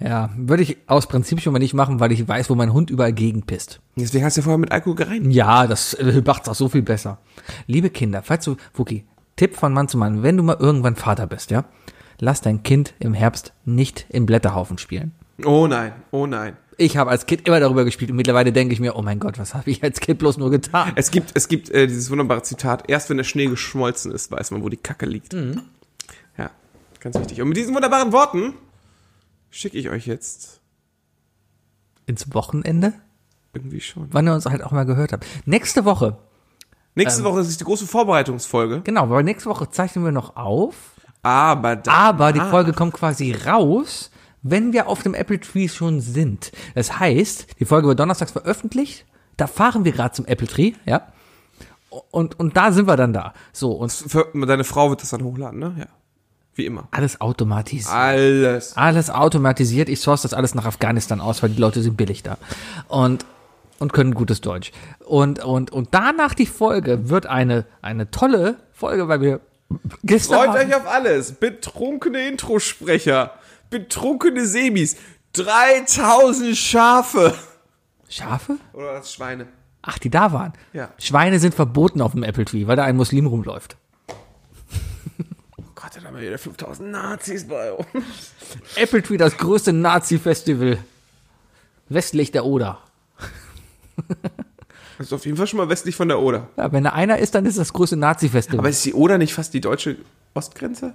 [0.00, 2.90] Ja, würde ich aus Prinzip schon mal nicht machen, weil ich weiß, wo mein Hund
[2.90, 3.80] überall gegenpisst.
[3.96, 5.34] Deswegen hast du ja vorher mit Alkohol gereinigt.
[5.34, 7.18] Ja, das äh, macht's auch so viel besser.
[7.66, 9.04] Liebe Kinder, falls du, Wookie,
[9.36, 11.64] Tipp von Mann zu Mann, wenn du mal irgendwann Vater bist, ja,
[12.20, 15.12] lass dein Kind im Herbst nicht im Blätterhaufen spielen.
[15.44, 16.56] Oh nein, oh nein.
[16.76, 19.38] Ich habe als Kind immer darüber gespielt und mittlerweile denke ich mir, oh mein Gott,
[19.38, 20.92] was habe ich als Kind bloß nur getan?
[20.96, 24.50] Es gibt, es gibt äh, dieses wunderbare Zitat, erst wenn der Schnee geschmolzen ist, weiß
[24.50, 25.34] man, wo die Kacke liegt.
[26.36, 26.50] Ja,
[26.98, 27.40] ganz wichtig.
[27.40, 28.54] Und mit diesen wunderbaren Worten
[29.54, 30.60] schicke ich euch jetzt
[32.06, 32.92] Ins Wochenende,
[33.54, 34.08] irgendwie schon.
[34.10, 35.24] wann ihr uns halt auch mal gehört habt.
[35.46, 36.18] Nächste Woche,
[36.96, 38.82] Nächste Woche ist die große Vorbereitungsfolge.
[38.82, 40.74] genau, weil nächste Woche zeichnen wir noch auf.
[41.22, 44.10] Aber da, Aber die Folge kommt quasi raus,
[44.42, 46.52] wenn wir auf dem Apple Tree schon sind.
[46.74, 49.06] Das heißt, die Folge wird donnerstags veröffentlicht.
[49.38, 51.08] Da fahren wir gerade zum Apple Tree, ja.
[52.10, 53.32] Und, und da sind wir dann da.
[53.52, 53.90] So, und
[54.46, 55.74] deine Frau wird das dann hochladen, ne?
[55.78, 55.86] Ja.
[56.54, 56.88] Wie immer.
[56.92, 57.92] alles automatisiert.
[57.92, 58.76] Alles.
[58.76, 59.88] Alles automatisiert.
[59.88, 62.38] Ich source das alles nach Afghanistan aus, weil die Leute sind billig da.
[62.88, 63.26] Und,
[63.78, 64.70] und können gutes Deutsch.
[65.04, 69.40] Und, und, und danach die Folge wird eine, eine tolle Folge, weil wir
[70.04, 70.52] gestern.
[70.52, 71.32] Freut euch auf alles.
[71.32, 73.32] Betrunkene Introsprecher.
[73.70, 74.96] Betrunkene Sebis.
[75.32, 77.34] 3000 Schafe.
[78.08, 78.58] Schafe?
[78.72, 79.48] Oder das Schweine.
[79.82, 80.52] Ach, die da waren.
[80.72, 80.90] Ja.
[80.98, 83.76] Schweine sind verboten auf dem Apple Tree, weil da ein Muslim rumläuft.
[86.14, 87.88] Haben wir wieder 5000 Nazis bei uns.
[88.76, 90.78] Apple Tree, das größte Nazi-Festival
[91.88, 92.78] westlich der Oder.
[94.96, 96.46] Das ist auf jeden Fall schon mal westlich von der Oder.
[96.56, 98.60] Ja, wenn da einer ist, dann ist das größte Nazi-Festival.
[98.60, 99.96] Aber ist die Oder nicht fast die deutsche
[100.34, 100.94] Ostgrenze?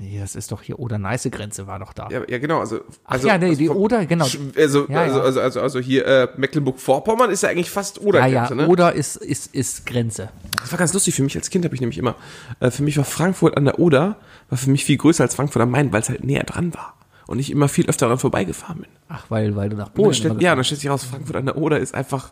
[0.00, 2.08] Nee, das ist doch hier Oder-Neiße-Grenze war doch da.
[2.08, 2.60] Ja, ja genau.
[2.60, 4.24] Also, Ach also, ja, nee, also die Oder, genau.
[4.24, 5.22] Also, Ja, also, ja.
[5.22, 8.68] also, also, also hier äh, Mecklenburg-Vorpommern ist ja eigentlich fast Ja, Oder-Grenze, ja, ne?
[8.68, 10.28] Oder ist, ist, ist Grenze.
[10.60, 11.36] Das war ganz lustig für mich.
[11.36, 12.14] Als Kind habe ich nämlich immer,
[12.60, 14.18] äh, für mich war Frankfurt an der Oder,
[14.48, 16.94] war für mich viel größer als Frankfurt am Main, weil es halt näher dran war.
[17.26, 18.90] Und ich immer viel öfter daran vorbeigefahren bin.
[19.08, 21.56] Ach, weil, weil du nach Polen immer ja, dann stellt sich raus, Frankfurt an der
[21.56, 22.30] Oder ist einfach,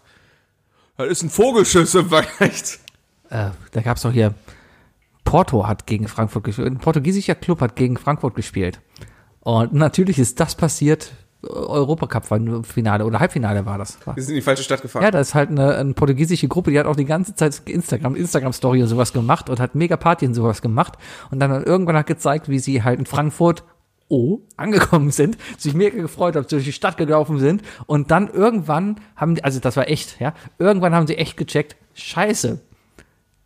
[0.97, 2.79] das ist ein Vogelschiss im Vergleich.
[3.31, 4.35] äh, da gab's doch hier,
[5.27, 8.81] Porto hat gegen Frankfurt gespielt, ein portugiesischer Club hat gegen Frankfurt gespielt.
[9.41, 11.13] Und natürlich ist das passiert,
[11.43, 13.99] äh, Europacup-Finale oder Halbfinale war das.
[14.07, 15.03] Wir sind in die falsche Stadt gefahren.
[15.03, 18.17] Ja, da ist halt eine, eine portugiesische Gruppe, die hat auch die ganze Zeit Instagram,
[18.17, 20.95] Instagram-Story und sowas gemacht und hat mega Party und sowas gemacht
[21.31, 23.65] und dann irgendwann hat gezeigt, wie sie halt in Frankfurt
[24.09, 29.01] Oh, angekommen sind, sich mega gefreut haben, durch die Stadt gelaufen sind und dann irgendwann
[29.17, 32.61] haben die, also das war echt, ja, irgendwann haben sie echt gecheckt, scheiße,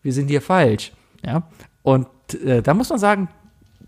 [0.02, 0.92] wir sind hier falsch,
[1.24, 1.44] ja,
[1.82, 2.06] und
[2.44, 3.28] äh, da muss man sagen,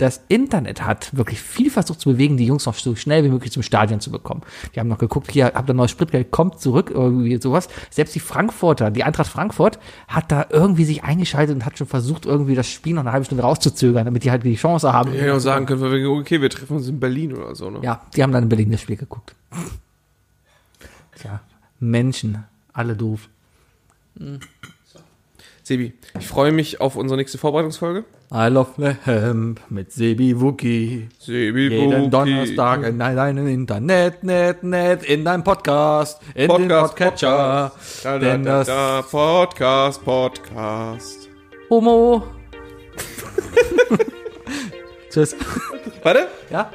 [0.02, 3.52] das Internet hat wirklich viel versucht zu bewegen, die Jungs noch so schnell wie möglich
[3.52, 4.42] zum Stadion zu bekommen.
[4.74, 7.68] Die haben noch geguckt, hier habt ihr neues Spritgeld, kommt zurück, irgendwie sowas.
[7.90, 9.78] Selbst die Frankfurter, die Eintracht Frankfurt,
[10.08, 13.26] hat da irgendwie sich eingeschaltet und hat schon versucht, irgendwie das Spiel noch eine halbe
[13.26, 15.12] Stunde rauszuzögern, damit die halt die Chance haben.
[15.14, 17.80] Ja, auch sagen können, wir, okay, wir treffen uns in Berlin oder so, ne?
[17.82, 19.34] Ja, die haben dann in Berlin das Spiel geguckt.
[21.16, 21.40] Tja,
[21.78, 23.28] Menschen, alle doof.
[25.72, 28.04] Sebi, ich freue mich auf unsere nächste Vorbereitungsfolge.
[28.30, 31.08] I love Lamp mit Sebi Wookie.
[31.18, 32.10] Sebi Jeden Buki.
[32.10, 37.26] Donnerstag in deinem Internet, net, net, in deinem Podcast, in Podcast, den Podcatcher.
[37.28, 41.30] Da, da, Denn da, das da, Podcast, Podcast.
[41.70, 42.22] Homo.
[45.10, 45.34] Tschüss.
[46.02, 46.28] Warte.
[46.50, 46.70] Ja?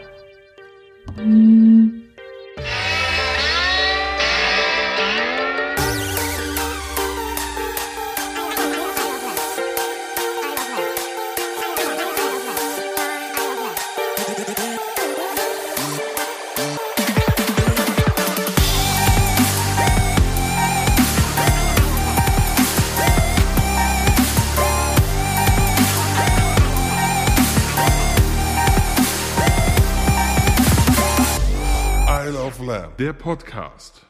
[32.99, 34.06] Der Podcast.